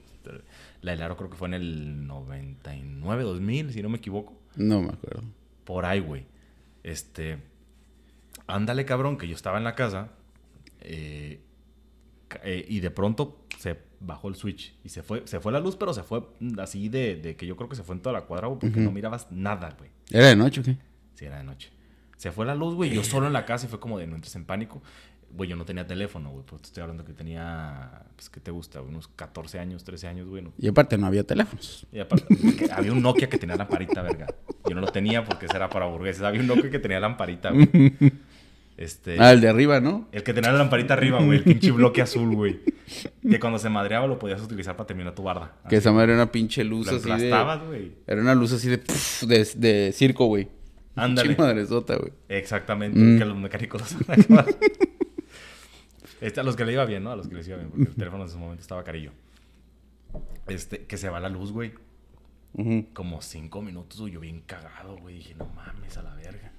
La 0.82 0.92
del 0.92 1.02
aro 1.02 1.18
creo 1.18 1.30
que 1.30 1.36
fue 1.36 1.48
en 1.48 1.56
el 1.56 2.06
99, 2.08 3.24
2000, 3.24 3.74
si 3.74 3.82
no 3.82 3.90
me 3.90 3.98
equivoco. 3.98 4.40
No 4.56 4.82
me 4.82 4.90
acuerdo. 4.90 5.24
Por 5.64 5.86
ahí, 5.86 6.00
güey. 6.00 6.26
Este. 6.84 7.38
Ándale, 8.48 8.86
cabrón, 8.86 9.18
que 9.18 9.28
yo 9.28 9.36
estaba 9.36 9.58
en 9.58 9.64
la 9.64 9.76
casa. 9.76 10.10
eh, 10.82 11.40
eh, 12.44 12.66
y 12.70 12.80
de 12.80 12.92
pronto 12.92 13.44
se 13.58 13.78
bajó 14.00 14.28
el 14.30 14.36
switch. 14.36 14.76
Y 14.84 14.90
se 14.90 15.02
fue, 15.04 15.24
se 15.26 15.40
fue 15.40 15.52
la 15.52 15.60
luz, 15.60 15.76
pero 15.76 15.94
se 15.94 16.04
fue 16.04 16.24
así 16.60 16.90
de, 16.90 17.16
de 17.16 17.36
que 17.36 17.46
yo 17.48 17.56
creo 17.56 17.70
que 17.70 17.76
se 17.76 17.84
fue 17.84 17.96
en 17.96 18.02
toda 18.02 18.14
la 18.14 18.26
cuadra, 18.26 18.48
güey, 18.48 18.60
porque 18.60 18.80
no 18.80 18.92
mirabas 18.92 19.32
nada, 19.32 19.76
güey. 19.78 19.90
¿Era 20.12 20.28
de 20.28 20.36
noche 20.36 20.62
o 20.62 20.64
qué? 20.64 20.78
Si 21.16 21.26
era 21.26 21.38
de 21.40 21.44
noche. 21.44 21.72
Se 22.20 22.34
fue 22.34 22.46
la 22.46 22.54
luz, 22.54 22.76
güey. 22.76 22.90
Yo 22.90 23.02
solo 23.04 23.28
en 23.28 23.34
la 23.34 23.46
casa 23.46 23.66
y 23.66 23.70
fue 23.70 23.80
como 23.80 23.98
de 23.98 24.06
no 24.06 24.16
entres 24.16 24.36
en 24.36 24.44
pánico. 24.44 24.82
Güey, 25.32 25.50
yo 25.50 25.56
no 25.56 25.64
tenía 25.64 25.88
teléfono, 25.88 26.32
güey. 26.32 26.44
Pues 26.46 26.64
te 26.64 26.66
estoy 26.68 26.82
hablando 26.82 27.06
que 27.06 27.14
tenía. 27.14 28.02
Pues, 28.16 28.30
¿qué 28.30 28.40
te 28.42 28.52
gusta? 28.52 28.82
Unos 28.82 29.08
14 29.08 29.58
años, 29.60 29.84
13 29.86 30.08
años, 30.08 30.28
güey. 30.28 30.42
no- 30.44 30.52
Y 30.58 30.68
aparte 30.68 30.98
no 30.98 31.06
había 31.08 31.24
teléfonos. 31.24 31.88
y 31.94 32.00
aparte, 32.00 32.26
había 32.74 32.92
un 32.92 33.02
Nokia 33.02 33.30
que 33.30 33.38
tenía 33.38 33.56
lamparita, 33.56 34.02
verga. 34.02 34.28
Yo 34.68 34.76
no 34.76 34.82
lo 34.82 34.88
tenía 34.92 35.24
porque 35.24 35.46
ese 35.46 35.56
era 35.56 35.70
para 35.70 35.86
burgueses. 35.86 36.22
Había 36.24 36.42
un 36.42 36.48
Nokia 36.48 36.70
que 36.70 36.80
tenía 36.80 37.00
lamparita, 37.00 37.52
güey. 37.52 37.70
Este, 38.78 39.18
Ah, 39.20 39.34
el 39.34 39.42
de 39.42 39.50
arriba, 39.50 39.82
¿no? 39.82 40.08
el 40.14 40.24
que 40.24 40.34
tenía 40.34 40.54
la 40.54 40.60
lamparita 40.60 40.94
arriba, 40.94 41.22
güey. 41.22 41.40
El 41.40 41.44
pinche 41.44 41.70
bloque 41.72 42.02
azul, 42.02 42.34
güey. 42.34 42.62
Que 43.30 43.38
cuando 43.38 43.60
se 43.60 43.68
madreaba 43.70 44.08
lo 44.08 44.18
podías 44.18 44.42
utilizar 44.42 44.78
para 44.78 44.88
terminar 44.88 45.14
tu 45.14 45.22
barda. 45.22 45.52
Que 45.68 45.76
esa 45.76 45.92
madre 45.92 46.14
era 46.14 46.24
una 46.24 46.32
pinche 46.32 46.64
luz 46.64 46.86
Lo 46.90 46.96
así 46.96 47.10
de... 47.24 47.30
güey. 47.68 47.92
Era 48.08 48.22
una 48.22 48.34
luz 48.36 48.54
así 48.54 48.70
de... 48.70 48.78
de, 49.28 49.50
de 49.58 49.92
circo, 49.92 50.28
güey. 50.28 50.48
Ándale. 51.04 51.36
Madresota, 51.38 51.98
güey. 51.98 52.12
Exactamente. 52.30 53.00
Mm. 53.00 53.20
Que 53.20 53.26
los 53.26 53.38
mecánicos 53.38 53.82
los 53.82 54.08
van 54.08 54.20
a 54.20 54.24
acabar. 54.24 54.46
Este, 56.22 56.42
a 56.42 56.44
los 56.44 56.58
que 56.58 56.66
le 56.66 56.74
iba 56.74 56.84
bien, 56.84 57.04
¿no? 57.04 57.12
A 57.12 57.16
los 57.16 57.30
que 57.30 57.36
les 57.36 57.48
iba 57.48 57.56
bien. 57.56 57.70
Porque 57.70 57.92
el 57.92 57.96
teléfono 57.96 58.24
en 58.24 58.30
ese 58.30 58.38
momento 58.38 58.62
estaba 58.62 58.84
carillo. 58.84 59.12
Este, 60.48 60.86
que 60.86 60.98
se 60.98 61.08
va 61.08 61.22
la 61.22 61.30
luz, 61.30 61.54
güey. 61.54 61.72
Como 62.94 63.22
cinco 63.22 63.62
minutos, 63.62 64.02
güey, 64.02 64.12
yo 64.12 64.20
bien 64.20 64.42
cagado, 64.42 64.98
güey. 64.98 65.16
Dije, 65.16 65.34
no 65.36 65.46
mames, 65.56 65.98
a 65.98 66.04
la 66.04 66.14
verga. 66.16 66.52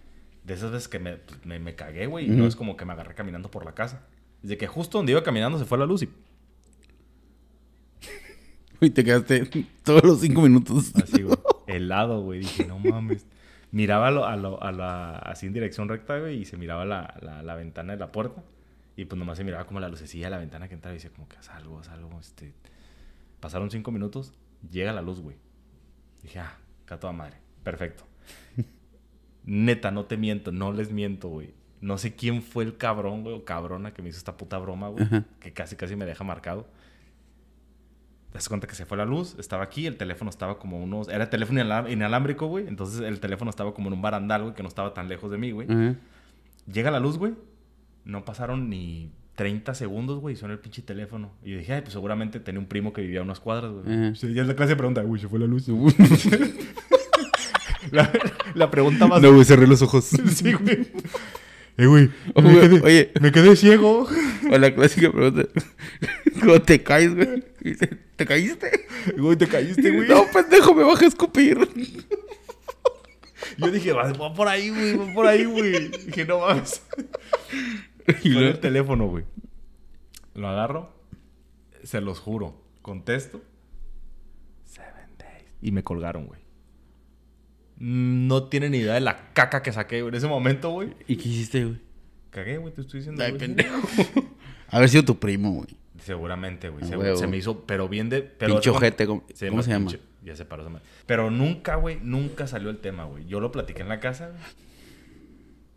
De 0.45 0.55
esas 0.55 0.71
veces 0.71 0.89
que 0.89 0.99
me, 0.99 1.17
pues, 1.17 1.45
me, 1.45 1.59
me 1.59 1.75
cagué, 1.75 2.07
güey. 2.07 2.25
Y 2.25 2.31
no 2.31 2.47
es 2.47 2.57
como 2.57 2.75
que 2.75 2.87
me 2.87 2.95
agarré 2.95 3.15
caminando 3.15 3.51
por 3.51 3.67
la 3.67 3.75
casa. 3.75 4.07
Desde 4.41 4.57
que 4.57 4.67
justo 4.67 4.97
donde 4.97 5.13
iba 5.13 5.23
caminando 5.23 5.59
se 5.59 5.67
fue 5.67 5.77
la 5.77 5.85
luz 5.85 6.05
y 6.05 6.09
Y 8.81 8.91
te 8.91 9.05
quedaste 9.05 9.45
todos 9.83 10.03
los 10.05 10.21
cinco 10.21 10.41
minutos. 10.41 10.93
así, 10.97 11.23
güey. 11.23 11.37
helado, 11.67 12.23
güey. 12.23 12.41
Dije, 12.41 12.67
no 12.67 12.79
mames. 12.79 13.27
Miraba 13.73 14.09
a, 14.09 14.11
lo- 14.11 14.27
a, 14.27 14.37
lo- 14.37 14.63
a 14.63 14.73
la, 14.73 15.17
así 15.19 15.47
en 15.47 15.53
dirección 15.53 15.89
recta, 15.89 16.19
güey, 16.19 16.41
y 16.41 16.45
se 16.45 16.57
miraba 16.57 16.85
la, 16.85 17.15
la, 17.23 17.43
la 17.43 17.55
ventana 17.55 17.93
de 17.93 17.99
la 17.99 18.11
puerta. 18.13 18.43
Y 18.97 19.05
pues 19.05 19.19
nomás 19.19 19.39
se 19.39 19.45
miraba 19.45 19.65
como 19.67 19.81
la 19.81 19.89
lucecilla 19.89 20.27
de 20.27 20.31
la 20.31 20.39
ventana 20.39 20.69
que 20.69 20.75
entraba 20.75 20.93
y 20.95 20.99
decía 20.99 21.11
como 21.11 21.29
que 21.29 21.37
haz 21.37 21.49
algo, 21.51 21.79
haz 21.79 21.89
algo. 21.89 22.19
Este... 22.21 22.53
Pasaron 23.39 23.71
cinco 23.71 23.91
minutos, 23.93 24.35
llega 24.71 24.93
la 24.93 25.01
luz, 25.03 25.21
güey. 25.21 25.37
Dije, 26.23 26.41
ah, 26.41 26.59
acá 26.85 26.99
toda 27.01 27.13
madre. 27.13 27.39
Perfecto. 27.63 28.05
Neta, 29.45 29.91
no 29.91 30.05
te 30.05 30.17
miento, 30.17 30.53
no 30.53 30.73
les 30.73 30.91
miento, 30.93 31.29
güey. 31.29 31.55
No 31.81 31.97
sé 31.97 32.15
quién 32.15 32.43
fue 32.43 32.65
el 32.65 32.77
cabrón, 32.77 33.23
güey, 33.23 33.35
o 33.35 33.45
cabrona 33.45 33.95
que 33.95 34.03
me 34.03 34.11
hizo 34.11 34.19
esta 34.19 34.37
puta 34.37 34.59
broma, 34.59 34.89
güey. 34.89 35.05
Ajá. 35.05 35.25
Que 35.41 35.53
casi, 35.53 35.77
casi 35.77 35.97
me 35.97 36.05
deja 36.05 36.25
marcado. 36.25 36.67
Te 38.31 38.35
das 38.39 38.49
cuenta 38.49 38.67
que 38.69 38.75
se 38.77 38.87
fue 38.87 38.97
la 38.97 39.05
luz, 39.05 39.35
estaba 39.39 39.65
aquí, 39.65 39.87
el 39.87 39.97
teléfono 39.97 40.31
estaba 40.31 40.59
como 40.59 40.81
unos... 40.83 41.09
Era 41.09 41.29
teléfono 41.31 41.61
inalámbrico, 41.89 42.47
güey. 42.47 42.69
Entonces 42.69 43.01
el 43.01 43.19
teléfono 43.19 43.51
estaba 43.51 43.75
como 43.75 43.89
en 43.89 43.95
un 43.95 44.03
barandal, 44.03 44.43
güey, 44.43 44.55
que 44.55 44.63
no 44.63 44.69
estaba 44.69 44.95
tan 44.95 45.09
lejos 45.09 45.31
de 45.33 45.39
mí, 45.39 45.51
güey. 45.51 45.67
Llega 46.73 46.91
la 46.93 47.01
luz, 47.01 47.19
güey. 47.19 47.35
No 48.05 48.25
pasaron 48.25 48.71
ni 48.71 49.11
30 49.35 49.75
segundos, 49.75 50.21
güey, 50.21 50.35
y 50.35 50.39
suena 50.39 50.55
el 50.55 50.61
pinche 50.61 50.83
teléfono. 50.83 51.33
Y 51.43 51.51
yo 51.53 51.59
dije, 51.59 51.73
ay, 51.75 51.81
pues 51.81 51.93
seguramente 51.93 52.39
tenía 52.39 52.61
un 52.61 52.67
primo 52.67 52.93
que 52.93 53.01
vivía 53.03 53.19
a 53.21 53.25
unas 53.25 53.41
cuadras, 53.41 53.73
güey. 53.73 54.15
Sí, 54.15 54.33
ya 54.33 54.43
es 54.43 54.49
la 54.49 54.55
clase 54.55 54.71
de 54.71 54.77
pregunta, 54.77 55.03
güey, 55.03 55.21
se 55.21 55.27
fue 55.29 55.41
la 55.41 55.47
luz. 55.47 55.67
la, 57.91 58.11
la 58.55 58.71
pregunta 58.71 59.07
más... 59.07 59.23
No, 59.23 59.33
güey, 59.33 59.45
cerré 59.45 59.67
los 59.67 59.83
ojos. 59.83 60.05
sí, 60.05 60.53
güey. 60.53 60.89
Eh, 61.77 61.87
güey, 61.87 62.11
Oh, 62.35 62.43
me, 62.43 62.53
güey, 62.53 62.69
quedé, 62.69 62.81
oye. 62.83 63.13
me 63.21 63.33
quedé 63.33 63.57
ciego. 63.57 64.07
O 64.51 64.59
la 64.59 64.75
clásica 64.75 65.11
pregunta. 65.11 65.49
¿Cómo 66.41 66.61
te 66.61 66.83
caes, 66.83 67.15
güey? 67.15 67.43
Y 67.65 67.71
dice, 67.71 67.87
¿Te 68.17 68.25
caíste? 68.27 68.87
Güey, 69.19 69.37
te 69.37 69.47
caíste, 69.47 69.91
güey. 69.91 70.09
No, 70.09 70.25
pendejo, 70.33 70.75
me 70.75 70.83
vas 70.85 71.01
a 71.03 71.07
escupir. 71.07 71.59
Yo 73.59 73.71
dije, 73.71 73.93
va, 73.93 74.13
va 74.13 74.33
por 74.33 74.49
ahí, 74.49 74.71
güey, 74.71 74.97
va 74.97 75.13
por 75.15 75.27
ahí, 75.27 75.45
güey. 75.45 75.89
Dije, 76.07 76.25
no 76.25 76.41
mames. 76.41 76.83
Y 78.25 78.31
luego- 78.31 78.49
el 78.49 78.61
teléfono, 78.61 79.07
güey. 79.07 79.25
Lo 80.35 80.49
agarro, 80.49 80.93
se 81.85 82.01
los 82.01 82.19
juro. 82.19 82.61
Contesto. 82.83 83.43
Seven 84.65 85.17
days. 85.19 85.45
Y 85.61 85.71
me 85.71 85.85
colgaron, 85.85 86.27
güey. 86.27 86.41
No 87.79 88.45
tienen 88.49 88.73
ni 88.73 88.79
idea 88.79 88.95
de 88.95 89.01
la 89.01 89.33
caca 89.33 89.63
que 89.63 89.73
saqué, 89.73 90.01
güey. 90.03 90.09
En 90.11 90.17
ese 90.17 90.27
momento, 90.27 90.71
güey. 90.71 90.95
¿Y 91.07 91.17
qué 91.17 91.29
hiciste, 91.29 91.65
güey? 91.65 91.81
Cagué, 92.31 92.59
güey, 92.59 92.73
te 92.75 92.81
estoy 92.81 93.01
diciendo. 93.01 93.23
Ay, 93.23 93.33
pendejo. 93.39 93.79
Haber 94.69 94.89
sido 94.89 95.05
tu 95.05 95.19
primo, 95.19 95.53
güey. 95.53 95.69
Seguramente, 96.05 96.69
güey. 96.69 96.85
Se, 96.85 97.17
se 97.17 97.27
me 97.27 97.37
hizo, 97.37 97.61
pero 97.67 97.89
bien 97.89 98.09
de. 98.09 98.23
Pero 98.23 98.55
Pinche 98.55 98.71
ojete, 98.71 99.07
¿cómo- 99.07 99.23
cómo 99.23 99.57
me- 99.57 99.63
se 99.63 99.71
llama? 99.71 99.91
ya 100.23 100.37
se 100.37 100.45
paró. 100.45 100.69
Pero 101.07 101.31
nunca, 101.31 101.77
güey, 101.77 101.99
nunca 102.03 102.47
salió 102.47 102.69
el 102.71 102.79
tema, 102.79 103.05
güey. 103.05 103.27
Yo 103.27 103.41
lo 103.41 103.51
platiqué 103.53 103.83
en 103.83 103.89
la 103.89 104.01
casa, 104.01 104.29
güey. 104.29 104.41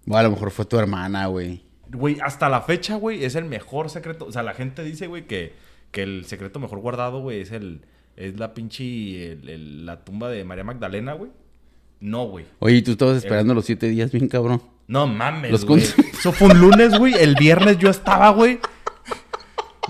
Bueno, 0.06 0.20
a 0.20 0.24
lo 0.24 0.32
mejor 0.32 0.52
fue 0.52 0.66
tu 0.66 0.78
hermana, 0.78 1.28
güey. 1.28 1.62
Güey, 1.90 2.18
hasta 2.22 2.50
la 2.50 2.62
fecha, 2.62 2.96
güey, 2.96 3.24
es 3.24 3.36
el 3.36 3.46
mejor 3.46 3.90
secreto. 3.90 4.26
O 4.26 4.32
sea, 4.32 4.44
la 4.44 4.54
gente 4.54 4.84
dice, 4.84 5.08
güey, 5.08 5.28
que, 5.28 5.54
que 5.92 6.04
el 6.04 6.26
secreto 6.26 6.60
mejor 6.60 6.80
guardado, 6.80 7.22
güey, 7.22 7.42
es 7.42 7.52
el. 7.52 7.82
Es 8.16 8.38
la 8.40 8.54
pinche. 8.54 9.32
el- 9.32 9.50
el- 9.50 9.86
la 9.86 10.04
tumba 10.04 10.30
de 10.30 10.44
María 10.44 10.64
Magdalena, 10.64 11.14
güey. 11.14 11.32
No, 12.00 12.26
güey. 12.26 12.46
Oye, 12.60 12.76
¿y 12.78 12.82
tú 12.82 12.92
estabas 12.92 13.18
esperando 13.18 13.54
los 13.54 13.66
siete 13.66 13.88
días 13.88 14.12
bien 14.12 14.28
cabrón. 14.28 14.62
No 14.88 15.08
mames. 15.08 15.52
Los 15.52 15.66
güey. 15.66 15.82
Eso 15.82 16.34
fue 16.34 16.50
un 16.50 16.60
lunes, 16.60 16.98
güey. 17.00 17.14
El 17.14 17.36
viernes 17.36 17.78
yo 17.78 17.90
estaba, 17.90 18.30
güey. 18.32 18.60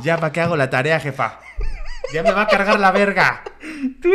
Ya, 0.02 0.18
¿para 0.18 0.32
qué 0.32 0.42
hago 0.42 0.56
la 0.56 0.70
tarea, 0.70 1.00
jefa? 1.00 1.40
Ya 2.14 2.24
me 2.24 2.32
va 2.32 2.44
a 2.44 2.48
cargar 2.48 2.80
la 2.80 2.92
verga. 2.92 3.44
Tú 4.02 4.10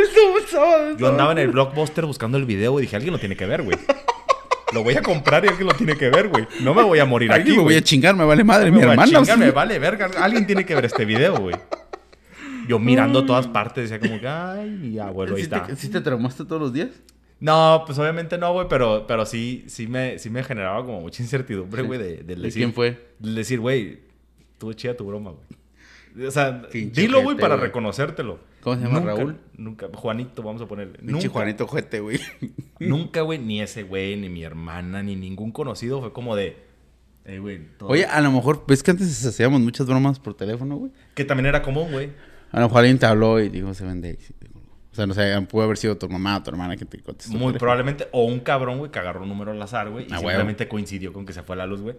sábado. 0.51 0.97
Yo 0.97 1.09
andaba 1.09 1.33
en 1.33 1.39
el 1.39 1.49
blockbuster 1.49 2.05
buscando 2.07 2.37
el 2.39 2.45
video 2.45 2.79
y 2.79 2.83
dije, 2.83 2.97
alguien 2.97 3.13
lo 3.13 3.19
tiene 3.19 3.37
que 3.37 3.47
ver, 3.47 3.63
güey. 3.63 3.77
Lo 4.73 4.83
voy 4.85 4.95
a 4.97 5.03
comprar 5.03 5.45
y 5.45 5.49
alguien 5.49 5.67
lo 5.67 5.75
tiene 5.75 5.97
que 5.97 6.11
ver, 6.11 6.29
güey. 6.29 6.47
No 6.61 6.75
me 6.75 6.83
voy 6.83 6.99
a 6.99 7.07
morir 7.07 7.33
aquí, 7.33 7.41
Aquí 7.43 7.51
me 7.53 7.57
voy 7.57 7.65
güey. 7.65 7.77
a 7.79 7.83
chingar, 7.83 8.15
me 8.15 8.25
vale 8.25 8.45
madre, 8.45 8.71
Me 8.71 8.77
mi 8.79 8.83
hermana. 8.83 9.05
chingar, 9.07 9.39
me 9.39 9.51
vale 9.51 9.79
verga. 9.79 10.11
Alguien 10.21 10.47
tiene 10.47 10.67
que 10.67 10.75
ver 10.75 10.85
este 10.85 11.05
video, 11.05 11.37
güey. 11.39 11.57
Yo 12.69 12.79
mirando 12.79 13.25
todas 13.25 13.47
partes 13.47 13.89
decía 13.89 13.99
como 14.07 14.21
que, 14.21 14.29
ay, 14.29 14.69
mi 14.69 14.99
abuelo 14.99 15.35
ahí 15.37 15.43
¿Sí 15.43 15.45
está. 15.45 15.67
te, 15.67 15.77
¿Sí 15.77 15.89
te 15.89 16.03
traumaste 16.03 16.45
todos 16.45 16.61
los 16.61 16.73
días? 16.75 16.91
No, 17.41 17.83
pues 17.87 17.99
obviamente 17.99 18.37
no, 18.37 18.53
güey, 18.53 18.67
pero, 18.69 19.07
pero 19.07 19.25
sí, 19.25 19.65
sí 19.69 19.87
me, 19.87 20.19
sí 20.19 20.29
me 20.29 20.43
generaba 20.45 20.85
como 20.85 21.01
mucha 21.01 21.23
incertidumbre, 21.23 21.83
güey, 21.83 21.99
de, 21.99 22.17
de 22.19 22.23
¿De 22.25 22.37
decir. 22.37 22.61
quién 22.61 22.75
fue? 22.75 23.13
de 23.21 23.33
decir, 23.33 23.59
güey, 23.61 24.01
tuvo 24.59 24.73
chida 24.75 24.95
tu 24.97 25.05
broma, 25.07 25.31
güey. 25.31 25.45
O 26.27 26.31
sea, 26.31 26.63
dilo, 26.73 27.23
güey, 27.23 27.37
para 27.37 27.57
reconocértelo. 27.57 28.39
¿Cómo 28.61 28.77
se 28.77 28.83
llama, 28.83 29.01
Nunca- 29.01 29.15
Raúl? 29.15 29.37
Nunca. 29.57 29.89
Juanito, 29.95 30.43
vamos 30.43 30.61
a 30.63 30.67
ponerle. 30.67 30.99
Pinche 30.99 31.29
Juanito 31.29 31.67
Juete, 31.67 32.01
güey. 32.01 32.19
nunca, 32.81 33.23
güey, 33.23 33.39
ni 33.39 33.61
ese 33.61 33.83
güey, 33.85 34.17
ni 34.17 34.29
mi 34.29 34.43
hermana, 34.45 35.03
ni 35.03 35.17
ningún 35.17 35.53
conocido 35.53 36.01
fue 36.01 36.13
como 36.13 36.35
de. 36.37 36.57
"Ey, 37.25 37.39
güey, 37.39 37.61
todo-". 37.79 37.89
Oye, 37.91 38.05
a 38.07 38.21
lo 38.21 38.33
mejor, 38.33 38.65
ves 38.67 38.83
que 38.83 38.91
antes 38.91 39.25
hacíamos 39.25 39.61
muchas 39.61 39.87
bromas 39.87 40.19
por 40.19 40.35
teléfono, 40.35 40.77
güey. 40.77 40.93
Que 41.15 41.25
también 41.25 41.47
era 41.47 41.63
común, 41.63 41.91
güey. 41.93 42.11
A 42.51 42.61
lo 42.61 42.67
mejor 42.67 42.79
alguien 42.81 42.99
te 42.99 43.07
habló 43.07 43.41
y 43.41 43.49
dijo, 43.49 43.73
se 43.75 43.85
vende. 43.85 44.19
O 44.91 44.95
sea, 44.99 45.07
no 45.07 45.15
sé, 45.15 45.41
pudo 45.49 45.63
haber 45.63 45.77
sido 45.77 45.97
tu 45.97 46.09
mamá 46.09 46.39
o 46.39 46.43
tu 46.43 46.51
hermana 46.51 46.77
que 46.77 46.85
te 46.85 46.99
contestó. 47.01 47.37
Muy 47.37 47.53
probablemente. 47.53 48.09
O 48.11 48.25
un 48.25 48.41
cabrón, 48.41 48.79
güey, 48.79 48.91
que 48.91 48.99
agarró 48.99 49.23
un 49.23 49.29
número 49.29 49.53
al 49.53 49.63
azar, 49.63 49.91
güey. 49.91 50.07
Y 50.09 50.13
Ah, 50.13 50.19
simplemente 50.19 50.67
coincidió 50.67 51.13
con 51.13 51.25
que 51.27 51.33
se 51.33 51.43
fue 51.43 51.55
a 51.55 51.59
la 51.59 51.67
luz, 51.67 51.81
güey. 51.83 51.95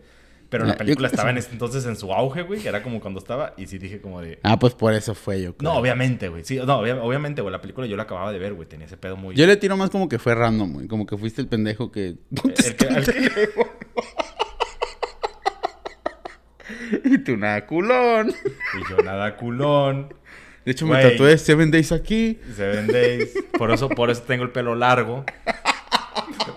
Pero 0.49 0.65
la 0.65 0.75
película 0.75 1.07
estaba 1.07 1.29
en 1.29 1.37
ese 1.37 1.51
entonces 1.51 1.85
en 1.85 1.95
su 1.95 2.11
auge, 2.11 2.41
güey. 2.41 2.59
Que 2.59 2.69
era 2.69 2.81
como 2.81 2.99
cuando 2.99 3.19
estaba. 3.19 3.53
Y 3.55 3.67
sí 3.67 3.77
dije 3.77 4.01
como 4.01 4.19
de. 4.19 4.39
Ah, 4.41 4.57
pues 4.57 4.73
por 4.73 4.93
eso 4.93 5.13
fue 5.13 5.41
yo. 5.43 5.55
creo. 5.55 5.71
No, 5.71 5.77
obviamente, 5.79 6.27
güey. 6.29 6.43
Sí, 6.43 6.57
no, 6.57 6.79
obvia- 6.79 6.99
obviamente, 7.01 7.41
güey. 7.43 7.51
La 7.51 7.61
película 7.61 7.85
yo 7.85 7.95
la 7.95 8.03
acababa 8.03 8.31
de 8.31 8.39
ver, 8.39 8.53
güey. 8.55 8.67
Tenía 8.67 8.87
ese 8.87 8.97
pedo 8.97 9.15
muy. 9.15 9.35
Yo 9.35 9.45
le 9.45 9.57
tiro 9.57 9.77
más 9.77 9.91
como 9.91 10.09
que 10.09 10.17
fue 10.17 10.33
random, 10.33 10.73
güey. 10.73 10.87
Como 10.87 11.05
que 11.05 11.17
fuiste 11.17 11.39
el 11.41 11.47
pendejo 11.47 11.91
que. 11.91 12.15
el 12.65 12.75
que- 12.75 12.87
el 12.87 13.05
que- 13.05 13.49
y 17.03 17.17
tú 17.19 17.37
nada 17.37 17.65
culón. 17.65 18.29
Y 18.29 18.89
yo 18.89 18.97
nada 19.03 19.35
culón. 19.37 20.13
De 20.65 20.71
hecho, 20.73 20.85
me 20.85 20.99
Güey. 21.01 21.11
tatué 21.11 21.37
Seven 21.37 21.71
Days 21.71 21.91
aquí. 21.91 22.39
Seven 22.55 22.87
Days. 22.87 23.33
Por 23.57 23.71
eso, 23.71 23.89
por 23.89 24.09
eso 24.09 24.21
tengo 24.23 24.43
el 24.43 24.51
pelo 24.51 24.75
largo. 24.75 25.25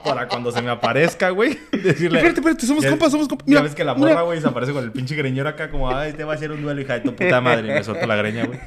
Para 0.05 0.29
cuando 0.29 0.51
se 0.51 0.61
me 0.63 0.71
aparezca, 0.71 1.31
güey. 1.31 1.59
Decirle. 1.73 2.19
Espérate, 2.19 2.41
espérate, 2.41 2.67
somos 2.67 2.85
Ya- 2.85 2.91
compas, 2.91 3.11
somos 3.13 3.29
compas. 3.29 3.47
Ya 3.47 3.51
Mira, 3.51 3.63
ves 3.63 3.75
que 3.75 3.85
la 3.85 3.95
morra, 3.95 4.23
güey, 4.23 4.41
se 4.41 4.47
aparece 4.49 4.73
con 4.73 4.83
el 4.85 4.93
pinche 4.93 5.15
greñero 5.15 5.49
acá, 5.49 5.71
como, 5.71 5.91
ay, 5.95 6.13
te 6.13 6.25
va 6.25 6.33
a 6.33 6.37
hacer 6.37 6.51
un 6.53 6.63
duelo, 6.63 6.81
hija 6.81 6.95
de 6.95 7.01
tu 7.01 7.15
puta 7.15 7.41
madre. 7.41 7.69
Y 7.69 7.71
me 7.73 7.85
suelto 7.85 8.07
la 8.07 8.17
greña, 8.17 8.47
güey. 8.47 8.59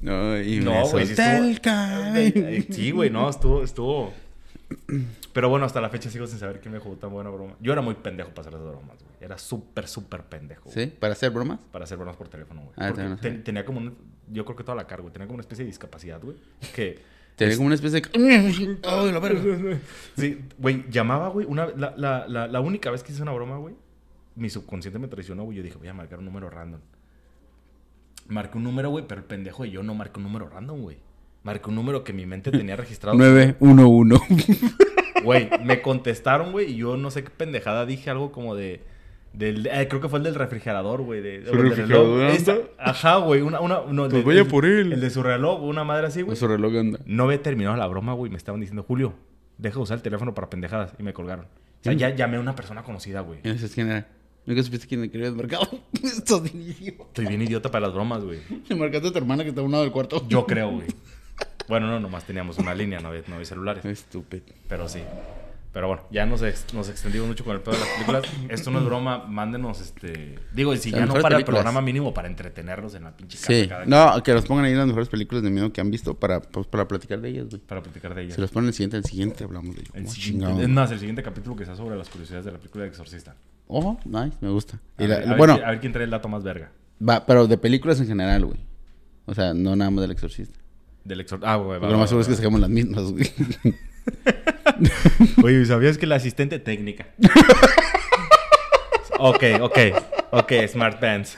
No, 0.00 0.40
y 0.40 0.60
No, 0.60 0.72
me 0.72 0.90
güey, 0.90 1.06
sí 1.06 1.14
estuvo-. 1.16 2.72
Sí, 2.74 2.90
güey, 2.92 3.10
no, 3.10 3.28
estuvo, 3.28 3.62
estuvo. 3.64 4.12
Pero 5.32 5.48
bueno, 5.48 5.64
hasta 5.66 5.80
la 5.80 5.88
fecha 5.88 6.10
sigo 6.10 6.26
sin 6.26 6.38
saber 6.38 6.60
quién 6.60 6.72
me 6.74 6.78
jugó 6.78 6.96
tan 6.96 7.10
buena 7.10 7.30
broma. 7.30 7.54
Yo 7.60 7.72
era 7.72 7.80
muy 7.82 7.94
pendejo 7.94 8.30
para 8.30 8.42
hacer 8.48 8.54
esas 8.54 8.66
bromas, 8.68 8.98
güey. 9.02 9.14
Era 9.20 9.38
súper, 9.38 9.88
súper 9.88 10.22
pendejo. 10.24 10.70
güey, 10.70 10.86
¿Sí? 10.86 10.92
¿Para 10.98 11.14
hacer 11.14 11.30
bromas? 11.30 11.58
Para 11.72 11.84
hacer 11.84 11.96
bromas 11.96 12.16
por 12.16 12.28
teléfono, 12.28 12.60
güey. 12.62 12.72
Ah, 12.76 12.88
Porque 12.88 13.02
no 13.04 13.16
ten- 13.16 13.42
tenía 13.44 13.64
como 13.64 13.78
un, 13.78 13.96
yo 14.30 14.44
creo 14.44 14.56
que 14.56 14.64
toda 14.64 14.76
la 14.76 14.86
carga, 14.86 15.02
güey. 15.02 15.12
Tenía 15.12 15.26
como 15.26 15.36
una 15.36 15.40
especie 15.42 15.64
de 15.64 15.70
discapacidad, 15.70 16.20
güey. 16.22 16.36
Que 16.74 16.98
Tenía 17.38 17.56
como 17.56 17.66
una 17.66 17.76
especie 17.76 18.00
de. 18.00 18.78
¡Ay, 18.82 19.12
la 19.12 19.20
verga! 19.20 19.78
Sí, 20.16 20.40
güey, 20.58 20.84
llamaba, 20.90 21.28
güey. 21.28 21.46
Una, 21.46 21.66
la, 21.68 21.94
la, 21.96 22.26
la, 22.26 22.48
la 22.48 22.60
única 22.60 22.90
vez 22.90 23.04
que 23.04 23.12
hice 23.12 23.22
una 23.22 23.32
broma, 23.32 23.56
güey, 23.58 23.76
mi 24.34 24.50
subconsciente 24.50 24.98
me 24.98 25.06
traicionó, 25.06 25.44
güey. 25.44 25.56
Yo 25.56 25.62
dije, 25.62 25.78
voy 25.78 25.86
a 25.86 25.94
marcar 25.94 26.18
un 26.18 26.24
número 26.24 26.50
random. 26.50 26.80
Marqué 28.26 28.58
un 28.58 28.64
número, 28.64 28.90
güey, 28.90 29.06
pero 29.06 29.20
el 29.20 29.26
pendejo 29.26 29.64
y 29.64 29.70
yo 29.70 29.84
no 29.84 29.94
marqué 29.94 30.18
un 30.18 30.24
número 30.24 30.48
random, 30.48 30.82
güey. 30.82 30.98
Marqué 31.44 31.68
un 31.68 31.76
número 31.76 32.02
que 32.02 32.12
mi 32.12 32.26
mente 32.26 32.50
tenía 32.50 32.74
registrado. 32.76 33.16
911. 33.16 34.58
Güey, 35.22 35.48
me 35.64 35.80
contestaron, 35.80 36.52
güey, 36.52 36.72
y 36.72 36.76
yo 36.76 36.96
no 36.96 37.10
sé 37.10 37.22
qué 37.22 37.30
pendejada 37.30 37.86
dije 37.86 38.10
algo 38.10 38.32
como 38.32 38.54
de. 38.56 38.82
Del, 39.38 39.66
eh, 39.68 39.86
creo 39.88 40.00
que 40.00 40.08
fue 40.08 40.18
el 40.18 40.24
del 40.24 40.34
refrigerador, 40.34 41.02
güey. 41.02 41.20
De, 41.20 41.44
¿Su 41.44 41.52
el 41.52 41.56
del 41.58 41.68
refrigerador 41.70 42.18
reloj. 42.18 42.66
ajá, 42.76 43.16
güey. 43.18 43.40
Una, 43.40 43.60
una, 43.60 43.82
no, 43.88 44.06
el 44.06 44.10
Pues 44.10 44.22
de- 44.24 44.26
vaya 44.26 44.40
el- 44.40 44.46
por 44.48 44.66
él. 44.66 44.92
El 44.92 45.00
de 45.00 45.10
su 45.10 45.22
reloj, 45.22 45.62
una 45.62 45.84
madre 45.84 46.08
así, 46.08 46.22
güey. 46.22 46.36
Su 46.36 46.48
reloj 46.48 46.74
anda. 46.76 46.98
No 47.06 47.24
había 47.24 47.40
terminado 47.40 47.76
la 47.76 47.86
broma, 47.86 48.14
güey. 48.14 48.30
Me 48.32 48.36
estaban 48.36 48.60
diciendo, 48.60 48.82
Julio, 48.82 49.14
deja 49.56 49.76
de 49.76 49.82
usar 49.82 49.98
el 49.98 50.02
teléfono 50.02 50.34
para 50.34 50.50
pendejadas. 50.50 50.92
Y 50.98 51.04
me 51.04 51.12
colgaron. 51.12 51.44
O 51.44 51.84
sea, 51.84 51.92
ya 51.92 52.10
llamé 52.10 52.36
a 52.38 52.40
una 52.40 52.56
persona 52.56 52.82
conocida, 52.82 53.20
güey. 53.20 53.38
¿Y 53.44 53.54
sabes 53.54 53.74
quién 53.74 53.88
era? 53.90 54.08
¿Nunca 54.44 54.62
supiste 54.64 54.88
quién 54.88 55.02
le 55.02 55.10
querías 55.10 55.32
marcado? 55.34 55.68
Esto 56.02 56.40
bien 56.40 56.60
idiota. 56.60 57.04
Estoy 57.04 57.26
bien 57.26 57.42
idiota 57.42 57.70
para 57.70 57.86
las 57.86 57.94
bromas, 57.94 58.24
güey. 58.24 58.40
Le 58.68 58.74
marcaste 58.74 59.06
a 59.06 59.12
tu 59.12 59.18
hermana 59.18 59.44
que 59.44 59.50
está 59.50 59.60
a 59.60 59.64
un 59.64 59.70
lado 59.70 59.84
del 59.84 59.92
cuarto. 59.92 60.26
Yo 60.28 60.46
creo, 60.46 60.70
güey. 60.72 60.88
Bueno, 61.68 61.86
no, 61.86 62.00
nomás 62.00 62.24
teníamos 62.24 62.58
una 62.58 62.74
línea, 62.74 62.98
no 62.98 63.08
había, 63.08 63.22
no 63.28 63.34
había 63.34 63.44
celulares. 63.46 63.84
Estúpido. 63.84 64.42
Pero 64.68 64.88
sí. 64.88 65.00
Pero 65.78 65.86
bueno, 65.86 66.02
ya 66.10 66.26
nos, 66.26 66.42
ex- 66.42 66.74
nos 66.74 66.88
extendimos 66.88 67.28
mucho 67.28 67.44
con 67.44 67.54
el 67.54 67.60
pedo 67.62 67.74
de 67.74 67.78
las 67.78 67.88
películas. 67.90 68.22
Esto 68.48 68.72
no 68.72 68.80
es 68.80 68.84
broma, 68.84 69.18
mándenos 69.28 69.80
este. 69.80 70.36
Digo, 70.52 70.74
si 70.74 70.90
Las 70.90 70.98
ya 71.02 71.06
no 71.06 71.14
para 71.22 71.36
el 71.36 71.44
programa 71.44 71.80
mínimo, 71.80 72.12
para 72.12 72.26
entretenerlos 72.26 72.96
en 72.96 73.04
la 73.04 73.16
pinche 73.16 73.38
casa. 73.38 73.46
Sí. 73.52 73.68
cada 73.68 73.86
No, 73.86 74.20
que 74.24 74.32
los 74.34 74.44
pongan 74.44 74.64
ahí 74.64 74.74
las 74.74 74.88
mejores 74.88 75.08
películas 75.08 75.44
de 75.44 75.50
miedo 75.50 75.72
que 75.72 75.80
han 75.80 75.92
visto 75.92 76.14
para, 76.14 76.40
pues, 76.42 76.66
para 76.66 76.88
platicar 76.88 77.20
de 77.20 77.28
ellas, 77.28 77.46
güey. 77.48 77.62
Para 77.62 77.80
platicar 77.80 78.12
de 78.12 78.22
ellas. 78.22 78.34
Se 78.34 78.40
los 78.40 78.50
ponen 78.50 78.66
el 78.66 78.74
siguiente, 78.74 78.96
el 78.96 79.04
siguiente 79.04 79.44
hablamos 79.44 79.76
de 79.76 79.82
ello. 79.82 79.90
El 79.94 80.06
Oh, 80.06 80.08
siguiente- 80.10 80.46
chingado. 80.46 80.60
es 80.62 80.68
más, 80.68 80.90
el 80.90 80.98
siguiente 80.98 81.22
capítulo 81.22 81.54
que 81.54 81.64
sea 81.64 81.76
sobre 81.76 81.96
las 81.96 82.08
curiosidades 82.08 82.44
de 82.44 82.50
la 82.50 82.58
película 82.58 82.82
de 82.82 82.90
Exorcista. 82.90 83.36
Oh, 83.68 84.00
nice, 84.04 84.36
me 84.40 84.48
gusta. 84.50 84.80
A 84.96 85.04
Y 85.04 85.06
la- 85.06 85.18
ver, 85.18 85.28
a 85.28 85.36
bueno, 85.36 85.60
a 85.64 85.70
ver 85.70 85.78
quién 85.78 85.92
trae 85.92 86.06
el 86.06 86.10
dato 86.10 86.26
más 86.28 86.42
verga. 86.42 86.72
va, 87.08 87.24
pero 87.24 87.46
de 87.46 87.56
películas 87.56 88.00
en 88.00 88.08
general, 88.08 88.46
güey. 88.46 88.58
O 89.26 89.32
sea, 89.34 89.54
no 89.54 89.76
nada 89.76 89.92
más 89.92 90.02
del 90.02 90.10
exorcista. 90.10 90.58
Del 91.04 91.20
exor... 91.20 91.38
Ah, 91.44 91.54
güey. 91.54 91.78
va, 91.78 91.88
lo 91.88 91.98
más 91.98 92.08
seguro 92.08 92.22
es 92.22 92.28
que 92.28 92.34
sacamos 92.34 92.58
las 92.60 92.68
mismas, 92.68 93.04
güey. 93.12 93.30
Oye, 95.42 95.64
¿sabías 95.66 95.98
que 95.98 96.06
la 96.06 96.16
asistente 96.16 96.58
técnica? 96.58 97.08
ok, 99.18 99.44
ok. 99.60 99.78
Ok, 100.30 100.52
Smart 100.68 101.00
Pants. 101.00 101.36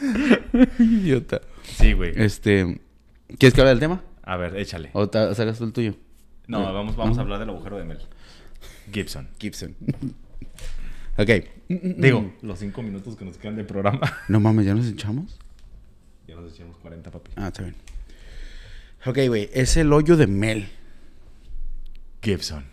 Idiota. 0.78 1.40
Sí, 1.62 1.92
güey. 1.92 2.12
Este, 2.16 2.80
¿quieres 3.38 3.54
que 3.54 3.60
hable 3.60 3.70
del 3.70 3.80
tema? 3.80 4.02
A 4.22 4.36
ver, 4.36 4.56
échale. 4.56 4.90
¿O 4.92 5.06
sacas 5.06 5.58
tú 5.58 5.64
el 5.64 5.72
tuyo? 5.72 5.94
No, 6.46 6.72
vamos, 6.72 6.96
vamos 6.96 7.18
a 7.18 7.20
hablar 7.20 7.38
del 7.38 7.50
agujero 7.50 7.78
de 7.78 7.84
Mel. 7.84 7.98
Gibson. 8.92 9.28
Gibson. 9.38 9.76
ok. 11.16 11.30
Digo, 11.68 12.32
los 12.42 12.58
cinco 12.58 12.82
minutos 12.82 13.16
que 13.16 13.24
nos 13.24 13.38
quedan 13.38 13.56
de 13.56 13.64
programa. 13.64 14.00
No 14.28 14.40
mames, 14.40 14.66
¿ya 14.66 14.74
nos 14.74 14.88
echamos? 14.88 15.38
ya 16.26 16.36
nos 16.36 16.52
echamos 16.52 16.76
40, 16.76 17.10
papi. 17.10 17.30
Ah, 17.36 17.48
está 17.48 17.62
bien. 17.62 17.74
Ok, 19.04 19.18
güey, 19.28 19.50
es 19.52 19.76
el 19.76 19.92
hoyo 19.92 20.16
de 20.16 20.26
Mel. 20.26 20.68
Gibson. 22.22 22.64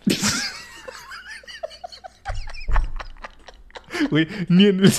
Güey, 4.10 4.28
ni 4.48 4.66
en 4.66 4.84
el... 4.84 4.92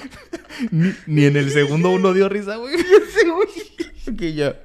ni, 0.70 0.92
ni 1.06 1.24
en 1.24 1.36
el 1.36 1.50
segundo 1.50 1.90
uno 1.90 2.12
dio 2.12 2.28
risa, 2.28 2.56
güey. 2.56 2.74
ok, 4.10 4.20
ya. 4.34 4.56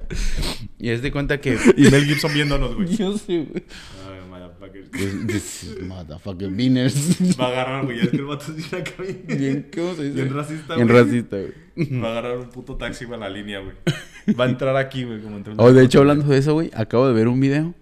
Y 0.78 0.90
es 0.90 1.02
de 1.02 1.10
cuenta 1.12 1.40
que... 1.40 1.58
Y 1.76 1.82
Mel 1.90 2.04
Gibson 2.04 2.32
viéndonos, 2.32 2.74
güey. 2.74 2.88
Yo 2.96 3.16
sé, 3.18 3.44
güey. 3.44 3.64
Ay, 4.08 4.20
motherfucker. 4.30 4.90
This, 4.90 5.26
this 5.26 5.76
motherfucking 5.82 6.56
beaners. 6.56 7.16
Va 7.38 7.46
a 7.46 7.48
agarrar, 7.48 7.84
güey. 7.84 8.00
Es 8.00 8.08
que 8.08 8.16
el 8.16 8.24
vato 8.24 8.46
es 8.50 8.56
bien 8.56 8.82
acá, 8.82 9.02
bien- 9.02 9.24
Bien, 9.26 9.70
¿cómo 9.74 9.94
se 9.94 10.02
dice? 10.04 10.22
Bien 10.22 10.34
racista, 10.34 10.74
Bien 10.76 10.88
güey. 10.88 11.02
racista, 11.04 11.36
güey. 11.36 12.00
Va 12.00 12.08
a 12.08 12.10
agarrar 12.12 12.38
un 12.38 12.48
puto 12.50 12.76
taxi, 12.76 13.04
güey, 13.04 13.18
a 13.20 13.24
la 13.24 13.28
línea, 13.30 13.60
güey. 13.60 13.76
Va 14.38 14.44
a 14.44 14.48
entrar 14.48 14.74
aquí, 14.76 15.04
güey, 15.04 15.20
como 15.20 15.36
entró. 15.36 15.54
Oh, 15.58 15.72
de 15.72 15.84
hecho, 15.84 16.00
hablando 16.00 16.26
de 16.26 16.38
eso, 16.38 16.54
güey, 16.54 16.70
acabo 16.74 17.06
de 17.06 17.12
ver 17.14 17.28
un 17.28 17.38
video 17.38 17.74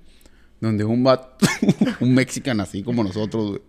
donde 0.64 0.85
un 0.85 1.05
vato, 1.05 1.46
un 2.00 2.14
mexicano 2.14 2.62
así 2.62 2.83
como 2.83 3.05
nosotros, 3.05 3.50
güey. 3.50 3.62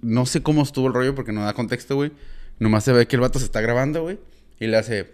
No 0.00 0.26
sé 0.26 0.42
cómo 0.42 0.62
estuvo 0.62 0.86
el 0.86 0.94
rollo 0.94 1.14
porque 1.14 1.32
no 1.32 1.42
da 1.42 1.52
contexto, 1.52 1.96
güey. 1.96 2.12
Nomás 2.58 2.84
se 2.84 2.92
ve 2.92 3.06
que 3.06 3.16
el 3.16 3.20
vato 3.20 3.38
se 3.38 3.44
está 3.44 3.60
grabando, 3.60 4.02
güey. 4.02 4.18
Y 4.58 4.68
le 4.68 4.76
hace, 4.76 5.12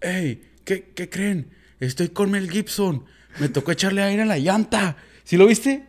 hey, 0.00 0.42
¿qué, 0.64 0.92
¿qué 0.94 1.08
creen? 1.08 1.48
Estoy 1.80 2.08
con 2.08 2.30
Mel 2.30 2.50
Gibson. 2.50 3.04
Me 3.40 3.48
tocó 3.48 3.72
echarle 3.72 4.02
aire 4.02 4.22
a 4.22 4.26
la 4.26 4.38
llanta. 4.38 4.96
¿Sí 5.24 5.36
lo 5.36 5.46
viste? 5.46 5.86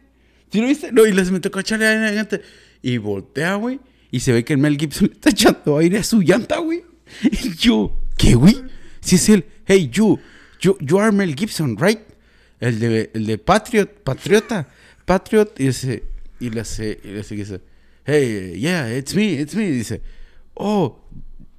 ¿Sí 0.52 0.62
lo 0.62 0.68
viste? 0.68 0.92
No, 0.92 1.06
y 1.06 1.12
les 1.12 1.32
me 1.32 1.40
tocó 1.40 1.60
echarle 1.60 1.88
aire 1.88 2.08
a 2.08 2.12
la 2.12 2.16
llanta. 2.16 2.40
Y 2.82 2.98
voltea, 2.98 3.56
güey. 3.56 3.80
Y 4.12 4.22
se 4.22 4.32
ve 4.32 4.46
que 4.46 4.54
el 4.54 4.60
Mel 4.60 4.78
Gibson 4.78 5.08
le 5.10 5.14
está 5.14 5.30
echando 5.32 5.78
aire 5.78 6.00
a 6.00 6.04
su 6.04 6.22
llanta, 6.22 6.60
güey. 6.60 6.84
Y 7.24 7.56
yo, 7.56 8.00
¿qué, 8.18 8.36
güey? 8.36 8.64
Si 9.02 9.16
es 9.16 9.30
él. 9.30 9.46
Hey, 9.66 9.90
you. 9.92 10.20
You, 10.62 10.78
you 10.80 11.00
are 11.00 11.12
Mel 11.12 11.36
Gibson, 11.36 11.78
right? 11.78 12.00
El 12.60 12.80
de, 12.80 13.12
el 13.14 13.26
de 13.26 13.38
Patriot, 13.38 13.90
Patriota. 14.04 14.68
Patriot. 15.06 15.54
Y 15.60 15.68
dice, 15.68 16.04
y 16.40 16.50
le 16.50 16.62
hace, 16.62 17.00
y 17.04 17.08
le 17.10 17.22
dice, 17.24 17.62
hey, 18.06 18.58
yeah, 18.60 18.96
it's 18.96 19.14
me, 19.16 19.34
it's 19.34 19.56
me. 19.56 19.66
Y 19.68 19.72
dice, 19.72 20.02
oh, 20.54 21.00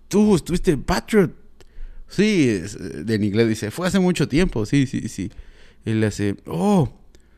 tú 0.09 0.37
estuviste 0.37 0.77
Patriot. 0.77 1.31
Sí, 2.09 2.49
es- 2.49 2.77
en 2.77 3.25
inglés 3.25 3.49
dice, 3.49 3.71
fue 3.71 3.87
hace 3.89 3.99
mucho 3.99 4.29
tiempo, 4.29 4.65
sí, 4.67 4.87
sí, 4.87 5.09
sí. 5.09 5.31
Y 5.85 5.93
le 5.93 6.07
hace, 6.07 6.37
oh, 6.47 6.89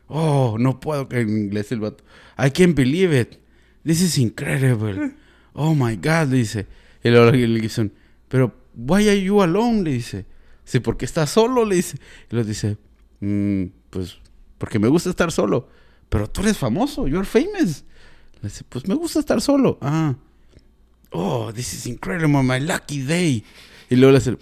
oh, 0.09 0.57
no 0.59 0.79
puedo 0.81 1.09
en 1.13 1.29
inglés 1.29 1.73
el 1.73 1.81
vato. 1.81 2.05
I 2.39 2.51
can't 2.51 2.75
believe 2.77 3.19
it. 3.19 3.39
This 3.85 4.01
is 4.03 4.19
incredible. 4.19 5.13
Oh 5.55 5.75
my 5.75 5.97
God, 5.97 6.29
dice. 6.29 6.67
Y 7.03 7.11
luego 7.11 7.31
le 7.31 7.61
Gibson, 7.61 7.93
pero 8.29 8.55
why 8.75 9.09
are 9.09 9.21
you 9.23 9.43
alone? 9.43 9.83
Le 9.83 9.93
dice. 9.93 10.27
Sí, 10.65 10.81
porque 10.81 11.05
estás 11.07 11.31
solo, 11.31 11.65
le 11.65 11.77
dice. 11.77 11.97
Y 12.31 12.37
le 12.37 12.45
dice, 12.45 12.77
"Mm, 13.21 13.65
pues 13.91 14.19
porque 14.59 14.79
me 14.79 14.89
gusta 14.89 15.11
estar 15.11 15.31
solo. 15.33 15.69
Pero 16.09 16.29
tú 16.29 16.41
eres 16.41 16.57
famoso, 16.59 17.07
you're 17.07 17.25
famous. 17.27 17.85
Le 18.41 18.49
dice, 18.49 18.65
pues 18.69 18.87
me 18.89 18.95
gusta 18.95 19.21
estar 19.21 19.41
solo. 19.41 19.79
Ah. 19.81 20.15
Oh, 21.11 21.53
this 21.55 21.73
is 21.75 21.87
incredible, 21.87 22.43
my 22.43 22.61
lucky 22.61 23.03
day. 23.03 23.45
Y 23.91 23.97
luego 23.97 24.13
le 24.13 24.19
hace 24.19 24.31
el, 24.31 24.39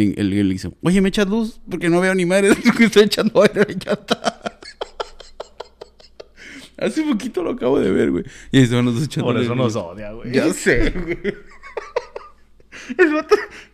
el, 0.00 0.14
el- 0.18 0.32
el- 0.32 0.48
dice, 0.50 0.70
oye, 0.82 1.00
¿me 1.00 1.08
echas 1.10 1.26
luz? 1.28 1.60
Porque 1.68 1.88
no 1.90 2.00
veo 2.00 2.14
ni 2.14 2.24
madre 2.26 2.48
de 2.54 2.56
lo 2.56 2.72
que 2.72 2.84
estoy 2.84 3.04
echando 3.04 3.42
aire 3.42 3.62
a 3.62 3.64
la 3.66 3.74
llanta. 3.74 4.40
Hace 6.76 7.02
poquito 7.04 7.42
lo 7.42 7.50
acabo 7.52 7.78
de 7.78 7.90
ver, 7.92 8.10
güey. 8.10 8.24
Y 8.50 8.58
ahí 8.58 8.66
se 8.66 8.74
van 8.74 8.84
los 8.86 8.94
dos 8.94 9.04
echando 9.04 9.26
Por 9.32 9.40
eso 9.40 9.54
nos 9.54 9.76
odia, 9.76 10.12
güey. 10.12 10.32
Ya 10.32 10.52
sé, 10.52 10.90
güey. 10.90 11.18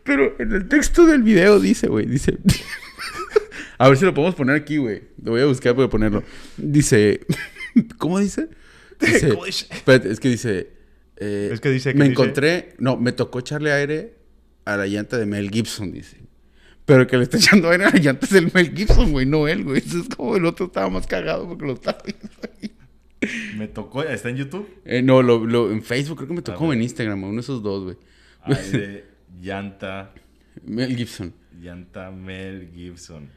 Pero 0.04 0.34
en 0.38 0.52
el 0.52 0.68
texto 0.68 1.06
del 1.06 1.22
video 1.22 1.58
dice, 1.60 1.88
güey, 1.88 2.06
dice... 2.06 2.38
A 3.80 3.88
ver 3.88 3.96
si 3.96 4.04
lo 4.04 4.12
podemos 4.12 4.34
poner 4.34 4.56
aquí, 4.56 4.76
güey. 4.76 5.02
Lo 5.22 5.32
voy 5.32 5.40
a 5.40 5.46
buscar 5.46 5.74
para 5.74 5.88
ponerlo. 5.88 6.22
Dice. 6.58 7.20
¿Cómo 7.98 8.18
dice? 8.18 8.48
Espérate, 9.00 10.10
es 10.10 10.20
que 10.20 10.28
dice. 10.28 10.70
eh, 11.16 11.50
Es 11.52 11.60
que 11.60 11.70
dice- 11.70 11.92
que 11.92 11.98
Me 11.98 12.04
dice- 12.08 12.12
encontré. 12.12 12.74
No, 12.78 12.96
me 12.96 13.12
tocó 13.12 13.38
echarle 13.38 13.72
aire 13.72 14.14
a 14.64 14.76
la 14.76 14.86
llanta 14.86 15.16
de 15.18 15.24
Mel 15.26 15.50
Gibson, 15.50 15.92
dice. 15.92 16.18
Pero 16.84 17.02
el 17.02 17.06
que 17.06 17.16
le 17.16 17.22
está 17.22 17.36
echando 17.38 17.70
aire 17.70 17.84
a 17.84 17.90
la 17.90 17.98
llanta 18.00 18.26
es 18.26 18.32
el 18.32 18.50
Mel 18.52 18.74
Gibson, 18.76 19.12
güey, 19.12 19.24
no 19.24 19.46
él, 19.48 19.64
güey. 19.64 19.78
Es 19.78 20.14
como 20.14 20.36
el 20.36 20.44
otro 20.44 20.66
estaba 20.66 20.90
más 20.90 21.06
cagado 21.06 21.48
porque 21.48 21.64
lo 21.64 21.72
estaba 21.74 21.98
viendo 22.04 22.28
ahí. 22.60 22.72
Me 23.56 23.68
tocó, 23.68 24.02
está 24.02 24.28
en 24.30 24.36
YouTube. 24.36 24.68
Eh, 24.84 25.00
no, 25.02 25.22
lo, 25.22 25.46
lo- 25.46 25.70
en 25.72 25.82
Facebook 25.82 26.16
creo 26.18 26.28
que 26.28 26.34
me 26.34 26.42
tocó 26.42 26.72
en 26.72 26.82
Instagram, 26.82 27.22
uno 27.24 27.34
de 27.34 27.40
esos 27.40 27.62
dos, 27.62 27.84
güey. 27.84 27.96
Aire, 28.42 29.04
llanta, 29.40 30.12
Mel 30.64 30.96
Gibson. 30.96 31.32
llanta 31.58 32.10
Mel 32.10 32.70
Gibson. 32.74 33.30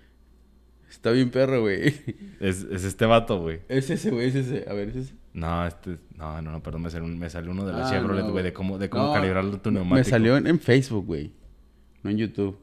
Está 0.93 1.11
bien 1.11 1.31
perro, 1.31 1.61
güey. 1.61 1.93
Es, 2.39 2.63
es 2.71 2.83
este 2.83 3.05
vato, 3.05 3.41
güey. 3.41 3.59
Es 3.67 3.89
ese, 3.89 4.11
güey, 4.11 4.27
es 4.29 4.35
ese. 4.35 4.65
A 4.69 4.73
ver, 4.73 4.89
es 4.89 4.95
ese. 4.95 5.13
No, 5.33 5.65
este, 5.65 5.97
no, 6.15 6.41
no, 6.41 6.51
no, 6.51 6.61
perdón, 6.63 6.83
me 6.83 6.89
salió, 6.91 7.05
un- 7.05 7.17
me 7.17 7.29
salió 7.29 7.51
uno 7.51 7.65
de 7.65 7.73
la 7.73 7.87
Ah, 7.87 7.91
Chevrolet, 7.91 8.23
no, 8.23 8.31
güey, 8.31 8.43
de 8.43 8.53
cómo, 8.53 8.77
de 8.77 8.89
cómo 8.89 9.07
No, 9.07 9.13
calibrar 9.13 9.43
tu 9.57 9.71
neumático. 9.71 9.95
Me 9.95 10.03
salió 10.03 10.37
en, 10.37 10.45
en 10.47 10.59
Facebook, 10.59 11.05
güey. 11.07 11.33
No 12.03 12.09
en 12.11 12.17
YouTube. 12.17 12.57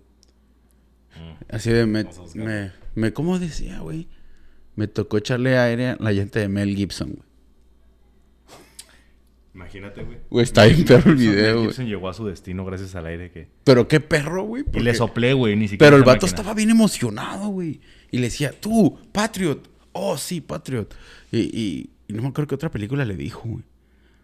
Así 1.50 1.70
de 1.70 1.84
me, 1.86 2.04
Mm. 2.04 2.08
Me, 2.36 2.72
me- 2.94 3.12
¿cómo 3.12 3.38
decía, 3.38 3.80
güey? 3.80 4.08
Me 4.76 4.86
tocó 4.86 5.18
echarle 5.18 5.58
aire 5.58 5.88
a 5.88 5.96
la 5.98 6.12
llanta 6.12 6.38
de 6.38 6.48
Mel 6.48 6.74
Gibson, 6.76 7.10
güey. 7.10 7.28
Imagínate, 9.52 10.04
güey. 10.04 10.18
Güey, 10.30 10.44
está 10.44 10.64
bien 10.66 10.84
perro 10.84 11.10
el 11.10 11.16
video, 11.16 11.34
Mel 11.42 11.54
güey. 11.54 11.66
Gibson 11.66 11.86
llegó 11.86 12.08
a 12.08 12.14
su 12.14 12.24
destino 12.26 12.64
gracias 12.64 12.94
al 12.94 13.06
aire 13.06 13.32
que... 13.32 13.48
Pero 13.64 13.88
qué 13.88 13.98
perro, 13.98 14.44
güey. 14.44 14.64
Y 14.72 14.78
le 14.80 14.94
soplé, 14.94 15.32
güey, 15.32 15.56
ni 15.56 15.66
siquiera 15.66 15.86
Pero 15.88 15.96
el 15.96 16.02
vato 16.04 16.26
máquina. 16.26 16.28
estaba 16.28 16.54
bien 16.54 16.70
emocionado, 16.70 17.48
güey. 17.48 17.80
Y 18.10 18.16
le 18.18 18.24
decía, 18.24 18.52
tú, 18.58 18.98
Patriot. 19.12 19.68
Oh, 19.92 20.16
sí, 20.16 20.40
Patriot. 20.40 20.94
Y, 21.32 21.38
y, 21.40 21.90
y 22.08 22.12
no 22.12 22.22
me 22.22 22.28
acuerdo 22.28 22.48
qué 22.48 22.54
otra 22.54 22.70
película 22.70 23.04
le 23.04 23.16
dijo, 23.16 23.42
güey. 23.44 23.64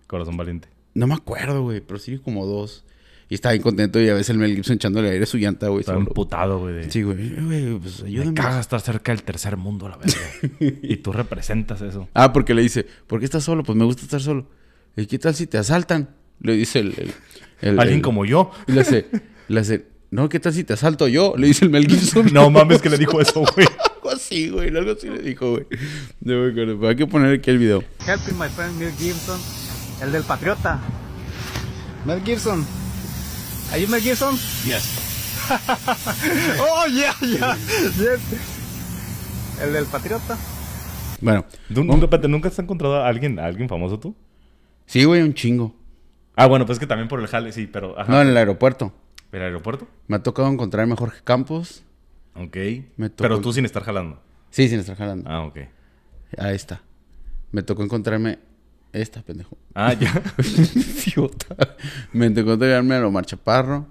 Corazón 0.06 0.36
valiente. 0.36 0.68
No 0.94 1.06
me 1.06 1.14
acuerdo, 1.14 1.62
güey, 1.62 1.80
pero 1.80 1.98
sí 1.98 2.18
como 2.18 2.46
dos. 2.46 2.84
Y 3.28 3.34
estaba 3.34 3.52
bien 3.54 3.62
contento 3.62 4.00
y 4.00 4.08
a 4.08 4.14
veces 4.14 4.30
el 4.30 4.38
Mel 4.38 4.54
Gibson 4.54 4.76
echándole 4.76 5.10
aire 5.10 5.24
a 5.24 5.26
su 5.26 5.36
llanta, 5.36 5.66
güey. 5.68 5.80
Estaba 5.80 5.98
emputado, 5.98 6.60
güey. 6.60 6.74
de- 6.74 6.90
Sí, 6.92 7.02
güey. 7.02 7.34
Güey, 7.40 7.78
pues 7.80 8.04
Me 8.04 8.32
caga 8.34 8.60
estar 8.60 8.80
cerca 8.80 9.10
del 9.12 9.24
tercer 9.24 9.56
mundo, 9.56 9.88
la 9.88 9.96
verdad. 9.96 10.14
y 10.60 10.96
tú 10.98 11.12
representas 11.12 11.82
eso. 11.82 12.08
Ah, 12.14 12.32
porque 12.32 12.54
le 12.54 12.62
dice, 12.62 12.86
¿por 13.08 13.18
qué 13.18 13.24
estás 13.24 13.42
solo? 13.42 13.64
Pues 13.64 13.76
me 13.76 13.84
gusta 13.84 14.02
estar 14.02 14.20
solo. 14.20 14.48
¿Y 14.96 15.06
qué 15.06 15.18
tal 15.18 15.34
si 15.34 15.48
te 15.48 15.58
asaltan? 15.58 16.10
Le 16.40 16.52
dice 16.54 16.78
el... 16.78 16.94
el- 16.98 17.12
el- 17.62 17.80
Alguien 17.80 17.98
el- 17.98 18.02
como 18.02 18.24
yo. 18.24 18.52
Y 18.68 18.72
le 18.72 18.82
hace, 18.82 19.06
le 19.48 19.60
hace, 19.60 19.86
no, 20.10 20.28
¿qué 20.28 20.38
tal 20.40 20.52
si 20.52 20.64
te 20.64 20.74
asalto 20.74 21.08
yo? 21.08 21.34
Le 21.36 21.48
dice 21.48 21.64
el 21.64 21.70
Mel 21.70 21.86
Gibson. 21.86 22.26
No 22.32 22.50
mames 22.50 22.80
que 22.80 22.90
le 22.90 22.98
dijo 22.98 23.20
eso, 23.20 23.40
güey. 23.54 23.66
Algo 23.96 24.10
así, 24.10 24.48
güey. 24.50 24.68
Algo 24.76 24.92
así 24.92 25.08
le 25.08 25.20
dijo, 25.20 25.52
güey. 25.52 25.66
No 26.20 26.34
me 26.42 26.50
acuerdo. 26.50 26.88
Hay 26.88 26.96
que 26.96 27.06
poner 27.06 27.38
aquí 27.38 27.50
el 27.50 27.58
video. 27.58 27.82
Helping 28.06 28.38
my 28.38 28.48
friend 28.48 28.78
Mel 28.78 28.92
Gibson, 28.92 29.40
el 30.02 30.12
del 30.12 30.22
Patriota. 30.22 30.80
Mel 32.04 32.22
Gibson. 32.22 32.64
Are 33.72 33.80
you 33.80 33.88
Mel 33.88 34.00
Gibson? 34.00 34.34
Yes. 34.64 35.02
Oh, 36.58 36.86
yeah, 36.88 37.14
yeah. 37.20 37.56
Yes. 37.96 38.20
El 39.62 39.72
del 39.72 39.84
Patriota. 39.86 40.36
Bueno. 41.20 41.44
¿Nunca, 41.68 42.18
¿Nunca 42.28 42.48
has 42.48 42.58
encontrado 42.58 42.96
a 42.96 43.08
alguien, 43.08 43.38
a 43.38 43.46
alguien 43.46 43.68
famoso 43.68 43.98
tú? 43.98 44.16
Sí, 44.86 45.04
güey, 45.04 45.22
un 45.22 45.34
chingo. 45.34 45.74
Ah, 46.34 46.46
bueno, 46.46 46.66
pues 46.66 46.76
es 46.76 46.80
que 46.80 46.86
también 46.86 47.08
por 47.08 47.20
el 47.20 47.26
jale, 47.28 47.52
sí, 47.52 47.66
pero... 47.66 47.98
Ajá. 47.98 48.10
No, 48.10 48.20
en 48.20 48.28
el 48.28 48.36
aeropuerto. 48.36 48.92
¿El 49.36 49.42
aeropuerto? 49.42 49.86
Me 50.08 50.16
ha 50.16 50.22
tocado 50.22 50.48
encontrar 50.48 50.90
a 50.90 50.96
Jorge 50.96 51.20
Campos. 51.22 51.84
Ok. 52.34 52.56
Me 52.96 53.10
tocó- 53.10 53.16
Pero 53.22 53.40
tú 53.42 53.52
sin 53.52 53.66
estar 53.66 53.82
jalando. 53.84 54.18
Sí, 54.48 54.66
sin 54.66 54.78
estar 54.80 54.96
jalando. 54.96 55.28
Ah, 55.30 55.42
ok. 55.44 55.58
Ahí 56.38 56.54
está. 56.56 56.80
Me 57.52 57.62
tocó 57.62 57.82
encontrarme... 57.82 58.38
Esta, 58.94 59.20
pendejo. 59.20 59.58
Ah, 59.74 59.92
ya. 59.92 60.10
Idiota. 60.38 61.54
Me 62.14 62.30
tocó 62.30 62.52
encontrarme 62.54 62.94
a 62.94 63.06
Omar 63.06 63.26
Chaparro. 63.26 63.88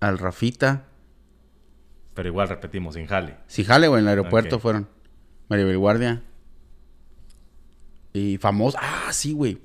Al 0.00 0.16
Rafita. 0.16 0.86
pero 2.14 2.28
igual 2.30 2.48
repetimos, 2.48 2.94
sin 2.94 3.06
jale. 3.06 3.36
Sí, 3.48 3.64
jale, 3.64 3.88
güey, 3.88 4.00
en 4.00 4.06
el 4.06 4.08
aeropuerto 4.08 4.56
Ok. 4.56 4.62
fueron. 4.62 4.88
Maribel 5.50 5.76
Guardia. 5.76 6.22
Y 8.14 8.38
famoso. 8.38 8.78
Ah, 8.80 9.12
sí, 9.12 9.34
güey. 9.34 9.58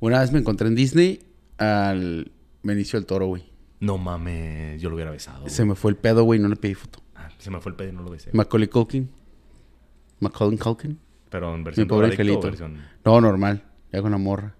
Una 0.00 0.20
vez 0.20 0.32
me 0.32 0.38
encontré 0.38 0.66
en 0.68 0.74
Disney 0.76 1.20
al 1.58 2.32
Benicio 2.62 2.98
del 2.98 3.04
Toro, 3.06 3.26
güey. 3.26 3.49
No 3.80 3.96
mames, 3.96 4.80
yo 4.80 4.90
lo 4.90 4.96
hubiera 4.96 5.10
besado. 5.10 5.48
Se 5.48 5.64
me 5.64 5.74
fue 5.74 5.90
el 5.90 5.96
pedo, 5.96 6.22
güey, 6.24 6.38
no 6.38 6.48
le 6.48 6.56
pedí 6.56 6.74
foto. 6.74 7.00
Ah, 7.14 7.30
se 7.38 7.50
me 7.50 7.60
fue 7.60 7.70
el 7.70 7.76
pedo 7.76 7.88
y 7.88 7.92
no 7.92 8.02
lo 8.02 8.10
besé. 8.10 8.30
Macaulay 8.32 8.68
Culkin. 8.68 9.10
Macaulay 10.20 10.58
Culkin. 10.58 10.98
Pero 11.30 11.54
en 11.54 11.60
Mi 11.60 11.64
versión 11.64 11.88
pobre 11.88 12.08
drogadicto 12.08 12.32
o 12.32 12.50
angelito. 12.50 12.64
versión... 12.66 12.86
No, 13.04 13.20
normal. 13.20 13.64
Ya 13.92 14.02
con 14.02 14.10
la 14.10 14.18
morra. 14.18 14.54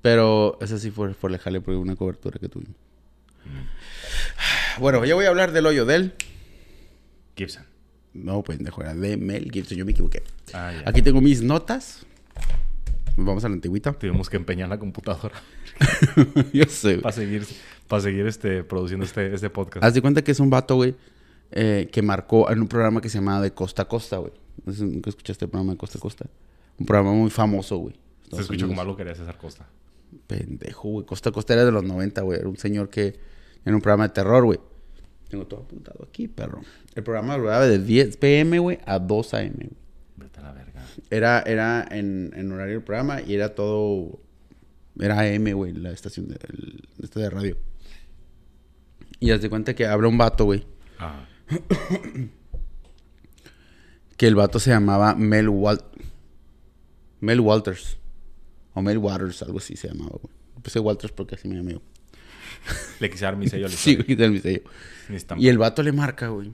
Pero 0.00 0.58
ese 0.60 0.78
sí 0.78 0.90
fue, 0.90 1.12
fue 1.12 1.30
le 1.30 1.38
jale 1.38 1.60
por 1.60 1.74
una 1.74 1.94
cobertura 1.94 2.38
que 2.38 2.48
tuvimos. 2.48 2.74
Bueno, 4.80 5.04
ya 5.04 5.14
voy 5.14 5.26
a 5.26 5.28
hablar 5.28 5.52
del 5.52 5.66
hoyo 5.66 5.84
de 5.84 5.94
él. 5.96 6.14
Gibson. 7.36 7.64
No, 8.14 8.42
pendejo, 8.42 8.80
era 8.82 8.94
de 8.94 9.16
Mel 9.16 9.50
Gibson. 9.52 9.76
Yo 9.76 9.84
me 9.84 9.92
equivoqué. 9.92 10.22
Ah. 10.54 10.72
Aquí 10.86 11.02
tengo 11.02 11.20
mis 11.20 11.42
notas. 11.42 12.06
Vamos 13.16 13.44
a 13.44 13.48
la 13.48 13.54
antigüita. 13.54 13.92
Tuvimos 13.92 14.30
que 14.30 14.36
empeñar 14.38 14.68
la 14.70 14.78
computadora 14.78 15.34
Yo 16.52 16.64
sé, 16.64 16.92
güey. 16.94 17.02
para 17.02 17.12
seguir, 17.12 17.46
para 17.88 18.02
seguir 18.02 18.26
este, 18.26 18.64
produciendo 18.64 19.04
este, 19.04 19.34
este 19.34 19.50
podcast. 19.50 19.84
Haz 19.84 19.94
de 19.94 20.02
cuenta 20.02 20.22
que 20.22 20.32
es 20.32 20.40
un 20.40 20.50
vato, 20.50 20.76
güey, 20.76 20.94
eh, 21.50 21.88
que 21.92 22.02
marcó 22.02 22.50
en 22.50 22.60
un 22.60 22.68
programa 22.68 23.00
que 23.00 23.08
se 23.08 23.18
llamaba 23.18 23.40
De 23.40 23.52
Costa 23.52 23.82
a 23.82 23.88
Costa, 23.88 24.18
güey. 24.18 24.32
Nunca 24.64 25.10
escuchaste 25.10 25.44
el 25.44 25.50
programa 25.50 25.72
de 25.72 25.78
Costa 25.78 25.98
a 25.98 26.00
Costa. 26.00 26.26
Un 26.78 26.86
programa 26.86 27.12
muy 27.12 27.30
famoso, 27.30 27.76
güey. 27.78 27.94
Se 28.30 28.40
escuchó 28.40 28.66
como 28.66 28.80
algo 28.80 28.96
que 28.96 29.04
quería 29.04 29.14
César 29.14 29.36
Costa. 29.36 29.66
Pendejo, 30.26 30.88
güey. 30.88 31.06
Costa 31.06 31.30
a 31.30 31.32
Costa 31.32 31.52
era 31.52 31.64
de 31.64 31.72
los 31.72 31.84
90, 31.84 32.22
güey. 32.22 32.38
Era 32.38 32.48
un 32.48 32.56
señor 32.56 32.88
que... 32.88 33.18
Era 33.64 33.76
un 33.76 33.82
programa 33.82 34.08
de 34.08 34.14
terror, 34.14 34.44
güey. 34.44 34.58
Tengo 35.28 35.46
todo 35.46 35.60
apuntado 35.60 36.04
aquí, 36.08 36.28
perro. 36.28 36.60
El 36.94 37.02
programa 37.02 37.38
duraba 37.38 37.66
de 37.66 37.78
10 37.78 38.16
pm, 38.16 38.58
güey, 38.58 38.78
a 38.84 38.98
2 38.98 39.34
am, 39.34 39.52
güey. 39.54 39.70
Vete 40.16 40.40
a 40.40 40.42
la 40.42 40.52
verga. 40.52 40.84
Era, 41.10 41.42
era 41.46 41.86
en, 41.90 42.32
en 42.34 42.52
horario 42.52 42.74
del 42.74 42.82
programa 42.82 43.20
y 43.22 43.34
era 43.34 43.54
todo... 43.54 44.20
Era 44.98 45.20
AM, 45.20 45.52
güey, 45.52 45.72
la 45.72 45.90
estación 45.90 46.28
de, 46.28 46.38
el- 46.48 46.88
esta 47.02 47.20
de 47.20 47.30
radio. 47.30 47.56
Y 49.20 49.30
haz 49.30 49.40
de 49.40 49.48
cuenta 49.50 49.74
que 49.74 49.86
habla 49.86 50.08
un 50.08 50.18
vato, 50.18 50.44
güey. 50.44 50.64
Ah. 50.98 51.26
Que 54.16 54.26
el 54.26 54.34
vato 54.34 54.60
se 54.60 54.70
llamaba 54.70 55.14
Mel 55.14 55.48
Wal... 55.48 55.82
Mel 57.20 57.40
Walters. 57.40 57.96
O 58.74 58.82
Mel 58.82 58.98
Waters, 58.98 59.42
algo 59.42 59.58
así 59.58 59.76
se 59.76 59.88
llamaba, 59.88 60.16
güey. 60.22 60.34
Puse 60.62 60.78
Walters 60.78 61.12
porque 61.12 61.34
así 61.34 61.48
me 61.48 61.56
llamé. 61.56 61.80
Le 63.00 63.10
quise 63.10 63.24
dar 63.24 63.36
mi 63.36 63.48
sello 63.48 63.68
Sí, 63.70 63.96
güey, 63.96 64.14
del 64.14 64.30
misterio. 64.30 64.62
Ni 65.08 65.16
estampa. 65.16 65.42
Y 65.42 65.48
el 65.48 65.58
vato 65.58 65.82
le 65.82 65.92
marca, 65.92 66.28
güey. 66.28 66.52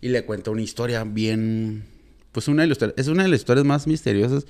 Y 0.00 0.08
le 0.10 0.24
cuenta 0.24 0.50
una 0.50 0.62
historia 0.62 1.02
bien... 1.04 1.84
Pues 2.32 2.46
una 2.48 2.62
de 2.62 2.68
las 2.68 2.76
historias... 2.76 2.98
Es 2.98 3.08
una 3.08 3.24
de 3.24 3.28
las 3.28 3.40
historias 3.40 3.66
más 3.66 3.86
misteriosas, 3.88 4.46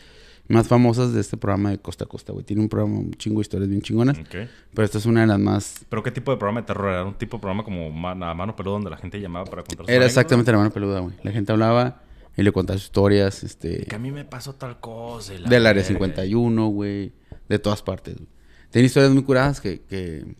más 0.51 0.69
famosas 0.69 1.13
de 1.13 1.21
este 1.21 1.37
programa 1.37 1.71
de 1.71 1.79
Costa 1.79 2.05
a 2.05 2.09
Costa, 2.09 2.33
güey. 2.33 2.45
Tiene 2.45 2.61
un 2.63 2.69
programa, 2.69 2.99
un 2.99 3.13
chingo 3.13 3.37
de 3.37 3.43
historias 3.43 3.69
bien 3.69 3.81
chingonas. 3.83 4.19
Pero 4.29 4.85
esta 4.85 4.99
es 4.99 5.07
una 5.07 5.21
de 5.23 5.27
las 5.29 5.39
más... 5.39 5.87
¿Pero 5.89 6.03
qué 6.03 6.11
tipo 6.11 6.31
de 6.33 6.37
programa 6.37 6.61
de 6.61 6.67
terror 6.67 6.91
era? 6.91 7.05
¿Un 7.05 7.15
tipo 7.15 7.37
de 7.37 7.41
programa 7.41 7.65
como 7.65 7.91
man- 7.91 8.23
a 8.23 8.35
mano 8.35 8.55
peluda 8.57 8.75
donde 8.75 8.91
la 8.91 8.97
gente 8.97 9.21
llamaba 9.21 9.45
para 9.47 9.63
contar 9.63 9.87
sus 9.87 9.89
Era 9.95 10.05
exactamente 10.07 10.51
la 10.53 10.59
mano 10.59 10.71
peluda, 10.71 11.01
güey. 11.01 11.15
La 11.23 11.31
gente 11.33 11.53
hablaba 11.53 12.03
y 12.37 12.43
le 12.43 12.53
contaba 12.53 12.79
sus 12.79 12.87
historias, 12.87 13.43
este... 13.45 13.85
Que 13.87 13.95
a 13.95 13.99
mí 13.99 14.11
me 14.11 14.25
pasó 14.25 14.55
tal 14.55 14.81
cosa. 14.81 15.33
la 15.39 15.49
Del 15.49 15.67
área 15.67 15.83
verga. 15.83 15.95
51, 15.95 16.67
güey. 16.69 17.13
De 17.49 17.59
todas 17.59 17.83
partes, 17.83 18.17
güey. 18.17 18.29
Tiene 18.71 18.87
historias 18.87 19.13
muy 19.13 19.23
curadas 19.23 19.61
que, 19.61 19.81
que, 19.83 20.35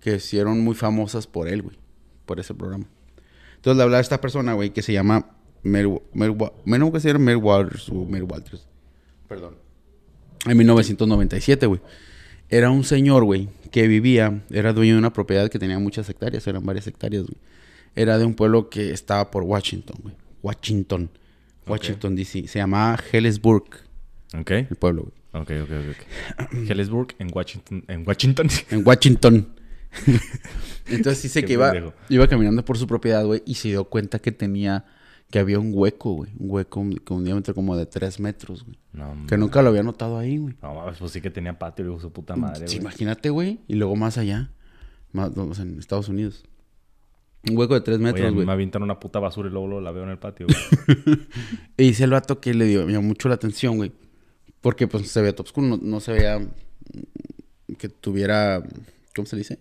que 0.00 0.16
hicieron 0.16 0.60
muy 0.62 0.74
famosas 0.74 1.26
por 1.26 1.48
él, 1.48 1.62
güey. 1.62 1.76
Por 2.26 2.40
ese 2.40 2.54
programa. 2.54 2.86
Entonces 3.56 3.76
le 3.76 3.82
hablaba 3.82 3.98
a 3.98 4.02
esta 4.02 4.20
persona, 4.20 4.52
güey, 4.54 4.70
que 4.70 4.82
se 4.82 4.92
llama 4.92 5.30
Mel... 5.62 6.00
Mel, 6.12 6.36
Mel, 6.64 6.92
que 6.92 7.00
se 7.00 7.08
llama 7.12 7.24
Mel 7.24 7.36
Waters 7.38 7.88
o 7.88 8.04
Mel 8.04 8.22
Walters. 8.24 8.68
Perdón. 9.28 9.54
En 10.46 10.56
1997, 10.56 11.66
güey. 11.66 11.80
Era 12.48 12.70
un 12.70 12.84
señor, 12.84 13.24
güey, 13.24 13.48
que 13.72 13.88
vivía... 13.88 14.42
Era 14.50 14.72
dueño 14.72 14.92
de 14.94 14.98
una 14.98 15.12
propiedad 15.12 15.50
que 15.50 15.58
tenía 15.58 15.78
muchas 15.78 16.08
hectáreas. 16.08 16.46
Eran 16.46 16.64
varias 16.64 16.86
hectáreas, 16.86 17.24
güey. 17.24 17.36
Era 17.96 18.18
de 18.18 18.24
un 18.24 18.34
pueblo 18.34 18.68
que 18.70 18.92
estaba 18.92 19.30
por 19.30 19.42
Washington, 19.42 19.96
güey. 20.02 20.14
Washington. 20.42 21.10
Washington, 21.66 22.14
D.C. 22.14 22.46
Se 22.46 22.58
llamaba 22.60 22.98
Hellesburg, 23.10 23.64
Ok. 24.38 24.50
el 24.52 24.76
pueblo, 24.78 25.02
güey. 25.02 25.42
Ok, 25.42 25.50
ok, 25.64 25.70
ok. 25.90 26.52
Hellesburg 26.70 27.08
en 27.18 27.30
Washington. 27.32 27.84
En 27.88 28.06
Washington. 28.06 28.48
En 28.70 28.86
Washington. 28.86 29.48
Entonces 30.86 31.22
dice 31.22 31.44
que 31.44 31.54
iba, 31.54 31.72
iba 32.08 32.28
caminando 32.28 32.64
por 32.64 32.78
su 32.78 32.86
propiedad, 32.86 33.24
güey, 33.24 33.42
y 33.46 33.54
se 33.54 33.68
dio 33.68 33.84
cuenta 33.84 34.18
que 34.18 34.30
tenía, 34.30 34.84
que 35.30 35.38
había 35.38 35.58
un 35.58 35.72
hueco, 35.74 36.12
güey. 36.12 36.30
Un 36.38 36.50
hueco 36.50 36.84
con 37.04 37.16
un 37.18 37.24
diámetro 37.24 37.54
como 37.54 37.76
de 37.76 37.86
3 37.86 38.20
metros, 38.20 38.64
güey. 38.64 38.78
No, 38.92 39.26
Que 39.26 39.36
nunca 39.36 39.60
lo 39.62 39.70
había 39.70 39.82
notado 39.82 40.18
ahí, 40.18 40.38
güey. 40.38 40.54
No, 40.62 40.74
mames, 40.74 40.98
pues 40.98 41.12
sí 41.12 41.20
que 41.20 41.30
tenía 41.30 41.58
patio 41.58 41.82
y 41.84 41.86
luego 41.86 42.00
su 42.00 42.12
puta 42.12 42.36
madre, 42.36 42.68
Sí, 42.68 42.76
güey. 42.76 42.80
imagínate, 42.86 43.30
güey. 43.30 43.60
Y 43.68 43.74
luego 43.74 43.96
más 43.96 44.18
allá, 44.18 44.50
más, 45.12 45.32
en 45.58 45.78
Estados 45.78 46.08
Unidos. 46.08 46.44
Un 47.48 47.56
hueco 47.56 47.74
de 47.74 47.80
tres 47.80 47.96
Oye, 47.96 48.04
metros, 48.04 48.34
güey. 48.34 48.46
me 48.46 48.52
avientan 48.52 48.82
una 48.82 48.98
puta 48.98 49.18
basura 49.20 49.48
y 49.48 49.52
luego, 49.52 49.66
luego 49.68 49.80
la 49.82 49.92
veo 49.92 50.04
en 50.04 50.10
el 50.10 50.18
patio, 50.18 50.46
güey. 50.46 51.18
Y 51.76 51.82
dice 51.88 52.04
el 52.04 52.10
vato 52.10 52.40
que 52.40 52.54
le 52.54 52.64
dio, 52.66 52.88
llamó 52.88 53.08
mucho 53.08 53.28
la 53.28 53.34
atención, 53.36 53.76
güey. 53.76 53.92
Porque 54.60 54.88
pues 54.88 55.08
se 55.08 55.20
veía 55.20 55.34
top 55.34 55.46
oscuro, 55.46 55.66
no, 55.66 55.78
no 55.80 56.00
se 56.00 56.12
veía 56.12 56.40
que 57.78 57.88
tuviera, 57.88 58.62
¿cómo 59.14 59.26
se 59.26 59.36
dice? 59.36 59.58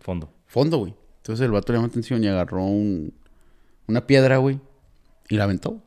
Fondo. 0.00 0.32
Fondo, 0.46 0.78
güey. 0.78 0.94
Entonces 1.18 1.44
el 1.44 1.50
vato 1.50 1.72
le 1.72 1.78
llamó 1.78 1.88
atención 1.88 2.22
y 2.22 2.28
agarró 2.28 2.64
un, 2.64 3.12
una 3.86 4.06
piedra, 4.06 4.36
güey. 4.38 4.60
Y 5.28 5.36
la 5.36 5.44
aventó. 5.44 5.82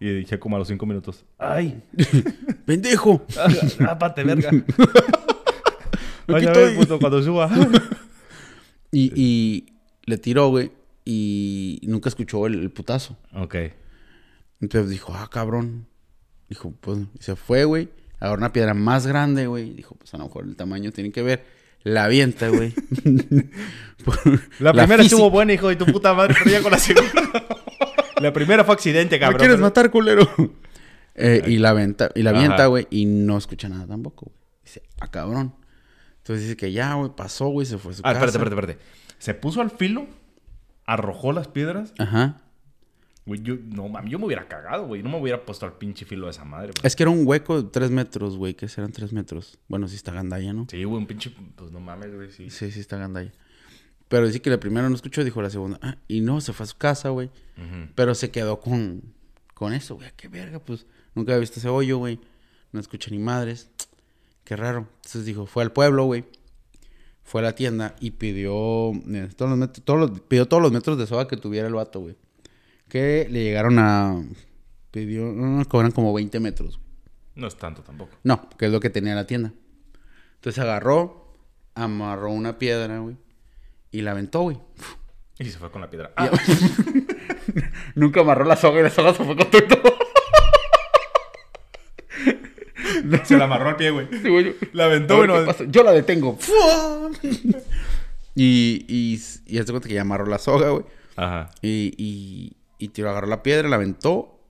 Y 0.00 0.08
dije 0.14 0.38
como 0.40 0.56
a 0.56 0.58
los 0.58 0.66
cinco 0.66 0.84
minutos. 0.84 1.24
¡Ay! 1.38 1.80
¡Pendejo! 2.66 3.24
¡Ápate, 3.88 4.24
verga! 4.24 4.50
Aquí 6.28 6.46
estoy. 6.46 6.74
puto, 6.76 6.98
cuando 6.98 7.22
suba. 7.22 7.48
Y, 8.90 9.12
y 9.14 9.66
le 10.04 10.18
tiró, 10.18 10.48
güey. 10.48 10.72
Y 11.04 11.80
nunca 11.84 12.08
escuchó 12.08 12.46
el, 12.46 12.60
el 12.60 12.70
putazo. 12.70 13.16
ok. 13.34 13.54
Entonces 14.60 14.90
dijo, 14.90 15.12
ah, 15.14 15.28
cabrón. 15.30 15.86
Dijo, 16.48 16.72
pues, 16.80 16.98
y 17.18 17.22
se 17.22 17.36
fue, 17.36 17.64
güey. 17.64 17.88
Agarró 18.20 18.38
una 18.38 18.52
piedra 18.52 18.74
más 18.74 19.06
grande, 19.06 19.46
güey. 19.46 19.70
Dijo, 19.70 19.94
pues 19.96 20.12
a 20.14 20.18
lo 20.18 20.24
mejor 20.24 20.44
el 20.44 20.56
tamaño 20.56 20.90
tiene 20.92 21.10
que 21.12 21.22
ver. 21.22 21.44
La 21.84 22.04
avienta, 22.04 22.48
güey. 22.48 22.72
La, 24.60 24.72
primera 24.72 24.98
física- 24.98 25.02
estuvo 25.02 25.30
buena, 25.30 25.52
hijo 25.52 25.68
de 25.68 25.76
tu 25.76 25.86
puta 25.86 26.12
madre, 26.14 26.34
pero 26.38 26.50
ya 26.50 26.62
con 26.62 26.70
la 26.72 26.78
segunda. 26.78 27.12
La 28.22 28.32
primera 28.32 28.64
fue 28.64 28.74
accidente, 28.74 29.16
¿Me 29.16 29.20
cabrón. 29.20 29.38
quieres 29.38 29.56
pero- 29.56 29.66
matar, 29.66 29.90
culero? 29.90 30.28
Eh, 31.14 31.42
y 31.46 31.58
la 31.58 31.70
avienta, 31.70 32.10
y 32.14 32.22
la 32.22 32.30
avienta, 32.30 32.66
güey, 32.66 32.86
y 32.90 33.04
no 33.04 33.36
escucha 33.36 33.68
nada 33.68 33.86
tampoco, 33.86 34.26
güey. 34.26 34.38
Dice, 34.64 34.82
ah, 35.00 35.10
cabrón. 35.10 35.54
Entonces 36.18 36.44
dice 36.44 36.56
que 36.56 36.72
ya, 36.72 36.94
güey, 36.94 37.10
pasó, 37.14 37.48
güey, 37.48 37.66
se 37.66 37.76
fue 37.76 37.92
a 37.92 37.94
su 37.96 38.00
Ah, 38.04 38.14
casa. 38.14 38.24
espérate, 38.26 38.38
espérate, 38.38 38.72
espérate. 38.72 38.84
Se 39.18 39.34
puso 39.34 39.60
al 39.60 39.70
filo, 39.70 40.06
arrojó 40.86 41.32
las 41.32 41.48
piedras. 41.48 41.92
Ajá. 41.98 42.38
Güey, 43.26 43.40
yo, 43.42 43.54
no 43.66 43.88
mami, 43.88 44.10
yo 44.10 44.18
me 44.18 44.24
hubiera 44.26 44.48
cagado, 44.48 44.86
güey. 44.86 45.02
No 45.02 45.08
me 45.10 45.20
hubiera 45.20 45.44
puesto 45.44 45.64
al 45.66 45.74
pinche 45.74 46.04
filo 46.04 46.26
de 46.26 46.30
esa 46.32 46.44
madre, 46.44 46.72
güey. 46.74 46.86
Es 46.86 46.96
que 46.96 47.02
era 47.04 47.10
un 47.10 47.26
hueco 47.26 47.60
de 47.62 47.68
tres 47.70 47.90
metros, 47.90 48.36
güey, 48.36 48.54
que 48.54 48.66
serán 48.68 48.90
tres 48.92 49.12
metros. 49.12 49.58
Bueno, 49.68 49.86
sí 49.88 49.96
está 49.96 50.12
gandalla, 50.12 50.52
¿no? 50.52 50.66
Sí, 50.70 50.82
güey, 50.82 50.98
un 50.98 51.06
pinche. 51.06 51.30
Pues 51.56 51.70
no 51.70 51.78
mames, 51.78 52.14
güey, 52.14 52.30
sí. 52.32 52.50
Sí, 52.50 52.70
sí 52.72 52.80
está 52.80 52.96
gandalla. 52.96 53.32
Pero 54.12 54.26
dice 54.26 54.42
que 54.42 54.50
la 54.50 54.60
primera 54.60 54.86
no 54.90 54.94
escuchó, 54.94 55.24
dijo 55.24 55.40
la 55.40 55.48
segunda. 55.48 55.78
Ah, 55.80 55.96
y 56.06 56.20
no, 56.20 56.42
se 56.42 56.52
fue 56.52 56.64
a 56.64 56.66
su 56.66 56.76
casa, 56.76 57.08
güey. 57.08 57.30
Pero 57.94 58.14
se 58.14 58.30
quedó 58.30 58.60
con, 58.60 59.02
con 59.54 59.72
eso, 59.72 59.94
güey. 59.94 60.10
Qué 60.18 60.28
verga, 60.28 60.58
pues. 60.58 60.84
Nunca 61.14 61.32
había 61.32 61.40
visto 61.40 61.60
ese 61.60 61.70
hoyo, 61.70 61.96
güey. 61.96 62.20
No 62.72 62.80
escucha 62.80 63.10
ni 63.10 63.18
madres. 63.18 63.70
Qué 64.44 64.54
raro. 64.54 64.86
Entonces 64.96 65.24
dijo, 65.24 65.46
fue 65.46 65.62
al 65.62 65.72
pueblo, 65.72 66.04
güey. 66.04 66.26
Fue 67.22 67.40
a 67.40 67.44
la 67.44 67.54
tienda 67.54 67.96
y 68.00 68.10
pidió 68.10 68.92
eh, 68.92 69.30
todos 69.34 69.50
los 69.50 69.58
metros, 69.58 69.82
todos 69.84 69.98
los- 70.10 70.20
pidió 70.20 70.46
todos 70.46 70.62
los 70.62 70.72
metros 70.72 70.98
de 70.98 71.06
soga 71.06 71.26
que 71.26 71.38
tuviera 71.38 71.66
el 71.68 71.72
vato, 71.74 72.00
güey. 72.00 72.16
Que 72.88 73.26
le 73.30 73.44
llegaron 73.44 73.78
a... 73.78 74.22
Pidió... 74.90 75.32
No, 75.32 75.64
cobran 75.66 75.92
como 75.92 76.12
20 76.12 76.38
metros. 76.38 76.76
güey. 76.76 76.88
No 77.36 77.46
es 77.46 77.56
tanto 77.56 77.82
tampoco. 77.82 78.14
No, 78.24 78.46
que 78.58 78.66
es 78.66 78.72
lo 78.72 78.78
que 78.80 78.90
tenía 78.90 79.14
la 79.14 79.26
tienda. 79.26 79.54
Entonces 80.34 80.58
agarró, 80.62 81.34
amarró 81.74 82.30
una 82.30 82.58
piedra, 82.58 82.98
güey. 82.98 83.16
Y 83.92 84.02
la 84.02 84.12
aventó, 84.12 84.40
güey. 84.40 84.58
Y 85.38 85.44
se 85.44 85.58
fue 85.58 85.70
con 85.70 85.80
la 85.80 85.90
piedra. 85.90 86.12
Ah, 86.16 86.30
Nunca 87.94 88.20
amarró 88.20 88.44
la 88.44 88.56
soga 88.56 88.80
y 88.80 88.82
la 88.82 88.90
soga 88.90 89.14
se 89.14 89.24
fue 89.24 89.36
con 89.36 89.50
todo. 89.50 89.62
se 93.24 93.36
la 93.36 93.44
amarró 93.44 93.70
al 93.70 93.76
pie, 93.76 93.90
güey. 93.90 94.08
Sí, 94.22 94.28
güey. 94.28 94.54
La 94.72 94.84
aventó, 94.86 95.16
güey. 95.16 95.28
qué 95.28 95.34
no- 95.40 95.46
pasa. 95.46 95.64
Yo 95.68 95.82
la 95.84 95.92
detengo. 95.92 96.38
Y, 98.34 98.86
y, 98.88 99.20
y 99.46 99.58
hace 99.58 99.70
cuenta 99.72 99.88
que 99.88 99.94
ya 99.94 100.00
amarró 100.00 100.24
la 100.24 100.38
soga, 100.38 100.70
güey. 100.70 100.86
Ajá. 101.16 101.50
Y, 101.60 101.92
y, 101.98 102.56
y 102.78 103.00
agarró 103.02 103.26
la 103.26 103.42
piedra, 103.42 103.68
la 103.68 103.76
aventó. 103.76 104.40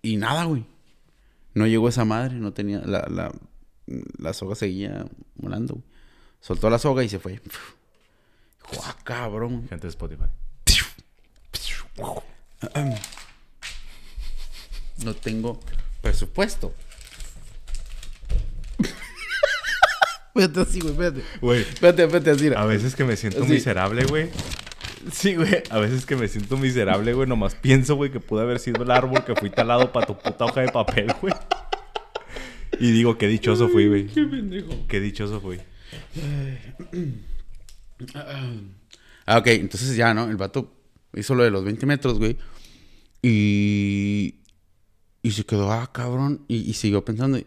Y 0.00 0.16
nada, 0.16 0.44
güey. 0.44 0.64
No 1.52 1.66
llegó 1.66 1.90
esa 1.90 2.06
madre. 2.06 2.36
No 2.36 2.54
tenía... 2.54 2.78
La, 2.86 3.06
la, 3.10 3.30
la 4.16 4.32
soga 4.32 4.54
seguía 4.54 5.04
volando, 5.34 5.74
güey. 5.74 5.84
Soltó 6.40 6.70
la 6.70 6.78
soga 6.78 7.04
y 7.04 7.10
se 7.10 7.18
fue. 7.18 7.42
Dijo, 8.70 8.82
ah, 8.86 8.96
cabrón. 9.04 9.66
Gente 9.68 9.86
de 9.86 9.90
Spotify. 9.90 10.24
No 15.04 15.14
tengo 15.14 15.60
presupuesto. 16.02 16.74
Espérate 20.34 20.60
así, 20.60 20.80
güey, 20.80 20.92
espérate. 20.92 21.22
Güey, 21.40 21.60
Espérate, 21.62 22.04
espérate 22.04 22.30
así. 22.30 22.50
a 22.54 22.64
veces 22.64 22.94
que 22.94 23.04
me 23.04 23.16
siento 23.16 23.44
miserable, 23.46 24.04
güey. 24.04 24.30
Sí, 25.12 25.34
güey. 25.34 25.62
A 25.70 25.78
veces 25.78 26.04
que 26.04 26.16
me 26.16 26.28
siento 26.28 26.56
miserable, 26.58 27.12
güey. 27.14 27.26
Nomás 27.28 27.54
pienso, 27.54 27.94
güey, 27.96 28.10
que 28.10 28.20
pude 28.20 28.42
haber 28.42 28.58
sido 28.58 28.82
el 28.82 28.90
árbol 28.90 29.24
que 29.24 29.34
fui 29.34 29.48
talado 29.50 29.92
para 29.92 30.06
tu 30.06 30.18
puta 30.18 30.44
hoja 30.44 30.60
de 30.60 30.68
papel, 30.68 31.14
güey. 31.22 31.32
Y 32.78 32.90
digo, 32.90 33.16
qué 33.16 33.28
dichoso 33.28 33.68
fui, 33.68 33.88
güey. 33.88 34.06
Qué 34.08 34.24
pendejo. 34.24 34.86
Qué 34.88 35.00
dichoso 35.00 35.40
fui. 35.40 35.60
Ah, 39.26 39.38
ok, 39.38 39.46
entonces 39.48 39.96
ya, 39.96 40.14
¿no? 40.14 40.28
El 40.30 40.36
vato 40.36 40.72
hizo 41.14 41.34
lo 41.34 41.42
de 41.44 41.50
los 41.50 41.64
20 41.64 41.86
metros, 41.86 42.18
güey. 42.18 42.36
Y. 43.22 44.36
Y 45.22 45.30
se 45.32 45.44
quedó, 45.44 45.72
ah, 45.72 45.90
cabrón. 45.92 46.44
Y, 46.46 46.56
y 46.58 46.74
siguió 46.74 47.04
pensando. 47.04 47.38
Y, 47.38 47.46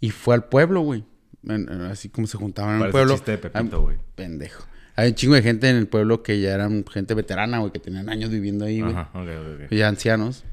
y 0.00 0.10
fue 0.10 0.34
al 0.34 0.44
pueblo, 0.48 0.80
güey. 0.80 1.04
En- 1.44 1.68
en- 1.70 1.82
así 1.82 2.08
como 2.08 2.26
se 2.26 2.38
juntaban 2.38 2.76
en 2.76 2.86
el 2.86 2.90
pueblo. 2.90 3.14
chiste 3.14 3.32
de 3.32 3.38
Pepito, 3.38 3.82
güey. 3.82 3.98
Pendejo. 4.14 4.64
Hay 4.96 5.10
un 5.10 5.14
chingo 5.14 5.34
de 5.34 5.42
gente 5.42 5.68
en 5.68 5.76
el 5.76 5.86
pueblo 5.86 6.22
que 6.22 6.40
ya 6.40 6.54
eran 6.54 6.84
gente 6.90 7.14
veterana, 7.14 7.58
güey, 7.58 7.70
que 7.72 7.78
tenían 7.78 8.08
años 8.08 8.30
viviendo 8.30 8.64
ahí, 8.64 8.80
güey. 8.80 8.94
Ajá, 8.94 9.10
ok, 9.14 9.28
ok, 9.28 9.64
ok. 9.66 9.72
ya 9.74 9.88
ancianos. 9.88 10.44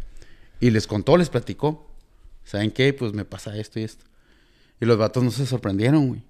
Y 0.59 0.69
les 0.71 0.85
contó, 0.85 1.17
les 1.17 1.29
platicó. 1.29 1.89
¿Saben 2.43 2.71
qué? 2.71 2.93
Pues 2.93 3.13
me 3.13 3.25
pasa 3.25 3.57
esto 3.57 3.79
y 3.79 3.83
esto. 3.83 4.05
Y 4.79 4.85
los 4.85 4.97
vatos 4.97 5.23
no 5.23 5.31
se 5.31 5.45
sorprendieron, 5.45 6.07
güey. 6.09 6.23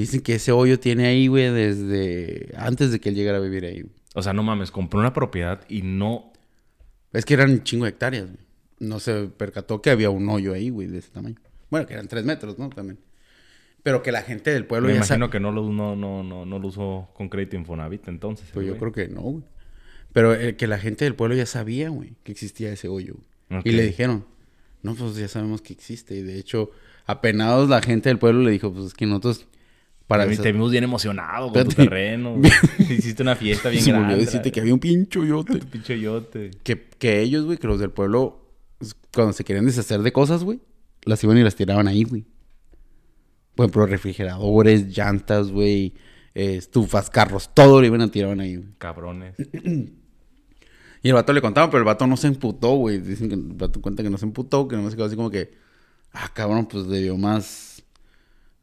Dicen 0.00 0.20
que 0.22 0.34
ese 0.36 0.52
hoyo 0.52 0.80
tiene 0.80 1.06
ahí, 1.06 1.26
güey, 1.26 1.52
desde 1.52 2.52
antes 2.56 2.90
de 2.90 3.00
que 3.00 3.10
él 3.10 3.14
llegara 3.14 3.38
a 3.38 3.40
vivir 3.40 3.64
ahí. 3.64 3.82
güey. 3.82 3.92
O 4.14 4.22
sea, 4.22 4.32
no 4.32 4.42
mames, 4.42 4.70
compró 4.70 4.98
una 4.98 5.12
propiedad 5.12 5.60
y 5.68 5.82
no. 5.82 6.32
Es 7.12 7.24
que 7.24 7.34
eran 7.34 7.50
un 7.50 7.62
chingo 7.62 7.84
de 7.84 7.90
hectáreas, 7.90 8.26
güey. 8.26 8.38
No 8.78 8.98
se 8.98 9.26
percató 9.26 9.82
que 9.82 9.90
había 9.90 10.08
un 10.08 10.26
hoyo 10.28 10.54
ahí, 10.54 10.70
güey, 10.70 10.88
de 10.88 10.98
ese 10.98 11.10
tamaño. 11.10 11.36
Bueno, 11.68 11.86
que 11.86 11.92
eran 11.92 12.08
tres 12.08 12.24
metros, 12.24 12.58
¿no? 12.58 12.70
También. 12.70 12.98
Pero 13.82 14.02
que 14.02 14.10
la 14.10 14.22
gente 14.22 14.50
del 14.50 14.64
pueblo 14.66 14.88
Me 14.88 14.94
ya 14.94 14.98
imagino 15.00 15.28
que 15.30 15.38
no 15.38 15.52
lo, 15.52 15.70
no, 15.70 15.96
no, 15.96 16.22
no, 16.22 16.46
no 16.46 16.58
lo 16.58 16.68
usó 16.68 17.08
con 17.14 17.28
crédito 17.28 17.56
Infonavit 17.56 18.08
entonces. 18.08 18.48
Pues 18.54 18.66
yo 18.66 18.76
güey. 18.76 18.92
creo 18.92 18.92
que 19.06 19.12
no, 19.14 19.20
güey. 19.20 19.44
Pero 20.12 20.34
eh, 20.34 20.56
que 20.56 20.66
la 20.66 20.78
gente 20.78 21.04
del 21.04 21.14
pueblo 21.14 21.36
ya 21.36 21.46
sabía, 21.46 21.90
güey, 21.90 22.14
que 22.24 22.32
existía 22.32 22.72
ese 22.72 22.88
hoyo. 22.88 23.16
güey. 23.50 23.62
Y 23.64 23.72
le 23.72 23.82
dijeron, 23.84 24.24
no, 24.82 24.94
pues 24.94 25.14
ya 25.16 25.28
sabemos 25.28 25.60
que 25.62 25.72
existe. 25.72 26.14
Y 26.16 26.22
de 26.22 26.38
hecho, 26.38 26.70
apenados 27.06 27.68
la 27.68 27.82
gente 27.82 28.08
del 28.08 28.18
pueblo 28.18 28.42
le 28.42 28.50
dijo, 28.50 28.72
pues 28.72 28.86
es 28.86 28.94
que 28.94 29.06
nosotros... 29.06 29.46
Para 30.10 30.24
esa- 30.32 30.42
te 30.42 30.50
vimos 30.52 30.72
bien 30.72 30.82
emocionado 30.84 31.52
con 31.52 31.64
tu 31.68 31.70
terreno. 31.70 32.36
Hiciste 32.80 33.22
una 33.22 33.36
fiesta 33.36 33.68
bien 33.70 33.82
se 33.84 33.92
grande. 33.92 34.16
decirte 34.16 34.50
que 34.50 34.60
había 34.60 34.74
un 34.74 34.80
pincho 34.80 35.24
yote. 35.24 35.58
Pinche 35.58 36.00
yote. 36.00 36.50
que, 36.64 36.88
que 36.98 37.20
ellos, 37.20 37.44
güey, 37.44 37.58
que 37.58 37.66
los 37.68 37.78
del 37.78 37.90
pueblo, 37.90 38.44
cuando 39.14 39.32
se 39.32 39.44
querían 39.44 39.66
deshacer 39.66 40.02
de 40.02 40.12
cosas, 40.12 40.42
güey, 40.42 40.60
las 41.04 41.22
iban 41.22 41.38
y 41.38 41.42
las 41.44 41.54
tiraban 41.54 41.86
ahí, 41.86 42.02
güey. 42.02 42.24
Por 43.54 43.64
ejemplo, 43.66 43.86
refrigeradores, 43.86 44.96
llantas, 44.96 45.52
güey, 45.52 45.94
estufas, 46.34 47.08
carros, 47.08 47.50
todo 47.54 47.80
lo 47.80 47.86
iban 47.86 48.00
a 48.00 48.08
tiraban 48.10 48.40
ahí, 48.40 48.56
güey. 48.56 48.68
Cabrones. 48.78 49.34
Y 51.02 51.08
el 51.08 51.14
vato 51.14 51.32
le 51.32 51.40
contaba, 51.40 51.70
pero 51.70 51.78
el 51.78 51.84
vato 51.86 52.06
no 52.06 52.16
se 52.16 52.26
emputó, 52.26 52.74
güey. 52.74 52.98
Dicen 52.98 53.28
que 53.28 53.34
el 53.34 53.42
vato 53.54 53.80
cuenta 53.80 54.02
que 54.02 54.10
no 54.10 54.18
se 54.18 54.26
emputó, 54.26 54.68
que 54.68 54.76
nomás 54.76 54.94
quedó 54.94 55.06
así 55.06 55.16
como 55.16 55.30
que, 55.30 55.50
ah, 56.12 56.30
cabrón, 56.34 56.66
pues 56.66 56.86
dio 56.90 57.16
más. 57.16 57.69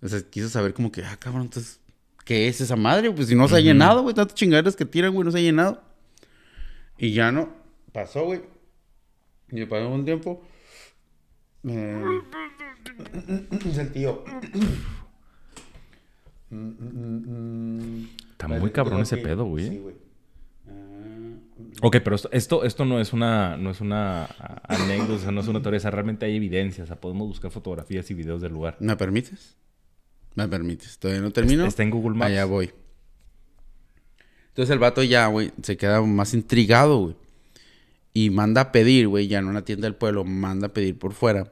O 0.02 0.08
sea, 0.08 0.22
quiso 0.22 0.50
saber 0.50 0.74
como 0.74 0.92
que, 0.92 1.04
ah, 1.04 1.18
cabrón, 1.20 1.44
entonces, 1.44 1.80
¿qué 2.26 2.48
es 2.48 2.62
esa 2.62 2.76
madre? 2.76 3.12
Pues 3.12 3.28
si 3.28 3.36
no 3.36 3.48
se 3.48 3.56
ha 3.56 3.60
llenado, 3.60 4.04
güey, 4.04 4.14
tantas 4.14 4.36
chingaderas 4.36 4.76
que 4.76 4.86
tiran, 4.86 5.14
güey, 5.14 5.26
no 5.26 5.32
se 5.32 5.40
ha 5.40 5.42
llenado. 5.42 5.82
Y 6.98 7.14
ya 7.14 7.32
no, 7.32 7.50
pasó, 7.92 8.26
güey. 8.26 8.42
Y 9.50 9.66
pasó 9.66 9.90
un 9.90 10.06
tiempo. 10.06 10.44
Eh, 11.68 12.22
es 13.66 13.78
el 13.78 13.92
tío. 13.92 14.24
Está 18.32 18.48
muy 18.48 18.72
cabrón 18.72 19.02
ese 19.02 19.18
pedo, 19.18 19.46
güey. 19.46 19.70
Sí, 19.70 19.78
güey. 19.78 19.96
Ok, 21.82 21.98
pero 22.04 22.16
esto, 22.16 22.30
esto, 22.32 22.64
esto 22.64 22.86
no 22.86 23.00
es 23.00 23.14
una, 23.14 23.56
no 23.58 23.70
es 23.70 23.82
una 23.82 24.26
anécdota, 24.64 25.14
o 25.14 25.20
sea, 25.20 25.32
no 25.32 25.42
es 25.42 25.48
una 25.48 25.62
teoría, 25.62 25.80
realmente 25.92 26.26
hay 26.26 26.36
evidencia, 26.36 26.84
o 26.84 26.88
sea, 26.88 26.96
podemos 26.96 27.28
buscar 27.28 27.52
fotografías 27.52 28.10
y 28.10 28.16
videos 28.16 28.42
del 28.42 28.54
lugar. 28.54 28.78
¿Me 28.80 28.96
permites? 28.96 29.58
Me 30.38 30.48
permites. 30.48 31.00
Todavía 31.00 31.22
no 31.22 31.32
termino. 31.32 31.66
Está 31.66 31.82
en 31.84 31.90
Google 31.90 32.16
Maps. 32.16 32.30
Allá 32.32 32.46
voy. 32.46 32.72
Entonces 34.50 34.72
el 34.72 34.80
vato 34.80 35.02
ya, 35.04 35.26
güey, 35.28 35.52
se 35.64 35.78
queda 35.78 36.02
más 36.02 36.34
intrigado, 36.36 37.00
güey. 37.00 37.16
Y 38.14 38.30
manda 38.30 38.62
a 38.62 38.72
pedir, 38.72 39.08
güey, 39.08 39.28
ya 39.28 39.40
en 39.40 39.48
una 39.48 39.66
tienda 39.66 39.86
del 39.88 39.96
pueblo, 39.96 40.24
manda 40.24 40.68
a 40.68 40.74
pedir 40.74 40.98
por 40.98 41.14
fuera. 41.14 41.52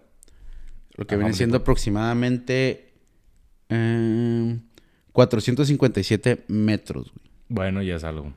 Lo 0.96 1.06
que 1.06 1.16
Ah, 1.16 1.18
viene 1.18 1.34
siendo 1.34 1.58
aproximadamente 1.58 2.94
eh, 3.70 4.60
457 5.12 6.46
metros, 6.48 7.12
güey. 7.12 7.26
Bueno, 7.50 7.82
ya 7.82 7.96
es 7.96 8.04
algo. 8.04 8.34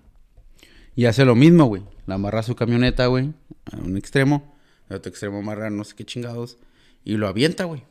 Y 0.96 1.05
hace 1.07 1.24
lo 1.24 1.34
mismo, 1.34 1.66
güey. 1.66 1.82
La 2.07 2.14
amarra 2.16 2.40
a 2.40 2.42
su 2.42 2.57
camioneta, 2.57 3.07
güey, 3.07 3.32
a 3.70 3.76
un 3.76 3.96
extremo. 3.99 4.55
Al 4.88 4.96
otro 4.96 5.11
extremo 5.11 5.38
amarra 5.38 5.68
no 5.70 5.84
sé 5.84 5.94
qué 5.94 6.05
chingados. 6.05 6.57
Y 7.05 7.16
lo 7.18 7.28
avienta, 7.28 7.64
güey. 7.64 7.82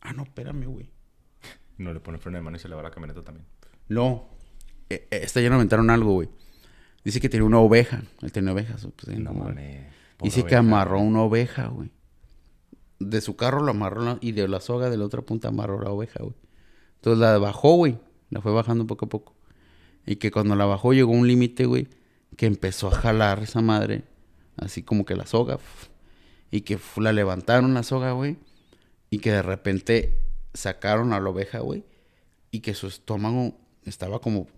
Ah, 0.00 0.12
no, 0.12 0.24
espérame, 0.24 0.66
güey. 0.66 0.90
No 1.78 1.92
le 1.92 2.00
pone 2.00 2.18
freno 2.18 2.38
de 2.38 2.42
mano 2.42 2.56
y 2.56 2.60
se 2.60 2.68
le 2.68 2.74
va 2.74 2.82
la 2.82 2.90
camioneta 2.90 3.22
también. 3.22 3.46
No. 3.88 4.28
E- 4.88 5.06
e- 5.10 5.22
Esta 5.24 5.40
ya 5.40 5.48
no 5.50 5.56
aventaron 5.56 5.90
algo, 5.90 6.12
güey. 6.14 6.28
Dice 7.04 7.20
que 7.20 7.28
tenía 7.28 7.44
una 7.46 7.58
oveja. 7.60 8.02
Él 8.22 8.32
tenía 8.32 8.52
ovejas. 8.52 8.86
pues, 8.96 9.18
No 9.18 9.32
mames. 9.32 9.86
Dice 10.22 10.44
que 10.44 10.56
amarró 10.56 10.98
una 11.00 11.22
oveja, 11.22 11.66
güey. 11.68 11.90
De 12.98 13.20
su 13.20 13.36
carro 13.36 13.62
lo 13.62 13.70
amarró 13.72 14.18
y 14.22 14.32
de 14.32 14.48
la 14.48 14.60
soga 14.60 14.88
de 14.88 14.96
la 14.96 15.04
otra 15.04 15.20
punta 15.22 15.48
amarró 15.48 15.80
la 15.80 15.90
oveja, 15.90 16.20
güey. 16.22 16.34
Entonces 16.96 17.20
la 17.20 17.36
bajó, 17.38 17.74
güey. 17.76 17.98
La 18.30 18.40
fue 18.40 18.52
bajando 18.52 18.86
poco 18.86 19.04
a 19.04 19.08
poco. 19.08 19.36
Y 20.06 20.16
que 20.16 20.30
cuando 20.30 20.56
la 20.56 20.64
bajó 20.64 20.92
llegó 20.94 21.12
un 21.12 21.26
límite, 21.28 21.66
güey, 21.66 21.88
que 22.36 22.46
empezó 22.46 22.88
a 22.88 22.92
jalar 22.92 23.40
esa 23.42 23.60
madre. 23.60 24.04
Así 24.56 24.82
como 24.82 25.04
que 25.04 25.14
la 25.14 25.26
soga. 25.26 25.58
Y 26.50 26.62
que 26.62 26.78
la 26.96 27.12
levantaron 27.12 27.74
la 27.74 27.82
soga, 27.82 28.12
güey. 28.12 28.38
Y 29.10 29.18
que 29.18 29.30
de 29.30 29.42
repente 29.42 30.16
sacaron 30.56 31.12
a 31.12 31.20
la 31.20 31.30
oveja, 31.30 31.60
güey. 31.60 31.84
Y 32.50 32.60
que 32.60 32.74
su 32.74 32.86
estómago 32.86 33.58
estaba 33.84 34.20
como, 34.20 34.48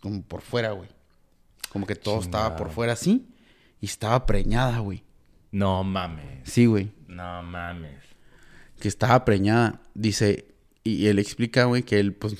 como 0.00 0.22
por 0.22 0.42
fuera, 0.42 0.72
güey. 0.72 0.88
Como 1.70 1.86
que 1.86 1.94
todo 1.94 2.20
estaba 2.20 2.56
por 2.56 2.70
fuera 2.70 2.94
así. 2.94 3.28
Y 3.80 3.86
estaba 3.86 4.24
preñada, 4.26 4.78
güey. 4.78 5.04
No 5.50 5.84
mames. 5.84 6.48
Sí, 6.48 6.66
güey. 6.66 6.92
No 7.06 7.42
mames. 7.42 8.02
Que 8.80 8.88
estaba 8.88 9.24
preñada. 9.24 9.80
Dice, 9.94 10.54
y 10.84 11.06
él 11.06 11.18
explica, 11.18 11.64
güey, 11.64 11.82
que 11.82 11.98
él, 11.98 12.14
pues, 12.14 12.34
o 12.34 12.36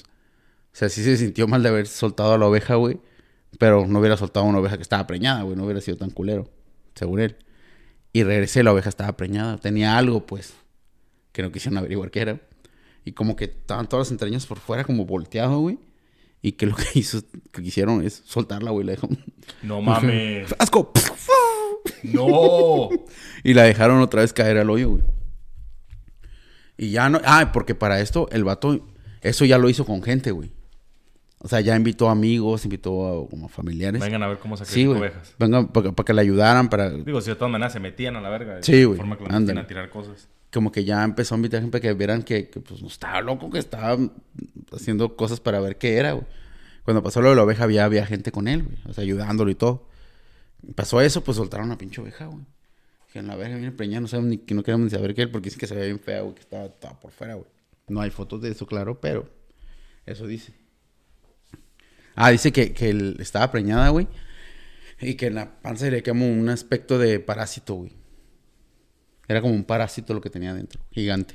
sea, 0.72 0.88
sí 0.88 1.02
se 1.02 1.16
sintió 1.16 1.48
mal 1.48 1.62
de 1.62 1.68
haber 1.68 1.86
soltado 1.86 2.34
a 2.34 2.38
la 2.38 2.46
oveja, 2.46 2.76
güey. 2.76 3.00
Pero 3.58 3.86
no 3.86 4.00
hubiera 4.00 4.16
soltado 4.16 4.46
a 4.46 4.48
una 4.48 4.58
oveja 4.58 4.76
que 4.76 4.82
estaba 4.82 5.06
preñada, 5.06 5.42
güey. 5.42 5.56
No 5.56 5.64
hubiera 5.64 5.80
sido 5.80 5.96
tan 5.96 6.10
culero, 6.10 6.50
según 6.94 7.20
él. 7.20 7.36
Y 8.12 8.22
regresé, 8.24 8.62
la 8.62 8.72
oveja 8.72 8.88
estaba 8.88 9.16
preñada. 9.16 9.58
Tenía 9.58 9.96
algo, 9.98 10.26
pues, 10.26 10.54
que 11.32 11.42
no 11.42 11.52
quisieron 11.52 11.78
averiguar 11.78 12.10
qué 12.10 12.20
era. 12.20 12.40
Y 13.06 13.12
como 13.12 13.36
que 13.36 13.44
estaban 13.46 13.88
todas 13.88 14.08
las 14.08 14.12
entrañas 14.12 14.44
por 14.44 14.58
fuera, 14.58 14.84
como 14.84 15.06
volteado, 15.06 15.60
güey. 15.60 15.78
Y 16.42 16.52
que 16.52 16.66
lo 16.66 16.74
que 16.76 16.84
hizo, 16.98 17.22
que 17.52 17.62
quisieron 17.62 18.04
es 18.04 18.22
soltarla, 18.26 18.72
güey. 18.72 18.84
La 18.84 18.92
dejó. 18.92 19.08
No 19.62 19.80
mames. 19.80 20.54
¡Asco! 20.58 20.92
no. 22.02 22.90
Y 23.44 23.54
la 23.54 23.62
dejaron 23.62 24.00
otra 24.00 24.20
vez 24.22 24.32
caer 24.32 24.58
al 24.58 24.68
hoyo, 24.70 24.90
güey. 24.90 25.02
Y 26.76 26.90
ya 26.90 27.08
no. 27.08 27.20
Ah, 27.24 27.52
porque 27.52 27.74
para 27.74 28.00
esto 28.00 28.28
el 28.32 28.44
vato. 28.44 28.84
Eso 29.22 29.44
ya 29.44 29.56
lo 29.58 29.70
hizo 29.70 29.86
con 29.86 30.02
gente, 30.02 30.30
güey. 30.30 30.52
O 31.38 31.48
sea, 31.48 31.60
ya 31.60 31.76
invitó 31.76 32.08
amigos, 32.08 32.64
invitó 32.64 33.06
a, 33.24 33.30
como 33.30 33.48
familiares. 33.48 34.00
Vengan 34.00 34.22
a 34.22 34.28
ver 34.28 34.38
cómo 34.38 34.56
sí, 34.56 34.64
sacrifico 34.64 34.90
güey. 34.94 35.02
ovejas. 35.02 35.34
Vengan 35.38 35.68
para, 35.68 35.92
que 35.92 36.12
le 36.12 36.20
ayudaran, 36.20 36.68
para. 36.68 36.90
Digo, 36.90 37.20
si 37.20 37.30
de 37.30 37.36
todas 37.36 37.50
maneras 37.52 37.72
se 37.72 37.80
metían 37.80 38.16
a 38.16 38.20
la 38.20 38.30
verga. 38.30 38.58
Sí, 38.62 38.72
De 38.72 38.84
güey. 38.84 38.96
forma 38.96 39.16
clandestina 39.16 39.60
a 39.60 39.66
tirar 39.66 39.90
cosas. 39.90 40.28
Como 40.52 40.72
que 40.72 40.84
ya 40.84 41.04
empezó 41.04 41.34
a 41.34 41.38
invitar 41.38 41.60
gente 41.60 41.80
que 41.80 41.92
vieran 41.92 42.22
que, 42.22 42.48
que, 42.48 42.60
pues 42.60 42.80
no 42.80 42.88
estaba 42.88 43.20
loco, 43.20 43.50
que 43.50 43.58
estaba 43.58 43.98
haciendo 44.72 45.16
cosas 45.16 45.40
para 45.40 45.60
ver 45.60 45.76
qué 45.76 45.96
era, 45.96 46.12
güey. 46.12 46.26
Cuando 46.84 47.02
pasó 47.02 47.20
lo 47.20 47.30
de 47.30 47.36
la 47.36 47.42
oveja, 47.42 47.64
había, 47.64 47.84
había 47.84 48.06
gente 48.06 48.30
con 48.30 48.46
él, 48.46 48.62
güey. 48.62 48.78
O 48.88 48.92
sea, 48.92 49.02
ayudándolo 49.02 49.50
y 49.50 49.56
todo. 49.56 49.88
Pasó 50.74 51.00
eso, 51.00 51.22
pues 51.22 51.36
soltaron 51.36 51.70
a 51.72 51.78
pinche 51.78 52.00
oveja, 52.00 52.26
güey. 52.26 52.44
Dijeron, 53.08 53.28
la 53.28 53.36
verga 53.36 53.56
viene 53.56 53.72
preñada, 53.72 54.02
no 54.02 54.08
sabemos 54.08 54.30
ni 54.30 54.38
que 54.38 54.54
no 54.54 54.62
queremos 54.62 54.84
ni 54.84 54.90
saber 54.90 55.14
qué 55.14 55.22
es, 55.22 55.28
porque 55.28 55.46
dicen 55.46 55.58
que 55.58 55.66
se 55.66 55.74
veía 55.74 55.86
bien 55.86 56.00
fea, 56.00 56.20
güey, 56.22 56.34
que 56.34 56.42
estaba, 56.42 56.64
estaba 56.66 57.00
por 57.00 57.10
fuera, 57.10 57.34
güey. 57.34 57.46
No 57.88 58.00
hay 58.00 58.10
fotos 58.10 58.40
de 58.40 58.50
eso, 58.50 58.66
claro, 58.66 59.00
pero 59.00 59.28
eso 60.06 60.26
dice. 60.26 60.54
Ah, 62.14 62.30
dice 62.30 62.52
que, 62.52 62.72
que 62.72 62.90
él 62.90 63.16
estaba 63.20 63.50
preñada, 63.50 63.90
güey. 63.90 64.08
Y 65.00 65.14
que 65.14 65.26
en 65.26 65.34
la 65.34 65.60
panza 65.60 65.88
le 65.90 66.02
como 66.02 66.26
un 66.26 66.48
aspecto 66.48 66.98
de 66.98 67.20
parásito, 67.20 67.74
güey. 67.74 67.92
Era 69.28 69.40
como 69.40 69.54
un 69.54 69.64
parásito 69.64 70.14
lo 70.14 70.20
que 70.20 70.30
tenía 70.30 70.50
adentro, 70.50 70.80
gigante. 70.90 71.34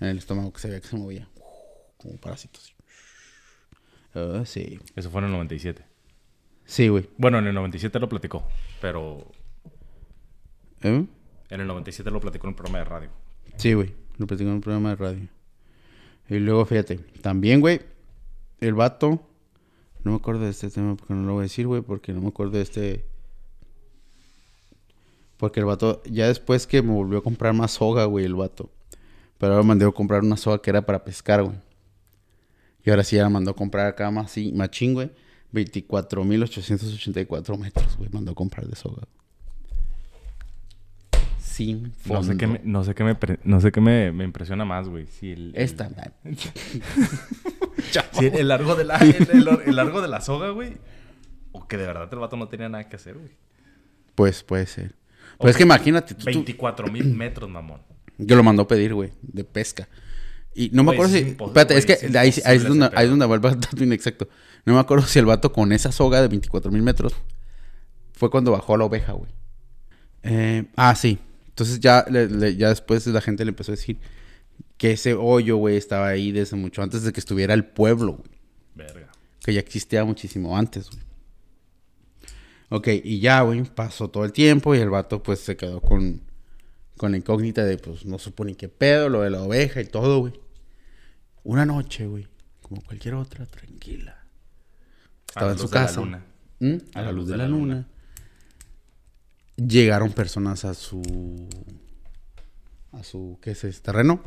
En 0.00 0.08
el 0.08 0.18
estómago 0.18 0.52
que 0.52 0.60
se 0.60 0.68
veía 0.68 0.80
que 0.80 0.88
se 0.88 0.96
movía. 0.96 1.28
Como 1.96 2.12
un 2.12 2.18
parásito, 2.18 2.58
así. 2.62 2.72
Ah, 4.14 4.42
sí. 4.44 4.80
Eso 4.94 5.10
fue 5.10 5.20
en 5.20 5.26
el 5.26 5.32
97. 5.32 5.84
Sí, 6.64 6.88
güey. 6.88 7.08
Bueno, 7.16 7.38
en 7.38 7.46
el 7.46 7.54
97 7.54 7.98
lo 7.98 8.08
platicó. 8.08 8.46
Pero 8.80 9.30
¿Eh? 10.82 11.06
en 11.50 11.60
el 11.60 11.66
97 11.66 12.10
lo 12.10 12.20
platicó 12.20 12.46
en 12.46 12.50
un 12.50 12.54
programa 12.56 12.78
de 12.78 12.84
radio. 12.84 13.10
Sí, 13.56 13.74
güey. 13.74 13.94
Lo 14.18 14.26
platicó 14.26 14.48
en 14.48 14.56
un 14.56 14.60
programa 14.60 14.90
de 14.90 14.96
radio. 14.96 15.28
Y 16.28 16.38
luego, 16.38 16.64
fíjate, 16.64 16.96
también, 17.20 17.60
güey, 17.60 17.80
el 18.60 18.74
vato. 18.74 19.28
No 20.02 20.12
me 20.12 20.16
acuerdo 20.16 20.42
de 20.42 20.50
este 20.50 20.70
tema 20.70 20.96
porque 20.96 21.14
no 21.14 21.22
lo 21.22 21.34
voy 21.34 21.40
a 21.40 21.42
decir, 21.44 21.66
güey, 21.66 21.82
porque 21.82 22.12
no 22.12 22.20
me 22.20 22.28
acuerdo 22.28 22.56
de 22.56 22.62
este. 22.62 23.06
Porque 25.36 25.60
el 25.60 25.66
vato, 25.66 26.02
ya 26.04 26.26
después 26.28 26.66
que 26.66 26.82
me 26.82 26.92
volvió 26.92 27.18
a 27.18 27.22
comprar 27.22 27.52
más 27.54 27.72
soga, 27.72 28.04
güey, 28.06 28.24
el 28.24 28.34
vato. 28.34 28.70
Pero 29.38 29.52
ahora 29.52 29.62
me 29.62 29.68
mandó 29.68 29.88
a 29.88 29.94
comprar 29.94 30.22
una 30.22 30.36
soga 30.36 30.60
que 30.62 30.70
era 30.70 30.86
para 30.86 31.04
pescar, 31.04 31.42
güey. 31.42 31.56
Y 32.84 32.90
ahora 32.90 33.04
sí 33.04 33.16
ya 33.16 33.22
la 33.24 33.28
mandó 33.28 33.50
a 33.50 33.56
comprar 33.56 33.86
acá 33.86 34.10
más 34.10 34.30
sí, 34.30 34.52
machín, 34.52 34.94
güey. 34.94 35.10
24.884 35.52 37.58
metros, 37.58 37.96
güey. 37.96 38.08
Mandó 38.10 38.32
a 38.32 38.34
comprar 38.34 38.66
de 38.66 38.76
soga. 38.76 39.02
Sin 41.38 41.92
No 42.06 42.22
sé 42.22 42.28
fondo. 42.28 42.36
qué 42.36 42.46
me, 42.46 42.60
no 42.64 42.84
sé 42.84 42.94
qué 42.94 43.04
me, 43.04 43.14
pre- 43.14 43.38
no 43.44 43.60
sé 43.60 43.72
qué 43.72 43.80
me, 43.80 44.12
me 44.12 44.24
impresiona 44.24 44.64
más, 44.64 44.88
güey. 44.88 45.06
Si 45.06 45.32
el, 45.32 45.54
el- 45.54 45.62
Esta, 45.62 45.88
si 48.12 48.26
el, 48.26 48.34
el 48.36 48.48
largo 48.48 48.74
de 48.74 48.84
la, 48.84 48.96
el, 48.98 49.28
el- 49.30 49.48
el 49.66 49.76
largo 49.76 50.02
de 50.02 50.08
la 50.08 50.20
soga, 50.20 50.50
güey. 50.50 50.76
O 51.52 51.66
que 51.66 51.76
de 51.78 51.86
verdad 51.86 52.08
el 52.12 52.18
vato 52.18 52.36
no 52.36 52.48
tenía 52.48 52.68
nada 52.68 52.88
que 52.88 52.96
hacer, 52.96 53.14
güey. 53.14 53.30
Pues 54.14 54.42
puede 54.42 54.66
ser. 54.66 54.94
Pues 55.38 55.52
es 55.52 55.56
que 55.56 55.62
imagínate, 55.64 56.14
tú, 56.14 56.20
tú- 56.20 56.26
24 56.26 56.90
mil 56.90 57.04
metros, 57.14 57.48
mamón. 57.50 57.80
yo 58.18 58.36
lo 58.36 58.42
mandó 58.42 58.62
a 58.62 58.68
pedir, 58.68 58.94
güey, 58.94 59.12
de 59.22 59.44
pesca. 59.44 59.88
Y 60.54 60.70
no 60.72 60.82
me 60.84 60.92
acuerdo 60.92 61.14
es 61.14 61.22
si. 61.24 61.30
Espérate, 61.30 61.76
es 61.76 61.84
que 61.84 61.92
es 61.92 62.02
ahí, 62.16 62.32
ahí 62.46 62.56
es 62.56 62.64
donde, 62.64 62.88
ahí 62.94 63.04
es 63.04 63.10
donde 63.10 63.26
vuelve 63.26 63.48
el 63.50 63.60
dato 63.60 63.84
inexacto. 63.84 64.28
No 64.64 64.72
me 64.74 64.80
acuerdo 64.80 65.06
si 65.06 65.18
el 65.18 65.26
vato 65.26 65.52
con 65.52 65.70
esa 65.72 65.92
soga 65.92 66.22
de 66.22 66.28
24 66.28 66.70
mil 66.72 66.82
metros 66.82 67.12
fue 68.12 68.30
cuando 68.30 68.52
bajó 68.52 68.74
a 68.74 68.78
la 68.78 68.84
oveja, 68.84 69.12
güey. 69.12 69.30
Eh, 70.22 70.64
ah, 70.76 70.94
sí. 70.94 71.18
Entonces 71.48 71.78
ya, 71.80 72.04
le- 72.10 72.28
le- 72.28 72.56
ya 72.56 72.70
después 72.70 73.06
la 73.06 73.20
gente 73.20 73.44
le 73.44 73.50
empezó 73.50 73.72
a 73.72 73.76
decir 73.76 73.98
que 74.78 74.92
ese 74.92 75.14
hoyo, 75.14 75.56
güey, 75.56 75.76
estaba 75.76 76.08
ahí 76.08 76.32
desde 76.32 76.56
mucho 76.56 76.82
antes 76.82 77.02
de 77.02 77.12
que 77.12 77.20
estuviera 77.20 77.54
el 77.54 77.64
pueblo, 77.66 78.12
güey. 78.14 78.30
Verga. 78.74 79.10
Que 79.44 79.52
ya 79.54 79.60
existía 79.60 80.04
muchísimo 80.04 80.56
antes, 80.56 80.90
güey. 80.90 81.02
Ok, 82.68 82.88
y 83.04 83.20
ya, 83.20 83.42
güey, 83.42 83.62
pasó 83.62 84.08
todo 84.08 84.24
el 84.24 84.32
tiempo 84.32 84.74
y 84.74 84.78
el 84.78 84.90
vato, 84.90 85.22
pues, 85.22 85.40
se 85.40 85.56
quedó 85.56 85.80
con, 85.80 86.22
con 86.96 87.12
la 87.12 87.18
incógnita 87.18 87.64
de, 87.64 87.78
pues, 87.78 88.04
no 88.04 88.18
supo 88.18 88.44
ni 88.44 88.54
qué 88.54 88.68
pedo, 88.68 89.08
lo 89.08 89.22
de 89.22 89.30
la 89.30 89.42
oveja 89.42 89.80
y 89.80 89.86
todo, 89.86 90.18
güey. 90.18 90.32
Una 91.44 91.64
noche, 91.64 92.06
güey, 92.06 92.26
como 92.62 92.82
cualquier 92.82 93.14
otra, 93.14 93.46
tranquila. 93.46 94.24
Estaba 95.28 95.46
la 95.46 95.52
en 95.52 95.58
su 95.58 95.64
la 95.66 95.70
casa. 95.70 96.00
luna. 96.00 96.24
¿Mm? 96.58 96.76
A 96.94 97.02
la 97.02 97.12
luz 97.12 97.28
de 97.28 97.36
la 97.36 97.46
luna. 97.46 97.88
Llegaron 99.56 100.12
personas 100.12 100.64
a 100.64 100.74
su... 100.74 101.48
A 102.92 103.04
su, 103.04 103.38
¿qué 103.42 103.52
es 103.52 103.62
ese? 103.62 103.80
Terreno. 103.80 104.22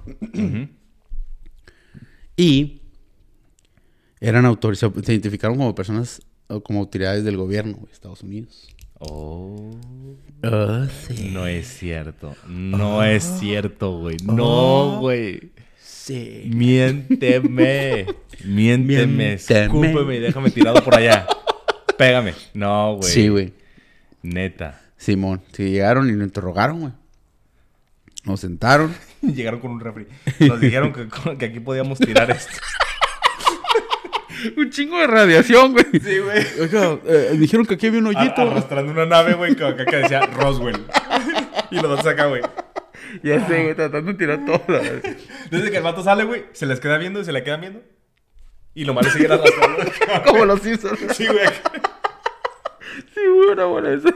Y 2.38 2.84
eran 4.22 4.46
autorizados, 4.46 5.04
se 5.04 5.12
identificaron 5.12 5.58
como 5.58 5.76
personas 5.76 6.22
como 6.64 6.80
autoridades 6.80 7.24
del 7.24 7.38
gobierno 7.38 7.78
de 7.86 7.92
Estados 7.92 8.24
Unidos. 8.24 8.68
Oh. 9.00 9.72
Ah, 10.44 10.88
No 11.32 11.48
es 11.48 11.68
cierto. 11.68 12.36
No 12.48 13.04
es 13.04 13.24
cierto, 13.40 14.00
güey. 14.00 14.18
No, 14.24 15.00
güey. 15.00 15.52
Sí. 15.80 16.50
Miénteme. 16.54 18.08
Miénteme. 18.44 19.08
Miénteme. 19.08 19.34
Escúpeme 19.34 20.16
y 20.16 20.20
déjame 20.20 20.50
tirado 20.52 20.84
por 20.84 20.96
allá. 20.96 21.28
Pégame. 21.98 22.34
No, 22.54 22.96
güey. 22.96 23.12
Sí, 23.12 23.28
güey. 23.28 23.54
Neta. 24.22 24.82
Simón. 24.98 25.42
Sí, 25.54 25.70
llegaron 25.70 26.10
y 26.10 26.14
lo 26.14 26.24
interrogaron, 26.24 26.80
güey. 26.82 26.94
Nos 28.26 28.42
sentaron. 28.42 28.94
Llegaron 29.22 29.60
con 29.60 29.72
un 29.72 29.80
refri. 29.80 30.08
Nos 30.40 30.60
dijeron 30.60 30.92
que, 30.94 31.08
que 31.38 31.46
aquí 31.46 31.60
podíamos 31.60 32.00
tirar 32.00 32.30
esto. 32.32 32.52
Un 34.58 34.70
chingo 34.70 34.98
de 35.00 35.08
radiación, 35.08 35.74
güey. 35.74 35.86
Sí, 36.04 36.20
güey. 36.20 36.46
Oiga, 36.62 37.00
eh, 37.06 37.36
dijeron 37.38 37.66
que 37.66 37.74
aquí 37.76 37.88
había 37.88 38.00
un 38.00 38.08
hoyito. 38.08 38.42
Arrastrando 38.42 38.92
una 38.92 39.06
nave, 39.06 39.34
güey, 39.34 39.56
que 39.56 39.66
acá 39.66 39.86
que 39.86 39.96
decía 39.98 40.22
Roswell. 40.28 40.86
y 41.72 41.76
lo 41.82 41.88
dos 41.88 42.06
acá, 42.06 42.26
güey. 42.28 42.42
Ya 43.24 43.46
sé, 43.48 43.64
güey, 43.64 43.76
tratando 43.76 44.12
de 44.12 44.18
tirar 44.18 44.46
todo. 44.46 44.62
la- 44.68 44.80
Desde 45.50 45.72
que 45.72 45.78
el 45.78 45.84
vato 45.84 46.04
sale, 46.04 46.24
güey, 46.26 46.46
se 46.54 46.66
les 46.66 46.80
queda 46.80 46.98
viendo 46.98 47.20
y 47.22 47.26
se 47.26 47.32
le 47.32 47.44
quedan 47.44 47.62
viendo. 47.62 47.82
Y 48.76 48.86
lo 48.86 48.94
malo 48.94 49.08
es 49.08 49.14
seguir 49.14 49.32
arrastrando. 49.32 49.84
Como 50.28 50.46
los 50.46 50.66
hizo. 50.66 50.96
sí, 51.14 51.26
güey. 51.28 51.48
Sí, 53.14 53.22
güey, 53.34 53.50
una 53.52 53.66
buena 53.66 53.94
esa. 53.94 54.10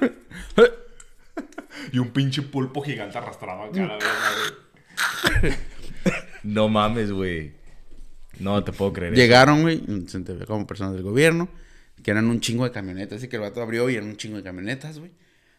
Y 1.91 1.99
un 1.99 2.09
pinche 2.11 2.41
pulpo 2.43 2.82
gigante 2.82 3.17
arrastrado 3.17 3.63
acá, 3.63 3.80
la 3.80 3.93
verga, 3.93 4.32
güey. 5.41 5.53
No 6.43 6.69
mames, 6.69 7.11
güey. 7.11 7.53
No 8.39 8.63
te 8.63 8.71
puedo 8.71 8.91
creer. 8.93 9.13
Llegaron, 9.15 9.61
güey, 9.61 9.84
como 10.47 10.65
personas 10.67 10.93
del 10.93 11.03
gobierno. 11.03 11.47
que 12.01 12.11
eran 12.11 12.25
un 12.27 12.39
chingo 12.41 12.63
de 12.65 12.71
camionetas. 12.71 13.17
Así 13.19 13.27
que 13.29 13.38
el 13.38 13.43
vato 13.43 13.61
abrió 13.61 13.89
y 13.89 13.95
eran 13.95 14.09
un 14.09 14.17
chingo 14.17 14.36
de 14.38 14.43
camionetas, 14.43 14.99
güey. 14.99 15.11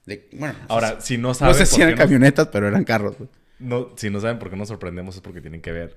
De, 0.05 0.29
bueno, 0.33 0.55
no 0.61 0.67
Ahora, 0.69 1.01
si 1.01 1.17
no 1.17 1.33
saben 1.33 1.53
no 1.53 1.59
sé 1.59 1.65
si 1.65 1.81
eran 1.81 1.95
qué 1.95 1.99
camionetas, 2.03 2.49
pero 2.49 2.69
eran 2.69 2.85
carros, 2.85 3.17
güey. 3.17 3.31
no- 3.59 3.91
si 3.97 4.11
no 4.11 4.21
saben 4.21 4.39
por 4.39 4.51
qué 4.51 4.57
nos 4.57 4.69
sorprendemos 4.69 5.15
es 5.15 5.21
porque 5.23 5.41
tienen 5.41 5.63
que 5.63 5.73
ver 5.73 5.97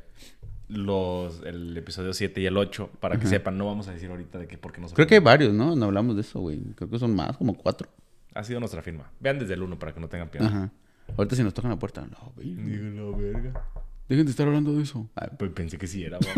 los 0.70 1.42
el 1.44 1.76
episodio 1.78 2.14
7 2.14 2.40
y 2.42 2.46
el 2.46 2.56
8 2.58 2.90
para 3.00 3.20
que 3.20 3.28
sepan. 3.28 3.58
No 3.58 3.66
vamos 3.66 3.88
a 3.88 3.94
decir 3.94 4.10
ahorita 4.10 4.38
de 4.40 4.48
que 4.48 4.58
por 4.58 4.72
qué 4.72 4.80
nos 4.82 4.94
Creo 4.94 5.08
que 5.08 5.16
hay 5.16 5.22
varios, 5.22 5.54
¿no? 5.54 5.76
No 5.76 5.86
hablamos 5.86 6.16
de 6.16 6.22
eso, 6.22 6.40
güey. 6.40 6.60
Creo 6.76 6.90
que 6.90 7.00
son 7.00 7.16
más, 7.16 7.36
como 7.38 7.58
cuatro. 7.58 7.90
Ha 8.34 8.44
sido 8.44 8.60
nuestra 8.60 8.82
firma. 8.82 9.12
Vean 9.20 9.40
desde 9.40 9.54
el 9.56 9.64
1 9.64 9.80
para 9.80 9.94
que 9.94 10.00
no 10.00 10.08
tengan 10.08 10.30
piedad. 10.30 10.48
Ajá. 10.48 10.72
Ahorita 11.18 11.36
si 11.36 11.44
nos 11.44 11.54
tocan 11.54 11.72
la 11.72 11.80
puerta, 11.80 12.06
no, 12.10 12.32
güey. 12.36 12.54
Digo, 12.56 13.12
la 13.12 13.18
verga. 13.18 13.64
Dejen 14.10 14.26
de 14.26 14.32
estar 14.32 14.48
hablando 14.48 14.74
de 14.74 14.84
eso. 14.84 15.10
Ah, 15.16 15.30
pues 15.38 15.52
pensé 15.52 15.78
que 15.78 15.88
sí 15.88 16.04
era, 16.04 16.18
güey. 16.22 16.34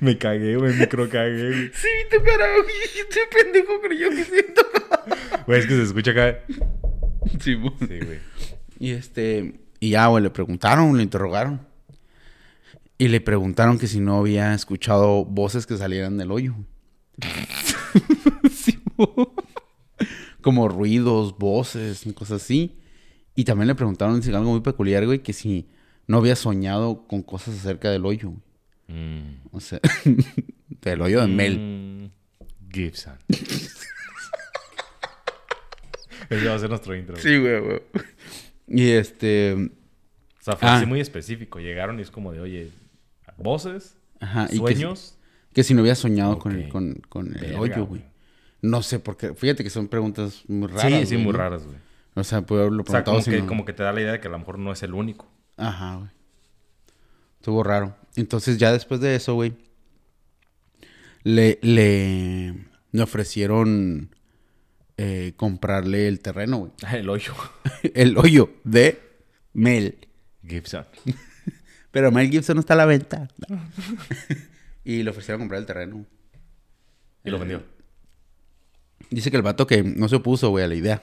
Me 0.00 0.16
cagué, 0.16 0.56
güey, 0.56 0.74
micro 0.76 1.08
cagué, 1.10 1.48
güey. 1.50 1.70
Sí, 1.74 1.88
tu 2.10 2.22
cara, 2.24 2.46
güey. 2.56 2.76
Este 3.00 3.20
pendejo 3.30 3.80
creyó 3.82 4.08
que 4.10 4.24
siento. 4.24 4.62
Güey, 5.46 5.60
es 5.60 5.66
que 5.66 5.74
se 5.74 5.82
escucha 5.82 6.12
acá. 6.12 6.38
Sí, 7.40 7.54
güey. 7.54 7.72
Sí, 7.80 7.98
güey. 8.06 8.18
Y 8.78 8.90
este, 8.92 9.60
y 9.78 9.90
ya, 9.90 10.06
güey, 10.06 10.22
le 10.22 10.30
preguntaron, 10.30 10.96
le 10.96 11.02
interrogaron. 11.02 11.66
Y 12.96 13.08
le 13.08 13.20
preguntaron 13.20 13.78
que 13.78 13.86
si 13.88 14.00
no 14.00 14.18
había 14.18 14.54
escuchado 14.54 15.24
voces 15.26 15.66
que 15.66 15.76
salieran 15.76 16.16
del 16.16 16.30
hoyo. 16.32 16.54
Sí, 18.50 18.78
güey. 18.96 19.26
Como 20.42 20.68
ruidos, 20.68 21.36
voces, 21.38 22.04
cosas 22.14 22.42
así. 22.42 22.76
Y 23.34 23.44
también 23.44 23.68
le 23.68 23.74
preguntaron 23.74 24.16
dice, 24.20 24.34
algo 24.34 24.50
muy 24.52 24.60
peculiar, 24.60 25.06
güey, 25.06 25.20
que 25.22 25.32
si 25.32 25.68
no 26.06 26.18
había 26.18 26.36
soñado 26.36 27.06
con 27.06 27.22
cosas 27.22 27.54
acerca 27.58 27.90
del 27.90 28.04
hoyo, 28.06 28.30
güey. 28.30 28.42
Mm. 29.00 29.36
O 29.52 29.60
sea, 29.60 29.80
del 30.82 31.00
hoyo 31.02 31.20
de 31.20 31.26
Mel. 31.28 31.58
Mm, 31.58 32.10
Gibson. 32.72 33.14
Ese 36.28 36.46
va 36.48 36.54
a 36.54 36.58
ser 36.58 36.68
nuestro 36.70 36.94
intro. 36.96 37.14
güey. 37.14 37.22
Sí, 37.22 37.38
güey, 37.38 37.60
güey. 37.60 37.80
Y 38.68 38.90
este, 38.90 39.54
O 39.54 40.42
sea, 40.42 40.56
fue 40.56 40.68
Ah. 40.68 40.76
así 40.76 40.86
muy 40.86 41.00
específico. 41.00 41.58
Llegaron 41.58 41.98
y 41.98 42.02
es 42.02 42.10
como 42.10 42.32
de, 42.32 42.40
oye, 42.40 42.70
voces, 43.36 43.96
Ajá, 44.20 44.44
y 44.46 44.50
que- 44.52 44.56
sueños. 44.58 45.16
que 45.52 45.64
si 45.64 45.74
no 45.74 45.80
había 45.80 45.94
soñado 45.94 46.38
con 46.38 46.52
el, 46.52 46.68
con, 46.68 46.94
con 47.08 47.28
el 47.34 47.40
Verga, 47.40 47.58
hoyo, 47.60 47.74
güey. 47.86 48.00
güey. 48.02 48.02
No 48.62 48.82
sé 48.82 48.98
por 48.98 49.16
qué. 49.16 49.34
Fíjate 49.34 49.64
que 49.64 49.70
son 49.70 49.88
preguntas 49.88 50.42
muy 50.48 50.68
raras. 50.68 50.82
sí, 50.82 51.06
sí, 51.06 51.14
güey, 51.14 51.24
muy 51.24 51.32
¿no? 51.32 51.38
raras, 51.38 51.64
güey. 51.64 51.78
O 52.14 52.24
sea, 52.24 52.42
puedo 52.42 52.62
haberlo 52.62 52.82
O 52.82 52.86
sea, 52.86 53.04
preguntado 53.04 53.24
como 53.24 53.36
que, 53.42 53.46
como 53.46 53.64
que 53.64 53.72
te 53.72 53.82
da 53.82 53.92
la 53.92 54.00
idea 54.00 54.12
de 54.12 54.20
que 54.20 54.28
a 54.28 54.30
lo 54.30 54.38
mejor 54.38 54.58
no 54.58 54.72
es 54.72 54.82
el 54.82 54.94
único. 54.94 55.28
Ajá, 55.56 55.96
güey. 55.96 56.10
Estuvo 57.36 57.62
raro. 57.62 57.96
Entonces, 58.16 58.58
ya 58.58 58.72
después 58.72 59.00
de 59.00 59.14
eso, 59.14 59.34
güey, 59.34 59.54
le, 61.22 61.58
le, 61.62 62.54
le 62.92 63.02
ofrecieron 63.02 64.14
eh, 64.96 65.32
comprarle 65.36 66.08
el 66.08 66.20
terreno, 66.20 66.58
güey. 66.58 66.72
El 66.98 67.08
hoyo. 67.08 67.32
el 67.94 68.18
hoyo 68.18 68.50
de 68.64 69.00
Mel. 69.54 70.08
Gibson. 70.46 70.84
Pero 71.90 72.12
Mel 72.12 72.30
Gibson 72.30 72.56
no 72.56 72.60
está 72.60 72.74
a 72.74 72.78
la 72.78 72.86
venta. 72.86 73.28
y 74.84 75.02
le 75.02 75.10
ofrecieron 75.10 75.40
comprar 75.40 75.60
el 75.60 75.66
terreno. 75.66 76.04
Y 77.24 77.30
lo 77.30 77.38
vendió. 77.38 77.62
Dice 79.08 79.30
que 79.30 79.36
el 79.36 79.42
vato 79.42 79.66
que 79.66 79.82
no 79.82 80.08
se 80.08 80.16
opuso, 80.16 80.50
güey, 80.50 80.64
a 80.64 80.68
la 80.68 80.74
idea. 80.74 81.02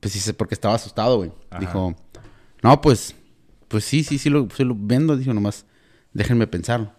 Pues 0.00 0.14
sí, 0.14 0.32
porque 0.32 0.54
estaba 0.54 0.74
asustado, 0.74 1.18
güey. 1.18 1.32
Dijo, 1.58 1.94
no, 2.62 2.80
pues, 2.80 3.14
pues 3.68 3.84
sí, 3.84 4.02
sí, 4.02 4.18
sí 4.18 4.30
lo, 4.30 4.48
sí 4.56 4.64
lo 4.64 4.74
vendo. 4.76 5.16
Dijo, 5.16 5.34
nomás, 5.34 5.66
déjenme 6.12 6.46
pensarlo. 6.46 6.92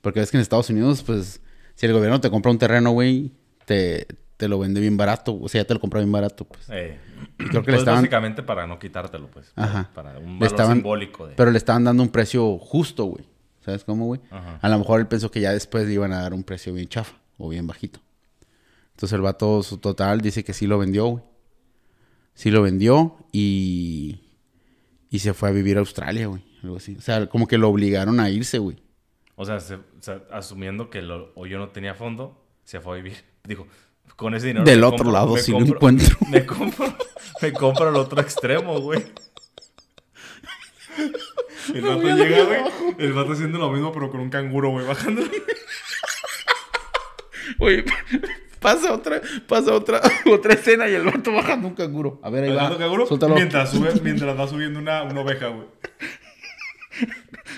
Porque 0.00 0.20
ves 0.20 0.30
que 0.30 0.36
en 0.36 0.40
Estados 0.42 0.68
Unidos, 0.70 1.02
pues, 1.02 1.40
si 1.76 1.86
el 1.86 1.92
gobierno 1.92 2.20
te 2.20 2.30
compra 2.30 2.50
un 2.50 2.58
terreno, 2.58 2.90
güey, 2.90 3.32
te, 3.64 4.06
te 4.36 4.48
lo 4.48 4.58
vende 4.58 4.80
bien 4.80 4.96
barato. 4.96 5.38
O 5.40 5.48
sea, 5.48 5.62
ya 5.62 5.66
te 5.66 5.74
lo 5.74 5.80
compra 5.80 6.00
bien 6.00 6.10
barato, 6.12 6.44
pues. 6.44 6.64
Eh, 6.70 6.98
Y 7.38 7.44
creo 7.44 7.62
que 7.62 7.66
pues 7.66 7.66
le 7.68 7.76
estaban... 7.78 8.00
básicamente 8.02 8.42
para 8.42 8.66
no 8.66 8.78
quitártelo, 8.78 9.28
pues. 9.30 9.52
Ajá. 9.54 9.90
Para 9.94 10.18
un 10.18 10.24
Le 10.34 10.38
valor 10.40 10.46
estaban- 10.46 10.76
simbólico 10.78 11.28
de... 11.28 11.34
Pero 11.36 11.50
le 11.52 11.58
estaban 11.58 11.84
dando 11.84 12.02
un 12.02 12.08
precio 12.08 12.58
justo, 12.58 13.04
güey. 13.04 13.24
¿Sabes 13.64 13.84
cómo, 13.84 14.06
güey? 14.06 14.20
A 14.60 14.68
lo 14.68 14.78
mejor 14.78 14.98
él 14.98 15.06
pensó 15.06 15.30
que 15.30 15.40
ya 15.40 15.52
después 15.52 15.86
le 15.86 15.92
iban 15.92 16.12
a 16.12 16.20
dar 16.22 16.34
un 16.34 16.42
precio 16.42 16.74
bien 16.74 16.88
chafa 16.88 17.14
o 17.38 17.48
bien 17.48 17.64
bajito. 17.68 18.00
Entonces 19.02 19.16
el 19.16 19.22
vato, 19.22 19.64
su 19.64 19.78
total, 19.78 20.20
dice 20.20 20.44
que 20.44 20.54
sí 20.54 20.68
lo 20.68 20.78
vendió, 20.78 21.06
güey. 21.06 21.24
Sí 22.34 22.52
lo 22.52 22.62
vendió 22.62 23.16
y... 23.32 24.20
Y 25.10 25.18
se 25.18 25.34
fue 25.34 25.48
a 25.48 25.52
vivir 25.52 25.76
a 25.76 25.80
Australia, 25.80 26.28
güey. 26.28 26.44
Algo 26.62 26.76
así. 26.76 26.94
O 26.96 27.00
sea, 27.00 27.26
como 27.28 27.48
que 27.48 27.58
lo 27.58 27.68
obligaron 27.68 28.20
a 28.20 28.30
irse, 28.30 28.58
güey. 28.58 28.80
O 29.34 29.44
sea, 29.44 29.58
se- 29.58 29.74
o 29.74 29.82
sea, 29.98 30.22
asumiendo 30.30 30.88
que 30.88 31.00
el 31.00 31.10
hoyo 31.34 31.58
no 31.58 31.70
tenía 31.70 31.94
fondo, 31.94 32.46
se 32.62 32.78
fue 32.80 32.92
a 32.92 33.02
vivir. 33.02 33.24
Dijo, 33.44 33.66
con 34.14 34.36
ese 34.36 34.46
dinero... 34.46 34.64
Del 34.64 34.78
me 34.78 34.86
otro 34.86 35.10
lado, 35.10 35.36
si 35.36 35.50
lo 35.50 35.58
encuentro. 35.58 36.16
Me 36.30 36.46
compro, 36.46 36.96
me 37.42 37.52
compro 37.52 37.88
al 37.88 37.96
otro 37.96 38.20
extremo, 38.20 38.78
güey. 38.80 39.04
El 41.74 41.82
vato 41.82 42.02
llega, 42.02 42.44
güey. 42.44 42.60
El 43.00 43.12
vato 43.14 43.32
haciendo 43.32 43.58
lo 43.58 43.72
mismo, 43.72 43.90
pero 43.90 44.12
con 44.12 44.20
un 44.20 44.30
canguro, 44.30 44.70
güey, 44.70 44.86
bajando. 44.86 45.22
Oye, 47.58 47.84
pasa 48.62 48.94
otra, 48.94 49.20
pasa 49.46 49.74
otra, 49.74 50.00
otra 50.32 50.54
escena 50.54 50.88
y 50.88 50.94
el 50.94 51.04
vato 51.04 51.32
bajando 51.32 51.68
un 51.68 51.74
canguro. 51.74 52.20
A 52.22 52.30
ver, 52.30 52.44
ahí 52.44 52.50
va. 52.50 52.56
Bajando 52.56 52.78
canguro 52.78 53.06
Suéltalo. 53.06 53.34
mientras, 53.34 53.70
sube, 53.70 53.92
mientras 54.02 54.38
va 54.38 54.48
subiendo 54.48 54.78
una, 54.78 55.02
una 55.02 55.20
oveja, 55.20 55.48
güey. 55.48 55.66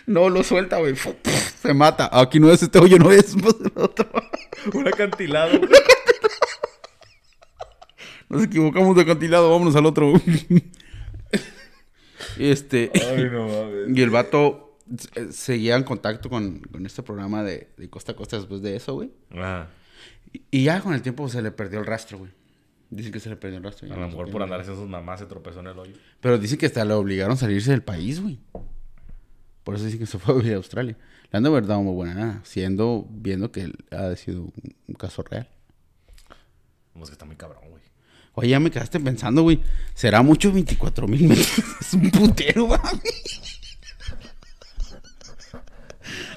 No, 0.06 0.28
lo 0.28 0.42
suelta, 0.42 0.78
güey. 0.78 0.94
Se 1.60 1.74
mata. 1.74 2.10
Aquí 2.12 2.40
no 2.40 2.50
es 2.50 2.62
este 2.62 2.78
hoyo, 2.78 2.98
no 2.98 3.12
es 3.12 3.36
pues, 3.40 3.54
otro. 3.74 4.08
Un 4.72 4.88
acantilado, 4.88 5.58
güey. 5.58 5.70
Nos 8.28 8.44
equivocamos 8.44 8.96
de 8.96 9.02
acantilado, 9.02 9.50
vámonos 9.50 9.76
al 9.76 9.86
otro. 9.86 10.12
este. 12.38 12.90
Ay, 12.94 13.28
no 13.30 13.46
mames. 13.46 13.96
Y 13.96 14.02
el 14.02 14.10
vato 14.10 14.78
eh, 15.14 15.28
seguía 15.30 15.76
en 15.76 15.84
contacto 15.84 16.28
con, 16.28 16.60
con 16.60 16.84
este 16.86 17.02
programa 17.02 17.42
de, 17.42 17.68
de 17.76 17.90
Costa 17.90 18.12
a 18.12 18.16
Costa 18.16 18.36
después 18.36 18.62
de 18.62 18.76
eso, 18.76 18.94
güey. 18.94 19.10
Ah, 19.32 19.66
Y, 20.50 20.64
ya 20.64 20.80
con 20.80 20.94
el 20.94 21.02
tiempo 21.02 21.28
se 21.28 21.40
le 21.42 21.50
perdió 21.50 21.78
el 21.78 21.86
rastro, 21.86 22.18
güey. 22.18 22.30
Dicen 22.90 23.12
que 23.12 23.20
se 23.20 23.28
le 23.28 23.36
perdió 23.36 23.58
el 23.58 23.64
rastro. 23.64 23.92
a 23.92 23.96
lo 23.96 24.08
mejor 24.08 24.26
por 24.26 24.34
nada. 24.34 24.44
andar 24.44 24.60
haciendo 24.60 24.80
sus 24.80 24.90
mamás 24.90 25.20
se 25.20 25.26
tropezó 25.26 25.60
en 25.60 25.68
el 25.68 25.78
hoyo. 25.78 25.94
Pero 26.20 26.38
dicen 26.38 26.58
que 26.58 26.66
hasta 26.66 26.84
le 26.84 26.94
obligaron 26.94 27.34
a 27.34 27.36
salirse 27.36 27.70
del 27.70 27.82
país, 27.82 28.20
güey. 28.20 28.38
Por 29.62 29.74
eso 29.74 29.84
dicen 29.84 30.00
que 30.00 30.06
se 30.06 30.18
fue 30.18 30.34
a 30.34 30.36
vivir 30.36 30.52
a 30.52 30.56
Australia. 30.56 30.96
Le 31.30 31.36
han 31.36 31.42
de 31.42 31.50
verdad 31.50 31.78
muy 31.78 31.94
buena 31.94 32.14
nada, 32.14 32.40
siendo, 32.44 33.06
viendo 33.10 33.50
que 33.50 33.72
ha 33.90 34.14
sido 34.16 34.42
un, 34.42 34.94
caso 34.94 35.22
real. 35.22 35.48
Como 36.92 37.04
es 37.04 37.10
que 37.10 37.14
está 37.14 37.24
muy 37.24 37.36
cabrón, 37.36 37.70
güey. 37.70 37.82
Oye, 38.34 38.48
ya 38.48 38.60
me 38.60 38.70
quedaste 38.70 39.00
pensando, 39.00 39.42
güey. 39.42 39.60
¿Será 39.94 40.22
mucho 40.22 40.52
24 40.52 41.08
mil 41.08 41.28
metros? 41.28 41.58
Es 41.80 41.94
un 41.94 42.10
putero, 42.10 42.66
mami. 42.66 43.00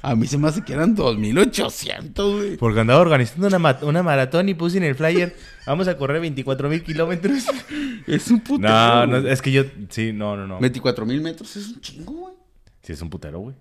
A 0.07 0.15
mí 0.15 0.25
se 0.25 0.37
me 0.37 0.47
hace 0.47 0.63
que 0.63 0.71
eran 0.71 0.95
2800, 0.95 2.35
güey. 2.37 2.57
Porque 2.57 2.79
andaba 2.79 3.01
organizando 3.01 3.47
una, 3.47 3.77
una 3.81 4.03
maratón 4.03 4.47
y 4.47 4.53
puse 4.53 4.77
en 4.77 4.85
el 4.85 4.95
flyer, 4.95 5.35
vamos 5.65 5.89
a 5.89 5.97
correr 5.97 6.21
24 6.21 6.69
mil 6.69 6.81
kilómetros. 6.81 7.45
Es 8.07 8.31
un 8.31 8.39
putero. 8.39 8.69
No, 8.69 9.05
no, 9.05 9.17
es 9.17 9.41
que 9.41 9.51
yo, 9.51 9.63
sí, 9.89 10.13
no, 10.13 10.37
no, 10.37 10.47
no. 10.47 10.59
24 10.61 11.05
mil 11.05 11.19
metros 11.19 11.57
es 11.57 11.67
un 11.67 11.81
chingo, 11.81 12.13
güey. 12.13 12.33
Sí, 12.81 12.93
es 12.93 13.01
un 13.01 13.09
putero, 13.09 13.39
güey. 13.39 13.55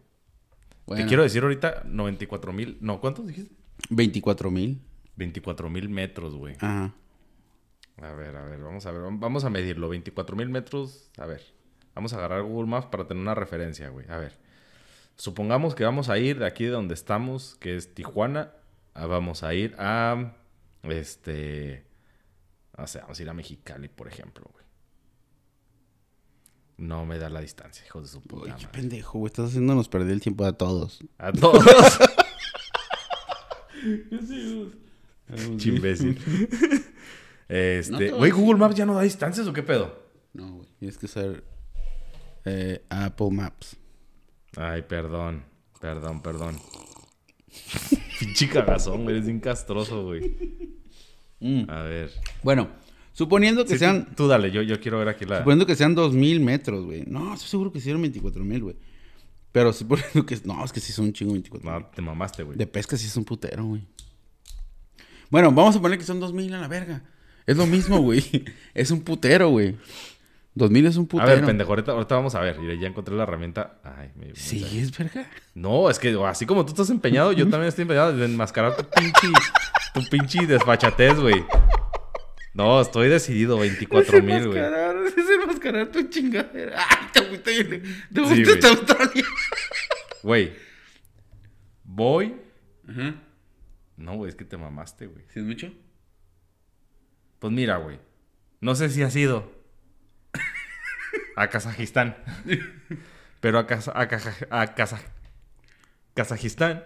Bueno, 0.86 1.02
Te 1.02 1.08
quiero 1.08 1.24
decir 1.24 1.42
ahorita 1.42 1.82
94 1.84 2.52
mil, 2.52 2.78
no, 2.80 3.00
¿cuántos 3.00 3.26
dijiste? 3.26 3.52
24 3.90 4.52
mil. 4.52 4.80
24 5.16 5.68
mil 5.68 5.88
metros, 5.88 6.36
güey. 6.36 6.54
Ajá. 6.60 6.94
A 8.00 8.12
ver, 8.12 8.36
a 8.36 8.44
ver, 8.44 8.60
vamos 8.60 8.86
a 8.86 8.92
ver, 8.92 9.02
vamos 9.10 9.44
a 9.44 9.50
medirlo. 9.50 9.88
24 9.88 10.36
mil 10.36 10.48
metros, 10.48 11.10
a 11.18 11.26
ver. 11.26 11.42
Vamos 11.96 12.12
a 12.12 12.18
agarrar 12.18 12.42
Google 12.42 12.68
Maps 12.68 12.86
para 12.86 13.08
tener 13.08 13.20
una 13.20 13.34
referencia, 13.34 13.88
güey. 13.88 14.06
A 14.08 14.18
ver. 14.18 14.45
Supongamos 15.16 15.74
que 15.74 15.84
vamos 15.84 16.08
a 16.08 16.18
ir 16.18 16.38
de 16.38 16.46
aquí 16.46 16.64
de 16.64 16.70
donde 16.70 16.94
estamos, 16.94 17.56
que 17.60 17.76
es 17.76 17.94
Tijuana, 17.94 18.52
a- 18.94 19.06
vamos 19.06 19.42
a 19.42 19.54
ir 19.54 19.74
a, 19.78 20.34
este, 20.82 21.84
o 22.76 22.86
sea, 22.86 23.02
vamos 23.02 23.18
a 23.18 23.22
ir 23.22 23.28
a 23.30 23.34
Mexicali, 23.34 23.88
por 23.88 24.08
ejemplo, 24.08 24.44
güey. 24.52 24.64
No 26.78 27.06
me 27.06 27.18
da 27.18 27.30
la 27.30 27.40
distancia, 27.40 27.86
hijos 27.86 28.02
de 28.02 28.08
su 28.10 28.20
puta 28.20 28.42
Uy, 28.44 28.50
qué 28.58 28.66
madre. 28.66 28.80
pendejo, 28.80 29.18
güey. 29.18 29.28
Estás 29.28 29.46
haciéndonos 29.48 29.88
perder 29.88 30.12
el 30.12 30.20
tiempo 30.20 30.44
a 30.44 30.52
todos. 30.52 31.00
A 31.16 31.32
todos. 31.32 31.64
Chimbécil. 35.56 36.18
Este, 37.48 38.10
güey, 38.10 38.32
Google 38.32 38.58
Maps 38.58 38.74
ya 38.74 38.84
no 38.84 38.92
da 38.94 39.02
distancias 39.02 39.46
o 39.46 39.52
qué 39.52 39.62
pedo? 39.62 39.96
No, 40.32 40.56
güey. 40.56 40.68
Tienes 40.80 40.98
que 40.98 41.06
ser 41.06 41.44
eh, 42.44 42.84
Apple 42.90 43.30
Maps. 43.30 43.76
Ay, 44.56 44.82
perdón. 44.82 45.44
Perdón, 45.80 46.22
perdón. 46.22 46.56
Pinche 48.20 48.48
cagazón, 48.48 49.04
güey. 49.04 49.16
Eres 49.16 49.26
bien 49.26 49.40
castroso, 49.40 50.04
güey. 50.04 50.36
Mm. 51.40 51.70
A 51.70 51.82
ver. 51.82 52.10
Bueno, 52.42 52.68
suponiendo 53.12 53.64
que 53.64 53.74
Sí, 53.74 53.78
sean... 53.78 54.06
tú, 54.06 54.14
tú 54.14 54.28
dale, 54.28 54.50
yo, 54.50 54.62
yo 54.62 54.80
quiero 54.80 54.98
ver 54.98 55.08
aquí 55.08 55.24
la. 55.24 55.38
Suponiendo 55.38 55.66
que 55.66 55.76
sean 55.76 55.94
2000 55.94 56.40
metros, 56.40 56.84
güey. 56.84 57.04
No, 57.06 57.34
estoy 57.34 57.48
seguro 57.48 57.72
que 57.72 57.80
sí 57.80 57.90
eran 57.90 58.02
24 58.02 58.44
mil, 58.44 58.62
güey. 58.62 58.76
Pero 59.52 59.70
ejemplo, 59.70 60.26
que... 60.26 60.38
No, 60.44 60.62
es 60.64 60.72
que 60.72 60.80
sí 60.80 60.92
son 60.92 61.06
un 61.06 61.12
chingo 61.14 61.32
24 61.32 61.70
No, 61.70 61.86
te 61.86 62.02
mamaste, 62.02 62.42
güey. 62.42 62.58
De 62.58 62.66
pesca 62.66 62.96
sí 62.96 63.06
es 63.06 63.16
un 63.16 63.24
putero, 63.24 63.64
güey. 63.64 63.82
Bueno, 65.30 65.50
vamos 65.50 65.76
a 65.76 65.80
poner 65.80 65.98
que 65.98 66.04
son 66.04 66.20
2000 66.20 66.54
a 66.54 66.60
la 66.60 66.68
verga. 66.68 67.02
Es 67.46 67.56
lo 67.56 67.66
mismo, 67.66 68.00
güey. 68.00 68.22
es 68.74 68.90
un 68.90 69.00
putero, 69.00 69.48
güey. 69.50 69.76
2000 70.56 70.86
es 70.86 70.96
un 70.96 71.04
A 71.04 71.08
putero. 71.08 71.28
ver, 71.28 71.44
pendejo, 71.44 71.70
ahorita, 71.70 71.92
ahorita 71.92 72.14
vamos 72.16 72.34
a 72.34 72.40
ver. 72.40 72.56
Ya 72.80 72.88
encontré 72.88 73.14
la 73.14 73.22
herramienta. 73.24 73.78
Ay, 73.84 74.10
me... 74.16 74.26
me- 74.28 74.34
Sí, 74.34 74.78
es 74.80 74.96
verga. 74.96 75.30
No, 75.54 75.88
es 75.90 75.98
que 75.98 76.16
así 76.26 76.46
como 76.46 76.64
tú 76.64 76.70
estás 76.72 76.90
empeñado, 76.90 77.32
yo 77.32 77.44
también 77.48 77.68
estoy 77.68 77.82
empeñado 77.82 78.10
en 78.12 78.22
enmascarar 78.32 78.74
tu 78.76 78.84
pinche, 78.88 79.28
tu 79.94 80.00
pinche 80.10 80.46
desfachatez, 80.46 81.20
güey. 81.20 81.44
No, 82.54 82.80
estoy 82.80 83.08
decidido, 83.10 83.58
24 83.58 84.22
mil, 84.22 84.48
güey. 84.48 84.58
Enmascarar, 84.58 84.96
Es 85.06 85.28
enmascarar 85.42 85.86
tu 85.92 86.02
chingadera. 86.08 86.78
Ay, 86.88 87.06
te 87.12 87.22
fuiste 87.22 87.62
bien. 87.64 87.82
Te 88.14 88.20
Sí, 88.22 88.26
fuiste 88.26 88.44
güey. 88.44 88.54
hasta 88.56 88.68
Australia. 88.68 89.24
Güey, 90.22 90.52
voy... 91.84 92.34
Ajá. 92.88 93.14
No, 93.98 94.14
güey, 94.16 94.30
es 94.30 94.34
que 94.36 94.44
te 94.46 94.56
mamaste, 94.56 95.06
güey. 95.06 95.24
¿Sí 95.28 95.40
es 95.40 95.44
mucho? 95.44 95.70
Pues 97.38 97.52
mira, 97.52 97.76
güey. 97.76 97.98
No 98.60 98.74
sé 98.74 98.88
si 98.88 99.02
has 99.02 99.14
ido 99.16 99.52
a 101.36 101.48
Kazajistán. 101.48 102.16
Pero 103.40 103.58
a, 103.58 103.62
a, 103.62 104.00
a 104.00 104.08
Kaza- 104.74 105.00
Kazajistán 106.14 106.82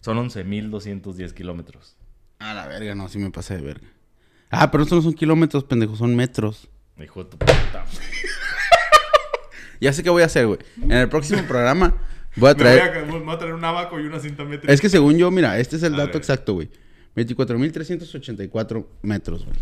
son 0.00 0.18
11.210 0.28 1.32
kilómetros. 1.32 1.96
A 2.40 2.52
la 2.52 2.66
verga, 2.66 2.94
no, 2.94 3.08
sí 3.08 3.18
me 3.18 3.30
pasé 3.30 3.56
de 3.56 3.62
verga. 3.62 3.86
Ah, 4.50 4.70
pero 4.70 4.82
estos 4.84 4.96
no 4.98 5.02
son 5.02 5.14
kilómetros, 5.14 5.64
pendejo, 5.64 5.96
son 5.96 6.14
metros. 6.14 6.68
Hijo 7.02 7.24
de 7.24 7.30
tu 7.30 7.38
puta. 7.38 7.84
Ya 9.80 9.92
sé 9.92 10.02
qué 10.02 10.10
voy 10.10 10.22
a 10.22 10.26
hacer, 10.26 10.46
güey. 10.46 10.58
En 10.82 10.92
el 10.92 11.08
próximo 11.08 11.42
programa 11.48 11.94
voy 12.36 12.50
a 12.50 12.54
Me 12.54 12.62
voy 12.62 12.72
traer... 12.78 12.98
a, 12.98 13.04
me 13.04 13.18
voy 13.18 13.34
a 13.34 13.38
traer 13.38 13.54
un 13.54 13.64
abaco 13.64 13.98
y 14.00 14.06
una 14.06 14.20
cinta 14.20 14.44
métrica. 14.44 14.72
Es 14.72 14.80
que 14.80 14.88
según 14.88 15.18
yo, 15.18 15.30
mira, 15.30 15.58
este 15.58 15.76
es 15.76 15.82
el 15.82 15.94
A 15.94 15.98
dato 15.98 16.12
ver. 16.12 16.16
exacto, 16.18 16.54
güey. 16.54 16.70
24.384 17.16 18.86
metros, 19.02 19.44
güey. 19.44 19.56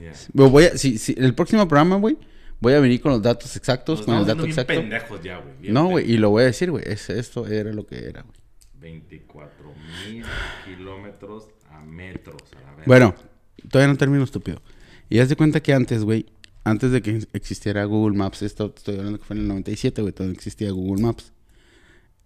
Yeah. 0.00 0.12
Voy 0.32 0.64
a, 0.66 0.76
si, 0.78 0.98
si- 0.98 1.14
el 1.18 1.34
próximo 1.34 1.66
programa, 1.66 1.96
güey, 1.96 2.16
voy 2.60 2.74
a 2.74 2.80
venir 2.80 3.00
con 3.00 3.12
los 3.12 3.22
datos 3.22 3.56
exactos, 3.56 4.00
Nos 4.00 4.06
con 4.06 4.16
el 4.16 4.26
dato 4.26 4.44
exacto. 4.44 4.74
pendejos 4.74 5.22
ya, 5.22 5.38
güey. 5.38 5.54
Bien 5.60 5.74
No, 5.74 5.88
güey, 5.88 6.10
y 6.10 6.16
lo 6.18 6.30
voy 6.30 6.42
a 6.42 6.46
decir, 6.46 6.70
güey. 6.70 6.84
Es, 6.86 7.10
esto 7.10 7.46
era 7.46 7.72
lo 7.72 7.86
que 7.86 8.06
era, 8.06 8.22
güey. 8.22 8.34
24 8.78 9.74
mil 10.06 10.24
kilómetros 10.64 11.48
a 11.70 11.80
metros. 11.80 12.42
A 12.56 12.60
la 12.60 12.70
verga. 12.70 12.84
Bueno, 12.86 13.14
todavía 13.68 13.92
no 13.92 13.98
termino, 13.98 14.24
estúpido. 14.24 14.62
Y 15.08 15.18
haz 15.18 15.28
de 15.28 15.36
cuenta 15.36 15.60
que 15.60 15.74
antes, 15.74 16.04
güey, 16.04 16.26
antes 16.64 16.92
de 16.92 17.02
que 17.02 17.26
existiera 17.32 17.84
Google 17.84 18.16
Maps, 18.16 18.42
esto 18.42 18.72
estoy 18.76 18.96
hablando 18.96 19.18
que 19.18 19.24
fue 19.24 19.36
en 19.36 19.42
el 19.42 19.48
97, 19.48 20.02
güey, 20.02 20.12
todavía 20.12 20.34
no 20.34 20.38
existía 20.38 20.70
Google 20.70 21.02
Maps. 21.02 21.32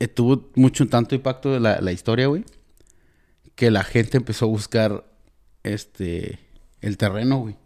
Eh, 0.00 0.08
tuvo 0.08 0.50
mucho, 0.54 0.86
tanto 0.88 1.14
impacto 1.14 1.52
de 1.52 1.60
la, 1.60 1.80
la 1.80 1.92
historia, 1.92 2.26
güey, 2.26 2.44
que 3.54 3.70
la 3.70 3.84
gente 3.84 4.16
empezó 4.16 4.46
a 4.46 4.48
buscar, 4.48 5.04
este, 5.62 6.40
el 6.80 6.98
terreno, 6.98 7.38
güey, 7.38 7.56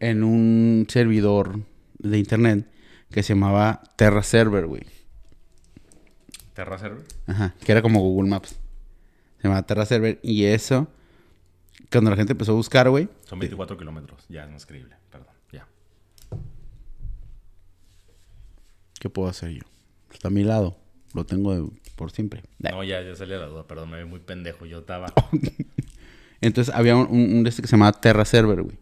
En 0.00 0.22
un 0.24 0.86
servidor 0.88 1.60
de 1.98 2.18
internet 2.18 2.66
que 3.10 3.22
se 3.22 3.34
llamaba 3.34 3.82
Terra 3.96 4.22
Server, 4.22 4.66
güey. 4.66 4.82
Terra 6.54 6.78
Server. 6.78 7.02
Ajá, 7.26 7.54
que 7.64 7.72
era 7.72 7.80
como 7.82 8.00
Google 8.00 8.28
Maps. 8.30 8.50
Se 9.38 9.44
llamaba 9.44 9.62
Terra 9.66 9.86
Server 9.86 10.18
y 10.22 10.44
eso, 10.44 10.88
cuando 11.90 12.10
la 12.10 12.16
gente 12.16 12.32
empezó 12.32 12.52
a 12.52 12.56
buscar, 12.56 12.88
güey, 12.90 13.08
Son 13.24 13.38
24 13.38 13.76
kilómetros. 13.78 14.24
Ya, 14.28 14.46
no 14.46 14.56
es 14.56 14.66
creíble. 14.66 14.94
Perdón. 15.10 15.28
Ya. 15.52 15.66
¿Qué 19.00 19.08
puedo 19.10 19.28
hacer 19.28 19.50
yo? 19.50 19.62
Está 20.12 20.28
a 20.28 20.30
mi 20.30 20.44
lado. 20.44 20.76
Lo 21.14 21.24
tengo 21.26 21.54
de- 21.54 21.70
por 21.96 22.10
siempre. 22.10 22.42
No, 22.58 22.82
ya, 22.84 23.02
ya 23.02 23.14
salía 23.14 23.36
la 23.38 23.46
duda. 23.46 23.66
Perdón, 23.66 23.90
me 23.90 24.02
vi 24.02 24.08
muy 24.08 24.20
pendejo. 24.20 24.64
Yo 24.66 24.80
estaba... 24.80 25.12
Entonces 26.40 26.74
había 26.74 26.96
un, 26.96 27.06
un, 27.10 27.36
un 27.36 27.42
de 27.44 27.50
este 27.50 27.62
que 27.62 27.68
se 27.68 27.72
llamaba 27.72 27.92
Terra 27.92 28.24
Server, 28.24 28.62
güey. 28.62 28.76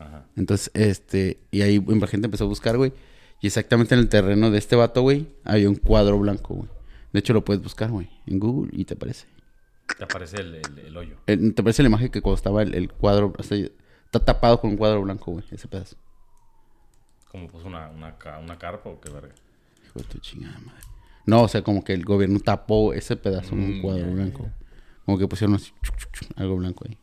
Ajá. 0.00 0.26
Entonces, 0.36 0.70
este, 0.74 1.38
y 1.52 1.62
ahí 1.62 1.78
la 1.78 2.06
gente 2.08 2.26
empezó 2.26 2.44
a 2.44 2.48
buscar, 2.48 2.76
güey. 2.76 2.92
Y 3.40 3.46
exactamente 3.46 3.94
en 3.94 4.00
el 4.00 4.08
terreno 4.08 4.50
de 4.50 4.58
este 4.58 4.74
vato, 4.76 5.02
güey, 5.02 5.28
había 5.44 5.68
un 5.68 5.76
cuadro 5.76 6.18
blanco, 6.18 6.54
güey. 6.54 6.68
De 7.12 7.20
hecho, 7.20 7.32
lo 7.32 7.44
puedes 7.44 7.62
buscar, 7.62 7.90
güey, 7.90 8.08
en 8.26 8.38
Google 8.40 8.70
y 8.74 8.84
te 8.84 8.94
aparece. 8.94 9.26
Te 9.96 10.04
aparece 10.04 10.40
el, 10.40 10.56
el- 10.56 10.78
el 10.86 10.96
hoyo. 10.96 11.16
El- 11.26 11.54
te 11.54 11.62
aparece 11.62 11.82
la 11.82 11.88
imagen 11.88 12.10
que 12.10 12.20
cuando 12.20 12.36
estaba 12.36 12.62
el, 12.62 12.92
cuadro, 12.92 13.32
hasta 13.38 13.54
ahí- 13.54 13.72
está 14.04 14.24
tapado 14.24 14.60
con 14.60 14.70
un 14.70 14.76
cuadro 14.76 15.02
blanco, 15.02 15.32
güey, 15.32 15.44
ese 15.50 15.68
pedazo. 15.68 15.96
Como 17.30 17.46
puso 17.48 17.66
una, 17.66 17.88
una, 17.90 18.16
una 18.40 18.58
carpa 18.58 18.90
o 18.90 19.00
qué 19.00 19.10
verga. 19.10 19.34
Hijo 19.84 19.98
de 20.00 20.04
tu 20.04 20.18
chingada 20.18 20.58
madre. 20.60 20.82
No, 21.26 21.42
o 21.42 21.48
sea, 21.48 21.62
como 21.62 21.84
que 21.84 21.92
el 21.92 22.04
gobierno 22.04 22.40
tapó 22.40 22.92
ese 22.92 23.16
pedazo 23.16 23.50
con 23.50 23.60
un 23.60 23.78
Mm, 23.78 23.82
cuadro 23.82 24.10
blanco. 24.12 24.50
Como 25.04 25.18
que 25.18 25.28
pusieron 25.28 25.56
así, 25.56 25.72
algo 26.36 26.56
blanco 26.56 26.84
ahí. 26.88 26.98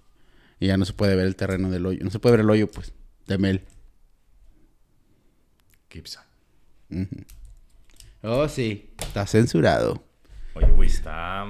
Y 0.60 0.68
ya 0.68 0.78
no 0.78 0.86
se 0.86 0.93
puede 0.93 1.16
ver 1.16 1.28
el 1.28 1.36
terreno 1.36 1.70
del 1.70 1.86
hoyo. 1.86 2.03
No 2.03 2.10
se 2.10 2.20
puede 2.20 2.38
ver 2.38 2.45
el 2.45 2.49
hoyo, 2.49 2.68
pues, 2.68 2.93
de 3.28 3.38
Mel. 3.38 3.62
Kipsa. 5.88 6.26
Oh, 8.22 8.47
sí. 8.47 8.93
Está 8.99 9.26
censurado. 9.26 10.03
Oye, 10.53 10.72
güey, 10.72 10.89
está... 10.89 11.45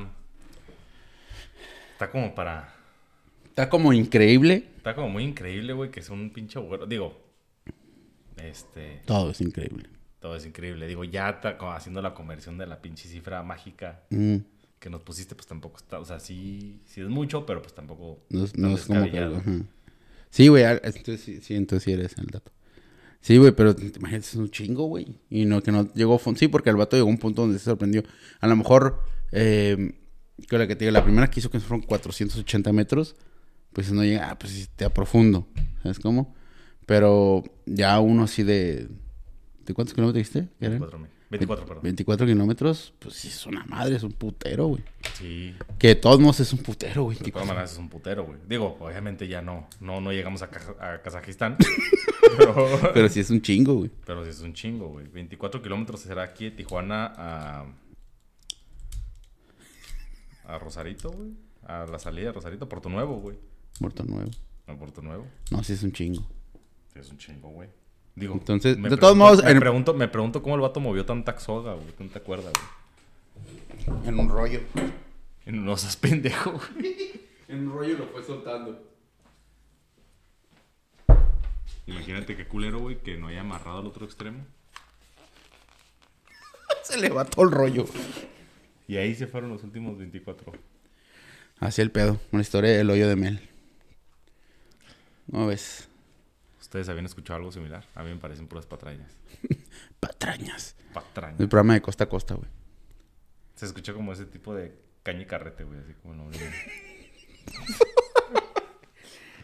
Está 1.94 2.12
como 2.12 2.36
para... 2.36 2.74
Está 3.46 3.70
como 3.70 3.92
increíble. 3.94 4.68
Está 4.78 4.94
como 4.94 5.10
muy 5.10 5.24
increíble, 5.24 5.74
güey, 5.74 5.90
que 5.90 6.02
es 6.02 6.10
un 6.10 6.30
pinche 6.32 6.60
agujero. 6.60 6.86
Digo, 6.86 7.18
este... 8.38 9.02
Todo 9.06 9.32
es 9.32 9.42
increíble. 9.42 9.90
Todo 10.20 10.36
es 10.36 10.46
increíble. 10.46 10.88
Digo, 10.88 11.04
ya 11.04 11.30
está 11.30 11.58
como 11.58 11.72
haciendo 11.72 12.02
la 12.02 12.14
conversión 12.14 12.58
de 12.58 12.68
la 12.68 12.82
pinche 12.82 13.08
cifra 13.08 13.42
mágica 13.44 14.04
Mm, 14.10 14.38
que 14.80 14.90
nos 14.90 15.02
pusiste, 15.02 15.36
pues 15.36 15.48
tampoco 15.48 15.78
está... 15.78 16.00
O 16.00 16.06
sea, 16.06 16.20
sí, 16.20 16.82
sí 16.86 17.02
es 17.02 17.08
mucho, 17.10 17.46
pero 17.46 17.62
pues 17.62 17.74
tampoco... 17.74 18.20
no 18.30 18.44
es, 18.44 18.58
no 18.58 18.70
es 18.76 18.86
como 18.86 19.10
que... 19.12 19.20
ajá. 19.20 19.62
Sí, 20.30 20.48
güey. 20.50 20.64
Entonces, 20.64 21.22
sí, 21.22 21.40
sí, 21.42 21.56
entonces 21.56 21.84
sí 21.84 21.92
eres 21.94 22.18
el 22.18 22.28
dato. 22.28 22.52
Sí, 23.22 23.38
güey, 23.38 23.52
pero 23.54 23.76
te 23.76 23.92
imaginas, 23.98 24.28
es 24.30 24.36
un 24.36 24.50
chingo, 24.52 24.86
güey. 24.86 25.20
Y 25.30 25.46
no, 25.46 25.62
que 25.64 25.72
no 25.72 25.92
llegó... 25.94 26.20
fon- 26.20 26.36
Sí, 26.38 26.48
porque 26.48 26.70
el 26.70 26.76
vato 26.76 26.96
llegó 26.96 27.08
a 27.08 27.12
un 27.12 27.18
punto 27.18 27.42
donde 27.42 27.58
se 27.60 27.66
sorprendió. 27.66 28.04
A 28.40 28.48
lo 28.48 28.56
mejor... 28.56 29.02
Eh, 29.32 30.00
que 30.48 30.58
la 30.60 30.68
que 30.68 30.76
te 30.76 30.86
digo, 30.86 30.92
la 30.94 31.04
primera 31.04 31.30
que 31.32 31.40
hizo 31.40 31.50
que 31.50 31.60
fueron 31.60 31.84
480 31.86 32.72
metros, 32.72 33.16
pues 33.74 33.92
no 33.92 34.04
llega, 34.04 34.30
ah, 34.30 34.38
pues 34.38 34.54
sí, 34.54 34.68
te 34.76 34.86
a 34.86 34.94
profundo, 34.94 35.48
¿sabes 35.82 35.98
cómo? 36.00 36.36
Pero 36.86 37.44
ya 37.66 38.00
uno 38.00 38.24
así 38.26 38.44
de, 38.44 38.88
¿de 39.66 39.74
cuántos 39.74 39.96
kilómetros 39.96 40.14
dijiste? 40.14 40.48
que 40.60 40.66
eran? 40.68 40.80
24, 41.30 41.32
mil. 41.32 41.40
24, 41.40 41.66
perdón. 41.66 41.84
24 41.84 42.26
kilómetros, 42.28 42.94
pues 43.00 43.16
sí 43.16 43.28
es 43.28 43.46
una 43.46 43.64
madre, 43.66 43.96
es 43.98 44.04
un 44.04 44.14
putero, 44.14 44.68
güey. 44.68 44.84
Sí. 45.16 45.54
Que 45.78 45.90
de 45.90 45.96
todos 45.96 46.20
modos 46.20 46.40
es 46.40 46.54
un 46.54 46.60
putero, 46.60 47.04
güey. 47.04 47.18
De 47.18 47.32
todas 47.32 47.48
maneras 47.48 47.74
es 47.74 47.78
un 47.78 47.90
putero, 47.90 48.26
güey. 48.26 48.40
Digo, 48.48 48.78
obviamente 48.80 49.28
ya 49.28 49.42
no, 49.42 49.68
no, 49.82 50.00
no 50.00 50.12
llegamos 50.14 50.42
a, 50.42 50.50
Kaza- 50.50 50.76
a 50.80 51.02
Kazajistán. 51.02 51.58
pero, 52.38 52.80
Pero 52.94 53.10
sí 53.10 53.20
es 53.20 53.30
un 53.30 53.42
chingo, 53.42 53.76
güey. 53.76 53.92
pero 54.06 54.24
sí 54.24 54.30
es 54.30 54.40
un 54.42 54.54
chingo, 54.54 54.88
güey. 54.90 55.08
24 55.08 55.62
kilómetros 55.62 56.00
será 56.02 56.24
aquí 56.24 56.46
de 56.46 56.52
Tijuana 56.52 57.14
a. 57.18 57.66
A 60.46 60.58
Rosarito, 60.60 61.12
güey. 61.12 61.32
A 61.66 61.86
la 61.86 62.00
salida 62.00 62.28
de 62.28 62.32
Rosarito, 62.32 62.70
Puerto 62.70 62.88
Nuevo, 62.90 63.18
güey. 63.20 63.38
Muerto 63.82 64.04
nuevo. 64.06 64.32
A 64.68 64.76
Puerto 64.76 65.02
Nuevo. 65.02 65.28
No, 65.52 65.62
sí 65.64 65.74
es 65.74 65.84
un 65.84 65.92
chingo. 65.92 66.26
Sí, 66.94 67.00
es 67.00 67.10
un 67.10 67.18
chingo, 67.18 67.50
güey. 67.50 67.70
Digo, 68.18 68.34
Entonces, 68.34 68.78
me 68.80 68.90
de 68.90 68.98
todos 68.98 69.14
pregunto- 69.14 69.16
modos, 69.16 69.44
Me, 69.44 69.52
en- 69.52 69.60
pregunto, 69.60 69.94
me 69.94 70.08
pregunto 70.08 70.42
cómo 70.42 70.56
el 70.56 70.62
vato 70.62 70.80
movió 70.80 71.06
tanta 71.06 71.40
soga, 71.40 71.74
güey. 71.74 71.92
Tanta 71.92 72.20
cuerda, 72.20 72.50
güey. 73.86 74.08
En 74.08 74.20
un 74.20 74.28
rollo. 74.28 74.60
Y 75.46 75.52
No 75.52 75.78
seas 75.78 75.96
pendejo, 75.98 76.52
güey. 76.54 77.12
En 77.48 77.68
un 77.68 77.74
rollo 77.78 77.98
lo 78.00 78.08
fue 78.08 78.24
soltando. 78.24 78.84
Imagínate 81.86 82.36
qué 82.36 82.46
culero, 82.48 82.80
güey, 82.80 82.98
que 82.98 83.18
no 83.18 83.28
haya 83.28 83.42
amarrado 83.42 83.80
al 83.80 83.88
otro 83.88 84.06
extremo. 84.06 84.46
Se 86.84 86.98
le 87.00 87.10
va 87.10 87.24
todo 87.24 87.46
el 87.46 87.52
rollo. 87.52 87.86
Y 88.88 88.98
ahí 88.98 89.16
se 89.16 89.28
fueron 89.28 89.50
los 89.52 89.64
últimos 89.64 89.98
24. 89.98 90.52
Así 91.60 91.82
el 91.82 91.92
pedo. 91.92 92.20
Una 92.32 92.42
historia 92.42 92.72
del 92.72 92.90
hoyo 92.90 93.08
de 93.08 93.16
Mel. 93.16 93.40
¿No 95.28 95.48
ves? 95.48 95.88
¿Ustedes 96.68 96.90
habían 96.90 97.06
escuchado 97.06 97.38
algo 97.38 97.50
similar? 97.54 97.86
A 97.96 98.04
mí 98.04 98.10
me 98.10 98.18
parecen 98.18 98.46
puras 98.48 98.66
patrañas. 98.66 99.10
Patrañas. 100.02 100.76
Patrañas. 100.94 101.40
El 101.40 101.48
programa 101.48 101.74
de 101.76 101.82
costa 101.82 102.04
a 102.04 102.10
costa, 102.10 102.34
güey. 102.36 102.50
Se 103.56 103.66
escucha 103.66 103.94
como 103.94 104.12
ese 104.12 104.26
tipo 104.26 104.54
de 104.54 104.78
caña 105.02 105.22
y 105.22 105.26
carrete, 105.26 105.64
güey. 105.64 105.80
Así 105.80 105.94
como 105.94 106.14
el 106.14 106.18
nombre. 106.20 106.40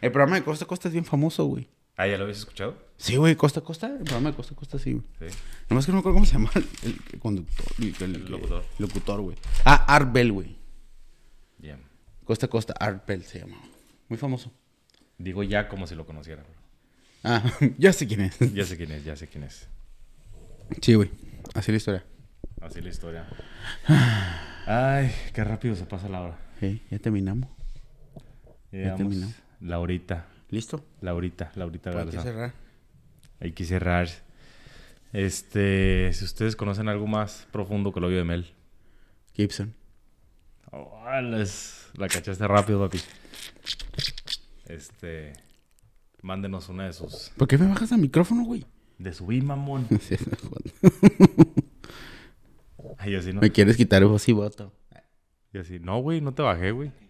El 0.02 0.12
programa 0.12 0.36
de 0.36 0.44
costa 0.44 0.66
a 0.66 0.68
costa 0.68 0.90
es 0.90 0.92
bien 0.94 1.06
famoso, 1.06 1.46
güey. 1.46 1.70
Ah, 1.96 2.08
¿ya 2.08 2.18
lo 2.18 2.24
habías 2.24 2.40
escuchado? 2.40 2.76
Sí, 2.98 3.16
güey, 3.16 3.36
costa 3.38 3.62
a 3.62 3.64
costa. 3.64 3.88
El 3.88 4.04
programa 4.04 4.32
de 4.32 4.36
costa 4.36 4.54
a 4.54 4.58
costa, 4.58 4.78
sí, 4.78 4.92
güey. 4.94 5.06
Sí. 5.32 5.38
Nomás 5.70 5.86
que 5.86 5.92
no 5.92 5.98
me 5.98 6.00
acuerdo 6.00 6.16
cómo 6.16 6.26
se 6.26 6.34
llama 6.34 6.52
el, 6.56 6.68
el 7.14 7.20
conductor. 7.20 7.66
El, 7.80 7.96
el- 8.02 8.16
El 8.16 8.32
locutor. 8.32 8.66
locutor, 8.80 9.22
güey. 9.22 9.38
Ah, 9.64 9.86
Art 9.88 10.12
Bell, 10.12 10.32
güey. 10.34 10.58
Bien. 11.58 11.82
Costa 12.26 12.48
a 12.48 12.50
costa, 12.50 12.74
Art 12.78 13.08
Bell 13.08 13.24
se 13.24 13.40
llama. 13.40 13.56
Muy 14.10 14.18
famoso. 14.18 14.52
Digo 15.18 15.42
ya 15.44 15.70
como 15.70 15.88
si 15.88 15.96
lo 15.96 16.06
conociera, 16.06 16.44
bro. 16.44 16.63
Ah, 17.24 17.44
ya 17.78 17.94
sé 17.94 18.08
quién 18.08 18.22
es. 18.22 18.38
Ya 18.54 18.66
sé 18.66 18.78
quién 18.78 18.92
es, 18.92 19.04
ya 19.04 19.16
sé 19.16 19.28
quién 19.28 19.44
es. 19.46 19.68
Sí, 20.82 20.94
güey. 20.96 21.10
Así 21.54 21.72
la 21.72 21.78
historia. 21.78 22.04
Así 22.62 22.82
la 22.82 22.90
historia. 22.90 23.28
Ay, 24.66 25.12
qué 25.34 25.44
rápido 25.44 25.76
se 25.76 25.86
pasa 25.86 26.08
la 26.10 26.22
hora. 26.22 26.38
Sí, 26.60 26.82
ya 26.90 27.00
terminamos. 27.00 27.50
Ya 28.72 28.96
terminó. 28.96 29.32
Laurita, 29.62 30.28
¿Listo? 30.50 30.84
Laurita, 31.02 31.52
Laurita 31.56 31.90
Hay 31.92 31.96
que 31.98 32.04
Garza. 32.06 32.24
cerrar. 32.24 32.54
Hay 33.40 33.52
que 33.52 33.66
cerrar. 33.66 34.08
Este, 35.12 36.12
si 36.14 36.26
ustedes 36.26 36.56
conocen 36.56 36.88
algo 36.90 37.06
más 37.08 37.48
profundo 37.52 37.92
que 37.94 38.00
el 38.00 38.06
hoyo 38.06 38.18
de 38.18 38.24
Mel. 38.24 38.54
Gibson. 39.34 39.74
Oh, 40.72 41.06
les- 41.22 41.88
la 41.98 42.08
cachaste 42.08 42.48
rápido, 42.48 42.80
papi. 42.80 43.00
Este, 44.68 45.34
mándenos 46.24 46.70
una 46.70 46.86
de 46.86 46.94
sus. 46.94 47.32
¿Por 47.38 47.48
qué 47.48 47.58
me 47.58 47.68
bajas 47.68 47.92
al 47.92 48.00
micrófono, 48.00 48.44
güey? 48.44 48.66
De 48.98 49.14
su 49.14 49.26
mamón. 49.28 49.88
Sí, 50.02 50.16
me 50.30 50.38
jodas. 50.38 50.74
Ay, 52.98 53.16
así 53.16 53.34
no. 53.34 53.42
me 53.42 53.52
quieres 53.52 53.78
quitar 53.78 54.04
voz 54.06 54.28
y 54.30 54.34
voto. 54.34 54.74
Y 55.54 55.58
así, 55.60 55.80
no, 55.80 56.00
güey, 56.02 56.22
no 56.22 56.34
te 56.34 56.42
bajé, 56.42 56.72
güey. 56.72 56.92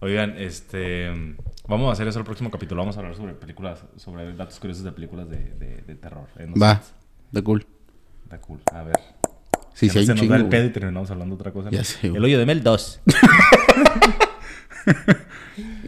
Oigan, 0.00 0.36
este. 0.38 1.10
Vamos 1.66 1.88
a 1.90 1.92
hacer 1.92 2.06
eso 2.08 2.18
el 2.20 2.24
próximo 2.24 2.50
capítulo. 2.50 2.80
Vamos 2.82 2.96
a 2.96 3.00
hablar 3.00 3.14
sobre 3.16 3.34
películas, 3.34 3.84
sobre 3.96 4.32
datos 4.34 4.58
curiosos 4.60 4.84
de 4.84 4.92
películas 4.92 5.28
de, 5.28 5.38
de- 5.54 5.82
de 5.82 5.94
terror. 5.96 6.28
Eh, 6.38 6.46
no 6.46 6.54
Va, 6.60 6.80
de 7.32 7.42
cool. 7.42 7.66
Está 8.24 8.40
cool. 8.40 8.60
A 8.72 8.82
ver. 8.84 8.96
Sí, 9.78 9.88
hay 9.94 10.06
se 10.06 10.12
nos 10.12 10.20
chingo, 10.20 10.34
da 10.34 10.40
el 10.40 10.48
pedo 10.48 10.66
y 10.66 10.70
terminamos 10.70 11.08
hablando 11.10 11.36
de 11.36 11.40
otra 11.40 11.52
cosa. 11.52 11.70
Ya 11.70 11.78
¿no? 11.78 11.84
sé, 11.84 12.08
güey. 12.08 12.16
El 12.18 12.24
hoyo 12.24 12.38
de 12.38 12.46
Mel 12.46 12.62
2. 12.62 13.00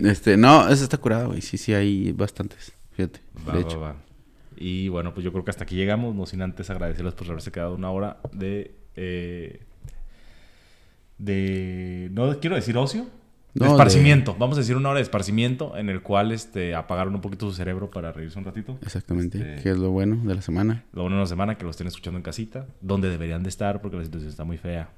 Este, 0.03 0.37
no, 0.37 0.69
esa 0.69 0.85
está 0.85 0.97
curada, 0.99 1.25
güey. 1.27 1.41
Sí, 1.43 1.59
sí, 1.59 1.75
hay 1.75 2.13
bastantes. 2.13 2.73
Fíjate. 2.93 3.21
Va, 3.47 3.53
de 3.53 3.63
va, 3.63 3.69
hecho. 3.69 3.81
va. 3.81 3.97
Y 4.57 4.89
bueno, 4.89 5.13
pues 5.15 5.25
yo 5.25 5.33
creo 5.33 5.45
que 5.45 5.51
hasta 5.51 5.65
aquí 5.65 5.75
llegamos. 5.75 6.15
No 6.15 6.27
sin 6.27 6.43
antes 6.43 6.71
agradecerles 6.71 7.15
por 7.15 7.27
haberse 7.29 7.51
quedado 7.51 7.75
una 7.75 7.91
hora 7.91 8.19
de. 8.33 8.75
eh, 8.97 9.63
de. 11.19 12.09
No 12.13 12.39
quiero 12.41 12.57
decir 12.57 12.77
ocio. 12.77 13.07
De 13.55 13.65
No, 13.67 13.73
esparcimiento. 13.73 14.37
Vamos 14.39 14.57
a 14.59 14.61
decir 14.61 14.77
una 14.77 14.91
hora 14.91 14.99
de 14.99 15.03
esparcimiento 15.03 15.77
en 15.77 15.89
el 15.89 16.03
cual 16.03 16.31
este, 16.33 16.75
apagaron 16.75 17.15
un 17.15 17.21
poquito 17.21 17.47
su 17.51 17.57
cerebro 17.57 17.91
para 17.91 18.13
reírse 18.13 18.39
un 18.39 18.45
ratito. 18.45 18.79
Exactamente. 18.83 19.39
Este- 19.39 19.63
Que 19.63 19.71
es 19.71 19.77
lo 19.79 19.91
bueno 19.91 20.17
de 20.25 20.35
la 20.35 20.43
semana. 20.43 20.85
Lo 20.93 21.03
bueno 21.03 21.17
de 21.17 21.23
la 21.23 21.27
semana 21.29 21.57
que 21.59 21.65
lo 21.65 21.71
estén 21.71 21.87
escuchando 21.89 22.17
en 22.19 22.23
casita, 22.23 22.67
donde 22.81 23.09
deberían 23.11 23.43
de 23.43 23.49
estar 23.49 23.81
porque 23.81 23.97
la 23.97 24.05
situación 24.05 24.31
está 24.31 24.45
muy 24.45 24.57
fea. 24.57 24.91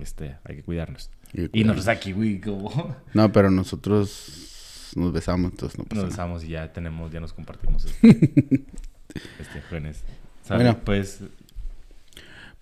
Este, 0.00 0.36
hay 0.44 0.56
que 0.56 0.62
cuidarnos. 0.62 1.10
Y 1.32 1.48
cuidarnos. 1.48 1.76
nos 1.76 1.88
aquí, 1.88 2.12
güey, 2.12 2.40
como 2.40 2.96
No, 3.14 3.32
pero 3.32 3.50
nosotros 3.50 4.92
nos 4.96 5.12
besamos, 5.12 5.52
entonces 5.52 5.78
no 5.78 5.84
pasa 5.84 5.94
nos 6.02 6.04
nada. 6.04 6.10
besamos 6.26 6.44
y 6.44 6.48
ya 6.48 6.72
tenemos, 6.72 7.10
ya 7.12 7.20
nos 7.20 7.32
compartimos 7.32 7.84
este, 7.84 8.08
este 9.40 9.60
jóvenes. 9.68 10.02
Bueno. 10.48 10.78
pues 10.84 11.20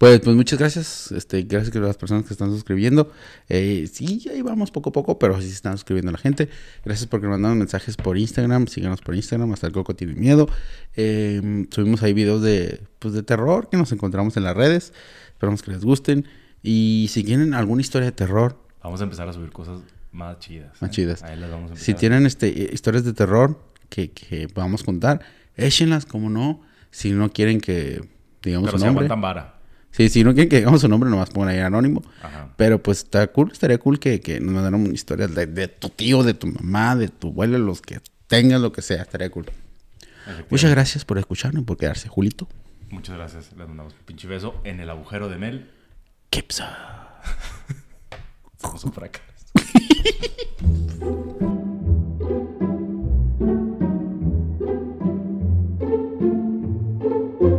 Pues, 0.05 0.21
pues 0.21 0.37
muchas 0.37 0.59
gracias. 0.59 1.13
Este, 1.13 1.45
gracias 1.45 1.75
a 1.75 1.81
las 1.81 1.97
personas 1.97 2.27
que 2.27 2.35
están 2.35 2.51
suscribiendo. 2.51 3.11
Eh, 3.49 3.89
sí, 3.91 4.23
ahí 4.31 4.43
vamos 4.43 4.71
poco 4.71 4.91
a 4.91 4.93
poco, 4.93 5.19
pero 5.19 5.41
sí 5.41 5.49
se 5.49 5.55
están 5.55 5.79
suscribiendo 5.79 6.13
la 6.13 6.19
gente. 6.19 6.51
Gracias 6.85 7.09
porque 7.09 7.27
nos 7.27 7.37
mandaron 7.37 7.57
mensajes 7.57 7.97
por 7.97 8.19
Instagram. 8.19 8.67
Síganos 8.67 9.01
por 9.01 9.15
Instagram, 9.15 9.51
hasta 9.55 9.67
el 9.67 9.73
coco 9.73 9.97
tiene 9.97 10.13
miedo. 10.13 10.47
Eh, 10.95 11.67
subimos 11.71 12.03
ahí 12.03 12.13
videos 12.13 12.43
de, 12.43 12.83
pues, 12.99 13.15
de 13.15 13.23
terror 13.23 13.71
que 13.71 13.79
nos 13.79 13.93
encontramos 13.93 14.37
en 14.37 14.45
las 14.45 14.55
redes. 14.55 14.93
Esperamos 15.29 15.63
que 15.63 15.71
les 15.71 15.83
gusten. 15.83 16.27
Y 16.63 17.07
si 17.09 17.25
tienen 17.25 17.55
alguna 17.55 17.81
historia 17.81 18.05
de 18.05 18.13
terror, 18.13 18.59
vamos 18.83 19.01
a 19.01 19.05
empezar 19.05 19.27
a 19.27 19.33
subir 19.33 19.53
cosas 19.53 19.81
más 20.13 20.39
chidas. 20.39 20.83
Más 20.83 20.91
¿eh? 20.91 20.93
chidas. 20.93 21.23
Ahí 21.23 21.39
las 21.39 21.51
vamos 21.51 21.71
a 21.71 21.73
empezar. 21.73 21.87
si 21.87 21.95
tienen 21.95 22.27
este, 22.27 22.49
eh, 22.49 22.71
historias 22.75 23.05
de 23.05 23.15
terror 23.15 23.59
que, 23.89 24.11
que 24.11 24.49
podamos 24.49 24.83
contar, 24.83 25.23
échenlas, 25.57 26.05
como 26.05 26.29
no. 26.29 26.61
Si 26.91 27.13
no 27.13 27.33
quieren 27.33 27.59
que 27.59 28.07
digamos 28.43 28.69
Pero 28.69 28.79
su 28.79 28.85
nombre. 28.85 29.09
vara. 29.09 29.54
Sí, 29.95 30.09
si 30.09 30.25
no 30.25 30.35
quieren 30.35 30.49
que 30.49 30.57
digamos 30.57 30.81
su 30.81 30.89
nombre, 30.89 31.09
nomás 31.09 31.31
pongan 31.31 31.51
ahí 31.51 31.61
anónimo. 31.61 32.03
Ajá. 32.21 32.53
Pero 32.57 32.83
pues 32.83 32.99
está 33.05 33.29
cool, 33.29 33.53
estaría 33.53 33.79
cool 33.79 34.01
que, 34.01 34.19
que 34.19 34.41
nos 34.41 34.53
mandaran 34.53 34.93
historias 34.93 35.33
de, 35.33 35.47
de 35.47 35.69
tu 35.69 35.89
tío, 35.89 36.25
de 36.25 36.35
tu 36.35 36.49
mamá, 36.49 36.97
de 36.97 37.07
tu 37.07 37.29
abuelo, 37.29 37.59
los 37.59 37.81
que 37.81 38.01
tengan, 38.27 38.61
lo 38.61 38.73
que 38.73 38.83
sea, 38.83 39.03
estaría 39.03 39.31
cool. 39.31 39.47
Muchas 40.51 40.73
gracias 40.73 41.05
por 41.05 41.19
escucharnos 41.19 41.63
y 41.63 41.65
por 41.65 41.77
quedarse, 41.77 42.09
Julito. 42.09 42.49
Muchas 42.91 43.17
gracias. 43.17 43.53
Les 43.57 43.69
mandamos 43.69 43.93
un 43.93 44.01
pinche 44.05 44.27
beso 44.27 44.61
en 44.65 44.81
el 44.81 44.91
agujero 44.91 45.29
de 45.29 45.39
Mel. 45.39 45.71
Kipsa. 46.29 47.21
Somos 48.61 48.83
un 48.83 48.93
fracaso. 48.93 49.25